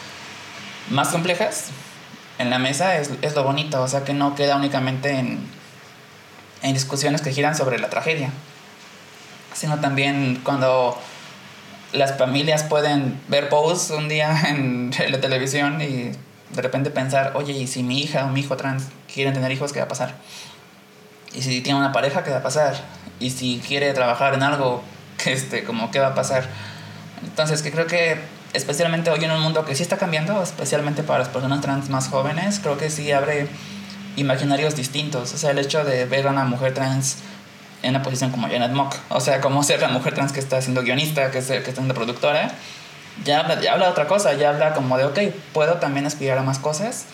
[0.91, 1.71] más complejas
[2.39, 5.47] en la mesa es, es, lo bonito, o sea que no queda únicamente en,
[6.63, 8.31] en discusiones que giran sobre la tragedia,
[9.55, 10.99] sino también cuando
[11.93, 16.13] las familias pueden ver posts un día en, la televisión y
[16.55, 19.73] de repente pensar, oye, ¿y si mi hija o mi hijo trans quieren tener hijos,
[19.73, 20.15] qué va a pasar?
[21.35, 22.75] Y si tiene una pareja, ¿qué va a pasar?
[23.21, 24.83] Y si quiere trabajar en algo,
[25.25, 26.47] este, como, ¿qué va a pasar?
[27.23, 28.19] Entonces, que creo que
[28.53, 32.09] especialmente hoy en un mundo que sí está cambiando, especialmente para las personas trans más
[32.09, 33.49] jóvenes, creo que sí abre
[34.17, 35.33] imaginarios distintos.
[35.35, 37.19] O sea, el hecho de ver a una mujer trans
[37.83, 40.61] en una posición como Janet Mock, o sea, como ser la mujer trans que está
[40.63, 42.53] siendo guionista, que, que está siendo productora,
[43.25, 45.19] ya ya habla de otra cosa, ya habla como de, ok,
[45.53, 47.07] puedo también aspirar a más cosas.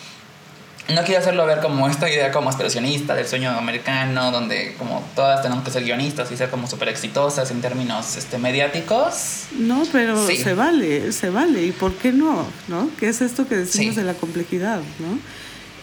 [0.93, 5.41] No quiero hacerlo ver como esta idea como aspiracionista del sueño americano, donde como todas
[5.41, 9.45] tenemos que ser guionistas y ser como súper exitosas en términos este, mediáticos.
[9.51, 11.63] No, pero se vale, se vale.
[11.63, 12.47] ¿Y por qué no?
[12.67, 12.89] ¿No?
[12.99, 14.79] ¿Qué es esto que decimos de la complejidad?
[14.99, 15.19] ¿no?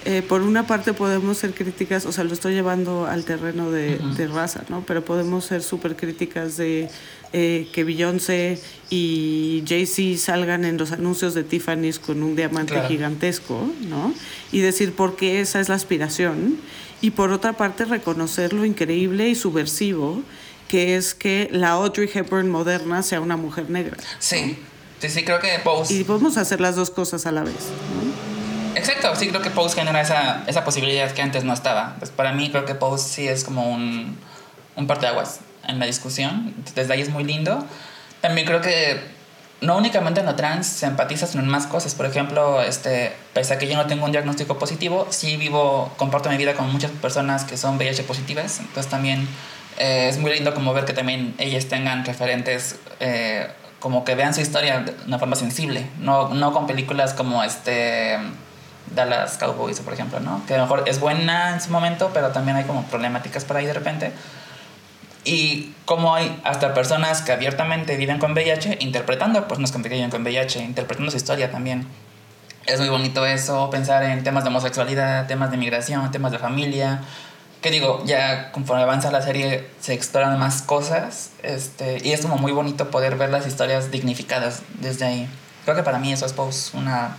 [0.09, 3.99] Eh, por una parte podemos ser críticas, o sea, lo estoy llevando al terreno de,
[3.99, 4.85] de raza, ¿no?
[4.87, 6.89] Pero podemos ser súper críticas de
[7.33, 13.69] eh, que Beyoncé y Jay-Z salgan en los anuncios de Tiffany's con un diamante gigantesco,
[13.89, 14.15] ¿no?
[14.53, 16.57] Y decir por qué esa es la aspiración.
[17.01, 20.23] Y por otra parte reconocer lo increíble y subversivo
[20.69, 23.97] que es que la Audrey Hepburn moderna sea una mujer negra.
[24.21, 24.57] Sí,
[25.01, 25.95] sí, sí, creo que Pose...
[25.95, 28.26] Y podemos hacer las dos cosas a la vez, ¿no?
[28.77, 31.97] Exacto, sí creo que Pose genera esa, esa posibilidad que antes no estaba.
[31.99, 34.19] Pues para mí creo que Pose sí es como un,
[34.77, 36.55] un parteaguas en la discusión.
[36.75, 37.65] Desde ahí es muy lindo.
[38.21, 39.01] También creo que
[39.63, 41.95] no únicamente en lo trans se empatiza, sino en más cosas.
[41.95, 46.29] Por ejemplo, este, pese a que yo no tengo un diagnóstico positivo, sí vivo, comparto
[46.29, 48.61] mi vida con muchas personas que son VIH positivas.
[48.61, 49.27] Entonces también
[49.79, 53.47] eh, es muy lindo como ver que también ellas tengan referentes, eh,
[53.81, 58.19] como que vean su historia de una forma sensible, no, no con películas como este
[58.95, 60.45] Dallas Cowboys, por ejemplo, ¿no?
[60.47, 63.57] Que a lo mejor es buena en su momento, pero también hay como problemáticas por
[63.57, 64.13] ahí de repente.
[65.25, 70.23] Y como hay hasta personas que abiertamente viven con VIH, interpretando personas que viven con
[70.23, 71.87] VIH, interpretando su historia también.
[72.65, 77.01] Es muy bonito eso, pensar en temas de homosexualidad, temas de migración, temas de familia.
[77.61, 82.37] Que digo, ya conforme avanza la serie se exploran más cosas este, y es como
[82.37, 85.29] muy bonito poder ver las historias dignificadas desde ahí.
[85.65, 87.17] Creo que para mí eso es una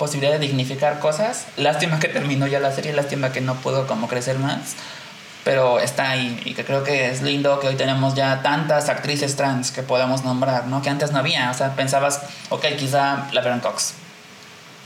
[0.00, 1.44] posibilidad de dignificar cosas.
[1.58, 4.74] Lástima que terminó ya la serie, lástima que no puedo como crecer más,
[5.44, 9.36] pero está ahí y que creo que es lindo que hoy tenemos ya tantas actrices
[9.36, 10.80] trans que podamos nombrar, ¿no?
[10.80, 13.92] Que antes no había, o sea, pensabas, ok, quizá la Baron Cox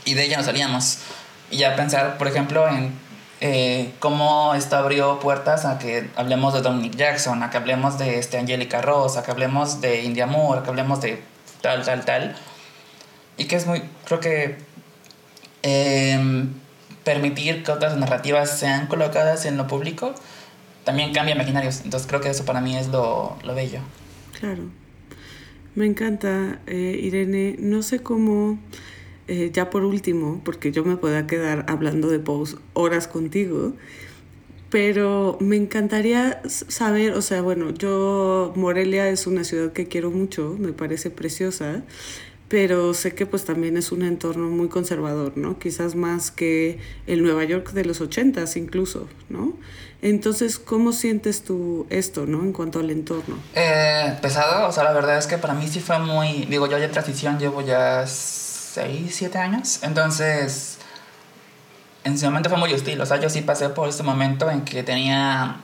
[0.03, 0.99] y de ella no salíamos.
[1.49, 2.93] Y ya pensar, por ejemplo, en
[3.39, 8.19] eh, cómo esto abrió puertas a que hablemos de Dominic Jackson, a que hablemos de
[8.19, 11.23] este Angélica Ross, a que hablemos de India Moore, a que hablemos de
[11.61, 12.35] tal, tal, tal.
[13.37, 14.74] Y que es muy, creo que
[15.67, 16.49] Em,
[17.03, 20.13] permitir que otras narrativas sean colocadas en lo público,
[20.83, 21.81] también cambia maquinarios.
[21.83, 23.79] Entonces creo que eso para mí es lo, lo bello.
[24.39, 24.61] Claro.
[25.73, 27.55] Me encanta, eh, Irene.
[27.57, 28.59] No sé cómo,
[29.27, 33.73] eh, ya por último, porque yo me pueda quedar hablando de Pose horas contigo,
[34.69, 40.55] pero me encantaría saber, o sea, bueno, yo, Morelia es una ciudad que quiero mucho,
[40.59, 41.83] me parece preciosa,
[42.47, 45.57] pero sé que pues también es un entorno muy conservador, ¿no?
[45.57, 49.53] Quizás más que el Nueva York de los ochentas incluso, ¿no?
[50.01, 52.41] Entonces, ¿cómo sientes tú esto, ¿no?
[52.41, 53.37] En cuanto al entorno.
[53.55, 56.77] Eh, pesado, o sea, la verdad es que para mí sí fue muy, digo, yo
[56.77, 60.77] ya transición llevo ya seis, siete años, entonces,
[62.03, 64.61] en su momento fue muy hostil, o sea, yo sí pasé por este momento en
[64.61, 65.61] que tenía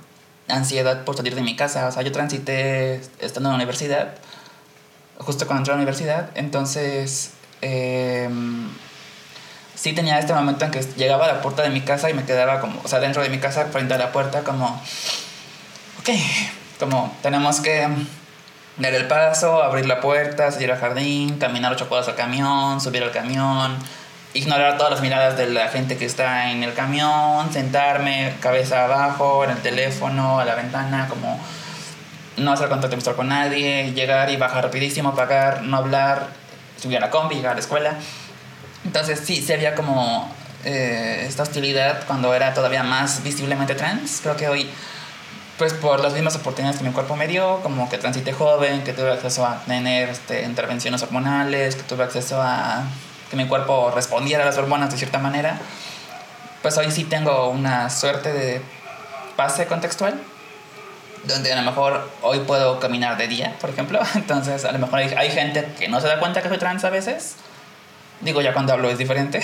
[0.48, 4.16] ansiedad por salir de mi casa, o sea, yo transité estando en la universidad,
[5.22, 6.30] justo cuando entré a la universidad.
[6.35, 7.31] Entonces,
[7.61, 8.69] em,
[9.76, 12.23] sí tenía este momento en que llegaba a la puerta de mi casa y me
[12.23, 14.81] quedaba como, o sea, dentro de mi casa, frente a la puerta, como,
[15.99, 16.10] ok,
[16.80, 17.88] como tenemos que
[18.77, 23.03] dar el paso, abrir la puerta, salir al jardín, caminar ocho cuadras al camión, subir
[23.03, 23.77] al camión,
[24.34, 29.43] ignorar todas las miradas de la gente que está en el camión, sentarme cabeza abajo,
[29.43, 31.39] en el teléfono, a la ventana, como
[32.38, 36.28] no hacer contacto visual con nadie, llegar y bajar rapidísimo, pagar, no hablar,
[36.82, 37.95] subir a la combi, llegar a la escuela.
[38.86, 40.34] Entonces sí, sí había como
[40.64, 44.20] eh, esta hostilidad cuando era todavía más visiblemente trans.
[44.22, 44.70] Creo que hoy,
[45.58, 48.94] pues por las mismas oportunidades que mi cuerpo me dio, como que transité joven, que
[48.94, 52.84] tuve acceso a tener este, intervenciones hormonales, que tuve acceso a
[53.30, 55.58] que mi cuerpo respondiera a las hormonas de cierta manera,
[56.62, 58.62] pues hoy sí tengo una suerte de
[59.38, 60.20] pase contextual
[61.23, 63.99] donde a lo mejor hoy puedo caminar de día, por ejemplo.
[64.15, 66.89] Entonces, a lo mejor hay, gente que no se da cuenta que soy trans a
[66.89, 67.35] veces.
[68.22, 69.41] Digo, ya cuando hablo es diferente.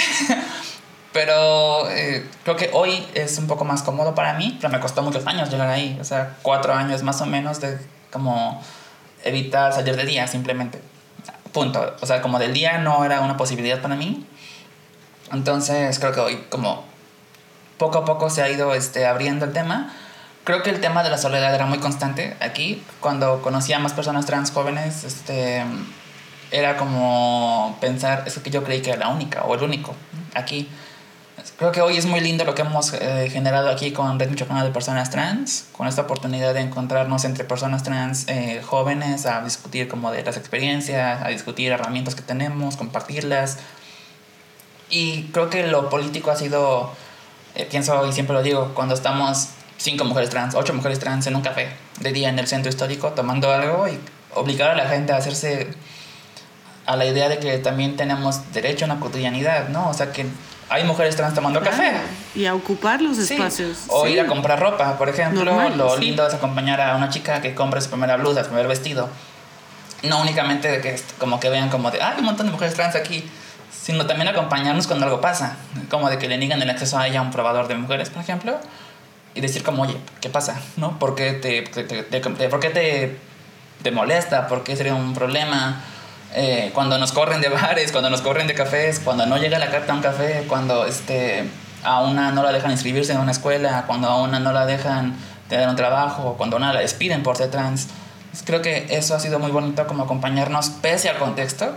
[1.14, 5.02] pero eh, creo que hoy es un poco más cómodo para mí, pero me costó
[5.02, 5.98] muchos años llegar ahí.
[6.00, 7.78] O sea, cuatro años más o menos de
[8.12, 8.62] como
[9.24, 10.80] evitar salir de día simplemente.
[11.54, 11.96] Punto.
[12.02, 14.26] O sea, como del día no era una posibilidad para mí.
[15.32, 16.86] Entonces, creo que hoy como
[17.78, 19.94] poco a poco se ha ido este, abriendo el tema
[20.48, 22.82] creo que el tema de la soledad era muy constante aquí.
[23.02, 25.62] Cuando conocía a más personas trans jóvenes, este,
[26.52, 29.94] era como pensar, eso que yo creí que era la única o el único
[30.36, 30.70] aquí.
[31.58, 34.64] creo que hoy es muy lindo lo que hemos eh, generado aquí con Red Michoacana
[34.64, 39.90] de Personas Trans, con esta oportunidad de encontrarnos entre personas trans eh, jóvenes a discutir
[39.90, 43.58] como de las experiencias, a discutir herramientas que tenemos, compartirlas.
[44.90, 46.94] Y creo que lo político ha sido,
[47.56, 51.36] eh, pienso y siempre lo digo, cuando estamos cinco mujeres trans, ocho mujeres trans en
[51.36, 54.00] un café de día en el centro histórico tomando algo y
[54.34, 55.70] obligar a la gente a hacerse
[56.86, 59.90] a la idea de que también tenemos derecho a una cotidianidad, ¿no?
[59.90, 60.26] O sea, que
[60.70, 61.94] hay mujeres trans tomando café.
[62.34, 63.84] Y a ocupar los espacios.
[63.88, 65.44] O ir a comprar ropa, por ejemplo.
[65.76, 69.10] lo lindo es acompañar a una chica que compre su primera blusa, su primer vestido.
[70.04, 72.96] No únicamente de que como que vean como de, hay un montón de mujeres trans
[72.96, 73.30] aquí,
[73.72, 75.58] sino también acompañarnos cuando algo pasa.
[75.90, 78.22] Como de que le niegan el acceso a ella a un probador de mujeres, por
[78.22, 78.60] ejemplo.
[79.38, 80.60] Y decir como, oye, ¿qué pasa?
[80.78, 80.98] ¿No?
[80.98, 83.20] ¿Por qué te, te, ¿por qué te,
[83.84, 84.48] te molesta?
[84.48, 85.84] ¿Por qué sería un problema?
[86.34, 89.70] Eh, cuando nos corren de bares, cuando nos corren de cafés, cuando no llega la
[89.70, 91.48] carta a un café, cuando este,
[91.84, 95.16] a una no la dejan inscribirse en una escuela, cuando a una no la dejan
[95.50, 97.90] tener un trabajo, cuando a una la despiden por ser trans.
[98.32, 101.76] Pues creo que eso ha sido muy bonito como acompañarnos pese al contexto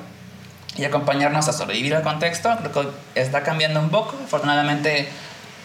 [0.78, 2.56] y acompañarnos a sobrevivir al contexto.
[2.58, 4.16] Creo que está cambiando un poco.
[4.24, 5.10] Afortunadamente,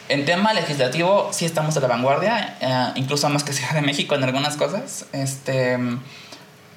[0.10, 4.16] en tema legislativo sí estamos a la vanguardia, eh, incluso más que Ciudad de México
[4.16, 5.06] en algunas cosas.
[5.12, 5.78] Este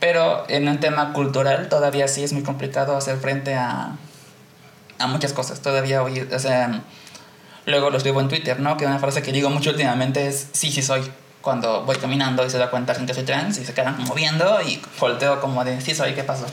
[0.01, 3.97] pero en un tema cultural todavía sí es muy complicado hacer frente a,
[4.99, 5.61] a muchas cosas.
[5.61, 6.83] Todavía hoy, o sea,
[7.67, 8.77] luego lo escribo en Twitter, ¿no?
[8.77, 11.03] Que una frase que digo mucho últimamente es, sí, sí soy.
[11.41, 14.61] Cuando voy caminando y se da cuenta gente soy trans y se quedan como viendo
[14.63, 16.47] y volteo como de, sí soy, ¿qué pasó?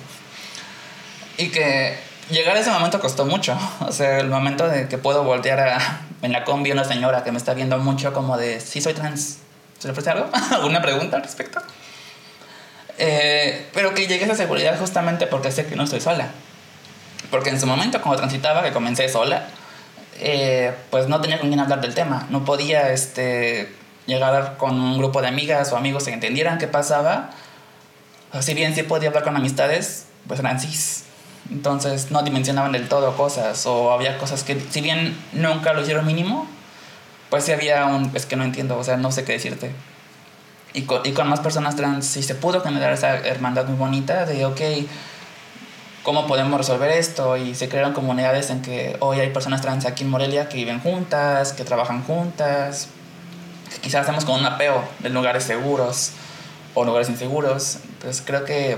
[1.37, 1.97] Y que
[2.29, 3.57] llegar a ese momento costó mucho.
[3.87, 7.31] O sea, el momento de que puedo voltear a, en la combi una señora que
[7.31, 9.37] me está viendo mucho como de, sí soy trans.
[9.79, 10.29] ¿Se le ofrece algo?
[10.51, 11.61] ¿Alguna pregunta al respecto?
[12.97, 16.29] Eh, pero que llegue a esa seguridad justamente porque sé que no estoy sola.
[17.29, 19.47] Porque en su momento, cuando transitaba, que comencé sola,
[20.19, 22.27] eh, pues no tenía con quién hablar del tema.
[22.29, 23.73] No podía este,
[24.05, 27.31] llegar con un grupo de amigas o amigos que entendieran qué pasaba.
[28.39, 31.04] Si bien sí podía hablar con amistades, pues eran cis.
[31.51, 36.05] Entonces no dimensionaban del todo cosas o había cosas que, si bien nunca lo hicieron
[36.05, 36.47] mínimo,
[37.29, 39.71] pues sí había un, es que no entiendo, o sea, no sé qué decirte
[40.75, 44.25] y con, y con más personas trans sí se pudo generar esa hermandad muy bonita
[44.25, 44.61] de, ok,
[46.03, 47.37] ¿cómo podemos resolver esto?
[47.37, 50.81] Y se crearon comunidades en que hoy hay personas trans aquí en Morelia que viven
[50.81, 52.89] juntas, que trabajan juntas,
[53.73, 56.11] que quizás hacemos con un apeo de lugares seguros
[56.73, 57.77] o lugares inseguros.
[57.93, 58.77] Entonces creo que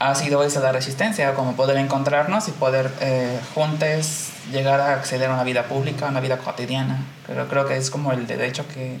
[0.00, 5.30] ha sido esa la resistencia, como poder encontrarnos y poder eh, juntos llegar a acceder
[5.30, 7.04] a una vida pública, a una vida cotidiana.
[7.26, 8.98] Pero creo que es como el derecho que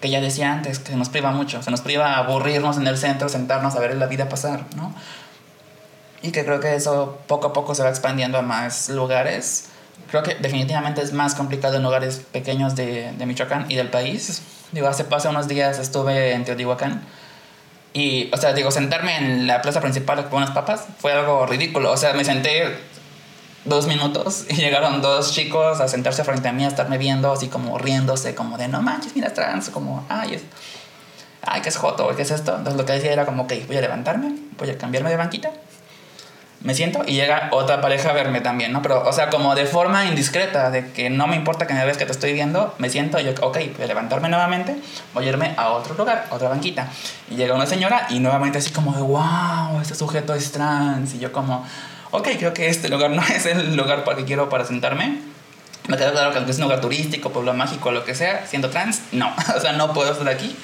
[0.00, 3.28] que ya decía antes, que nos priva mucho, se nos priva aburrirnos en el centro,
[3.28, 4.94] sentarnos a ver la vida pasar, ¿no?
[6.22, 9.66] Y que creo que eso poco a poco se va expandiendo a más lugares.
[10.10, 14.42] Creo que definitivamente es más complicado en lugares pequeños de, de Michoacán y del país.
[14.72, 17.02] Digo, hace, hace unos días estuve en Teotihuacán
[17.92, 21.90] y, o sea, digo, sentarme en la plaza principal con unas papas fue algo ridículo.
[21.90, 22.78] O sea, me senté
[23.64, 27.48] dos minutos y llegaron dos chicos a sentarse frente a mí a estarme viendo así
[27.48, 30.42] como riéndose como de no manches mira trans como ay es
[31.42, 33.76] ay qué es joto qué es esto entonces lo que decía era como que voy
[33.76, 35.50] a levantarme voy a cambiarme de banquita
[36.62, 38.82] me siento y llega otra pareja a verme también, ¿no?
[38.82, 41.96] Pero, o sea, como de forma indiscreta, de que no me importa que me veas
[41.96, 44.76] que te estoy viendo, me siento y yo, ok, voy a levantarme nuevamente,
[45.14, 46.88] voy a irme a otro lugar, otra banquita.
[47.30, 51.14] Y llega una señora y nuevamente así como de, wow, este sujeto es trans.
[51.14, 51.66] Y yo como,
[52.10, 55.18] ok, creo que este lugar no es el lugar para que quiero para sentarme.
[55.88, 58.68] Me queda claro que aunque es un lugar turístico, pueblo mágico, lo que sea, siendo
[58.68, 59.34] trans, no.
[59.56, 60.54] o sea, no puedo estar aquí.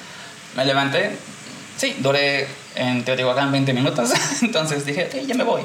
[0.57, 1.17] Me levanté.
[1.79, 4.11] Sí, duré en Teotihuacán 20 minutos.
[4.43, 5.63] Entonces dije, ok, ya me voy.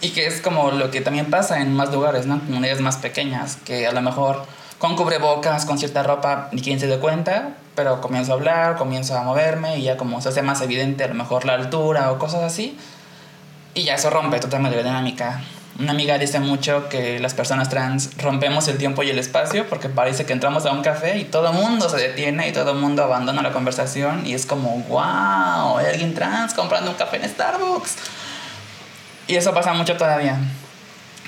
[0.00, 2.40] Y que es como lo que también pasa en más lugares, ¿no?
[2.40, 4.46] Comunidades más pequeñas, que a lo mejor
[4.78, 9.16] con cubrebocas, con cierta ropa, ni quien se dé cuenta, pero comienzo a hablar, comienzo
[9.16, 12.18] a moverme y ya como se hace más evidente a lo mejor la altura o
[12.18, 12.78] cosas así,
[13.74, 15.42] y ya eso rompe totalmente la dinámica.
[15.78, 19.88] Una amiga dice mucho que las personas trans rompemos el tiempo y el espacio porque
[19.88, 22.78] parece que entramos a un café y todo el mundo se detiene y todo el
[22.78, 27.28] mundo abandona la conversación y es como, wow, hay alguien trans comprando un café en
[27.28, 27.96] Starbucks.
[29.30, 30.40] Y eso pasa mucho todavía.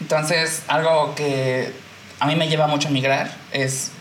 [0.00, 1.72] Entonces, algo que
[2.18, 3.92] a mí me lleva mucho a migrar es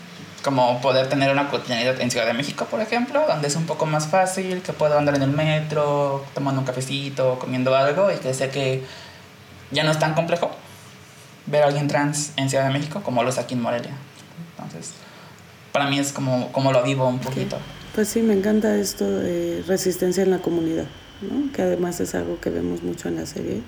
[0.42, 3.86] como poder tener una cotidianidad en Ciudad de México, por ejemplo, donde es un poco
[3.86, 8.34] más fácil, que puedo andar en el metro, tomando un cafecito, comiendo algo y que
[8.34, 8.82] sé que
[9.70, 10.50] ya no es tan complejo
[11.46, 13.92] ver a alguien trans en Ciudad de México como lo es aquí en Morelia.
[14.56, 14.94] Entonces,
[15.70, 17.56] para mí es como, como lo vivo un poquito.
[17.94, 20.86] Pues sí, me encanta esto de resistencia en la comunidad,
[21.20, 21.52] ¿no?
[21.52, 23.62] que además es algo que vemos mucho en la serie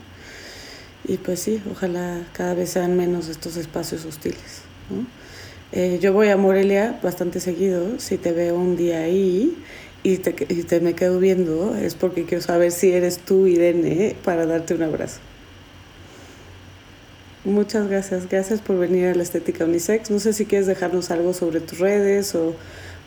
[1.06, 4.62] Y pues sí, ojalá cada vez sean menos estos espacios hostiles.
[5.72, 9.56] Eh, yo voy a Morelia bastante seguido, si te veo un día ahí
[10.02, 14.16] y te, y te me quedo viendo, es porque quiero saber si eres tú, Irene,
[14.24, 15.20] para darte un abrazo.
[17.44, 20.10] Muchas gracias, gracias por venir a la Estética Unisex.
[20.10, 22.54] No sé si quieres dejarnos algo sobre tus redes o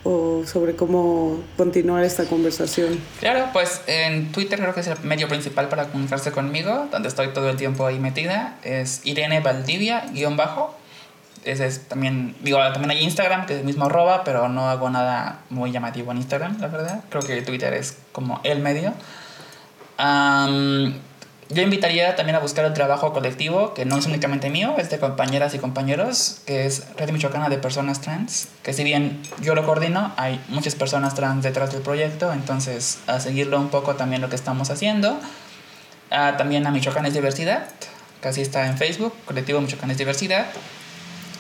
[0.10, 2.98] o sobre cómo continuar esta conversación?
[3.20, 7.28] Claro, pues en Twitter creo que es el medio principal para comunicarse conmigo, donde estoy
[7.30, 8.58] todo el tiempo ahí metida.
[8.64, 10.74] Es Irene Valdivia, guion bajo.
[11.44, 14.90] Ese es también, digo, también hay Instagram, que es el mismo arroba, pero no hago
[14.90, 17.02] nada muy llamativo en Instagram, la verdad.
[17.10, 18.94] Creo que Twitter es como el medio.
[21.50, 25.00] Yo invitaría también a buscar el trabajo colectivo, que no es únicamente mío, es de
[25.00, 29.66] compañeras y compañeros, que es Red Michoacana de Personas Trans, que si bien yo lo
[29.66, 34.30] coordino, hay muchas personas trans detrás del proyecto, entonces a seguirlo un poco también lo
[34.30, 35.18] que estamos haciendo.
[36.12, 37.70] Ah, también a Michoacán es Diversidad,
[38.22, 40.48] que así está en Facebook, Colectivo Michoacán es Diversidad,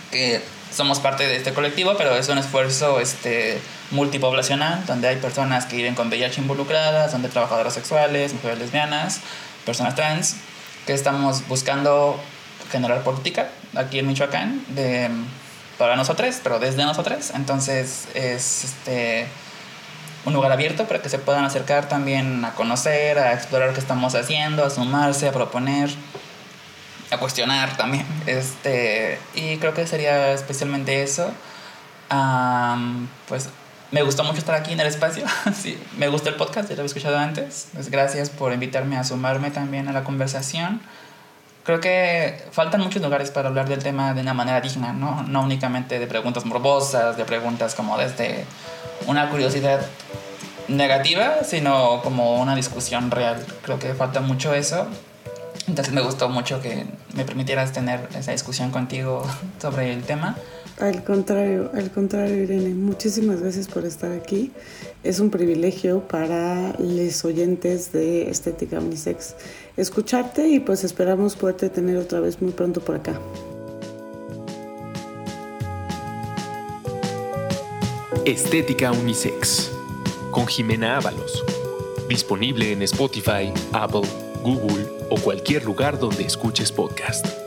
[0.09, 0.41] que
[0.73, 3.59] somos parte de este colectivo, pero es un esfuerzo este,
[3.91, 9.21] multipoblacional, donde hay personas que viven con VIH involucradas, donde trabajadoras sexuales, mujeres lesbianas,
[9.67, 10.37] personas trans,
[10.85, 12.17] que estamos buscando
[12.71, 14.61] generar política aquí en Michoacán
[15.77, 17.31] para nosotros, pero desde nosotros.
[17.35, 19.27] Entonces es este,
[20.25, 24.15] un lugar abierto para que se puedan acercar también a conocer, a explorar qué estamos
[24.15, 25.89] haciendo, a sumarse, a proponer,
[27.11, 28.05] a cuestionar también.
[28.25, 31.29] Este, y creo que sería especialmente eso.
[33.27, 33.49] pues
[33.91, 35.23] me gustó mucho estar aquí en el espacio.
[35.53, 37.69] sí, me gustó el podcast, ya lo había escuchado antes.
[37.73, 40.81] Pues gracias por invitarme a sumarme también a la conversación.
[41.63, 45.23] Creo que faltan muchos lugares para hablar del tema de una manera digna, ¿no?
[45.23, 48.45] No únicamente de preguntas morbosas, de preguntas como desde
[49.05, 49.81] una curiosidad
[50.67, 53.45] negativa, sino como una discusión real.
[53.63, 54.87] Creo que falta mucho eso.
[55.67, 59.25] Entonces me gustó mucho que me permitieras tener esa discusión contigo
[59.61, 60.37] sobre el tema.
[60.79, 64.51] Al contrario, al contrario, Irene, muchísimas gracias por estar aquí.
[65.03, 69.35] Es un privilegio para los oyentes de Estética Unisex
[69.75, 73.19] escucharte y pues esperamos poderte tener otra vez muy pronto por acá.
[78.25, 79.71] Estética Unisex
[80.31, 81.43] con Jimena Ábalos.
[82.07, 84.07] Disponible en Spotify, Apple,
[84.43, 87.46] Google o cualquier lugar donde escuches podcast.